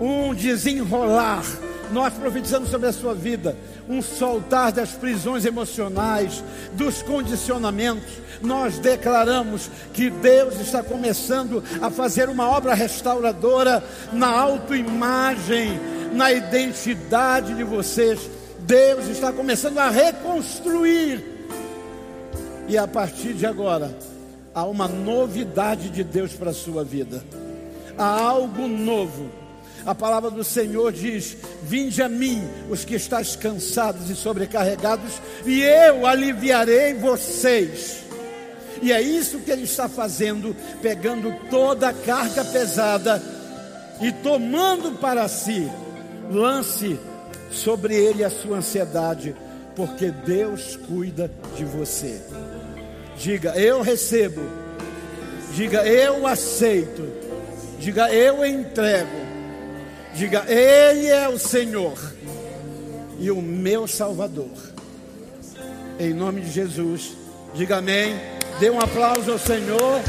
um 0.00 0.34
desenrolar. 0.34 1.44
Nós 1.90 2.12
profetizamos 2.14 2.70
sobre 2.70 2.88
a 2.88 2.92
sua 2.92 3.14
vida 3.14 3.56
um 3.88 4.02
soltar 4.02 4.72
das 4.72 4.90
prisões 4.90 5.44
emocionais, 5.44 6.42
dos 6.72 7.02
condicionamentos. 7.02 8.12
Nós 8.42 8.78
declaramos 8.78 9.70
que 9.92 10.10
Deus 10.10 10.60
está 10.60 10.82
começando 10.82 11.62
a 11.80 11.90
fazer 11.90 12.28
uma 12.28 12.48
obra 12.48 12.74
restauradora 12.74 13.82
na 14.12 14.28
autoimagem, 14.28 15.78
na 16.12 16.32
identidade 16.32 17.54
de 17.54 17.64
vocês. 17.64 18.20
Deus 18.60 19.08
está 19.08 19.32
começando 19.32 19.78
a 19.78 19.88
reconstruir 19.88 21.38
e 22.68 22.76
a 22.76 22.86
partir 22.86 23.32
de 23.32 23.46
agora, 23.46 23.96
há 24.54 24.62
uma 24.66 24.86
novidade 24.86 25.88
de 25.88 26.04
Deus 26.04 26.34
para 26.34 26.50
a 26.50 26.54
sua 26.54 26.84
vida. 26.84 27.24
Há 27.96 28.20
algo 28.20 28.68
novo. 28.68 29.30
A 29.86 29.94
palavra 29.94 30.30
do 30.30 30.44
Senhor 30.44 30.92
diz: 30.92 31.36
Vinde 31.62 32.02
a 32.02 32.08
mim, 32.08 32.42
os 32.68 32.84
que 32.84 32.94
estáis 32.94 33.36
cansados 33.36 34.10
e 34.10 34.14
sobrecarregados, 34.16 35.20
e 35.46 35.62
eu 35.62 36.06
aliviarei 36.06 36.94
vocês. 36.94 38.04
E 38.80 38.92
é 38.92 39.00
isso 39.00 39.40
que 39.40 39.50
ele 39.50 39.64
está 39.64 39.88
fazendo, 39.88 40.54
pegando 40.80 41.34
toda 41.50 41.88
a 41.88 41.92
carga 41.92 42.44
pesada 42.44 43.22
e 44.00 44.12
tomando 44.12 44.92
para 44.98 45.26
si. 45.28 45.68
Lance 46.30 46.98
sobre 47.50 47.94
ele 47.94 48.22
a 48.22 48.30
sua 48.30 48.58
ansiedade, 48.58 49.34
porque 49.74 50.10
Deus 50.10 50.76
cuida 50.76 51.30
de 51.56 51.64
você. 51.64 52.20
Diga, 53.16 53.56
eu 53.56 53.82
recebo. 53.82 54.42
Diga, 55.54 55.86
eu 55.86 56.26
aceito. 56.26 57.08
Diga, 57.80 58.12
eu 58.12 58.44
entrego. 58.44 59.27
Diga, 60.14 60.44
Ele 60.48 61.06
é 61.06 61.28
o 61.28 61.38
Senhor 61.38 61.96
e 63.18 63.30
o 63.30 63.40
meu 63.42 63.86
Salvador. 63.86 64.50
Em 65.98 66.14
nome 66.14 66.40
de 66.40 66.50
Jesus. 66.50 67.16
Diga 67.54 67.78
amém. 67.78 68.18
Dê 68.60 68.70
um 68.70 68.80
aplauso 68.80 69.32
ao 69.32 69.38
Senhor. 69.38 70.00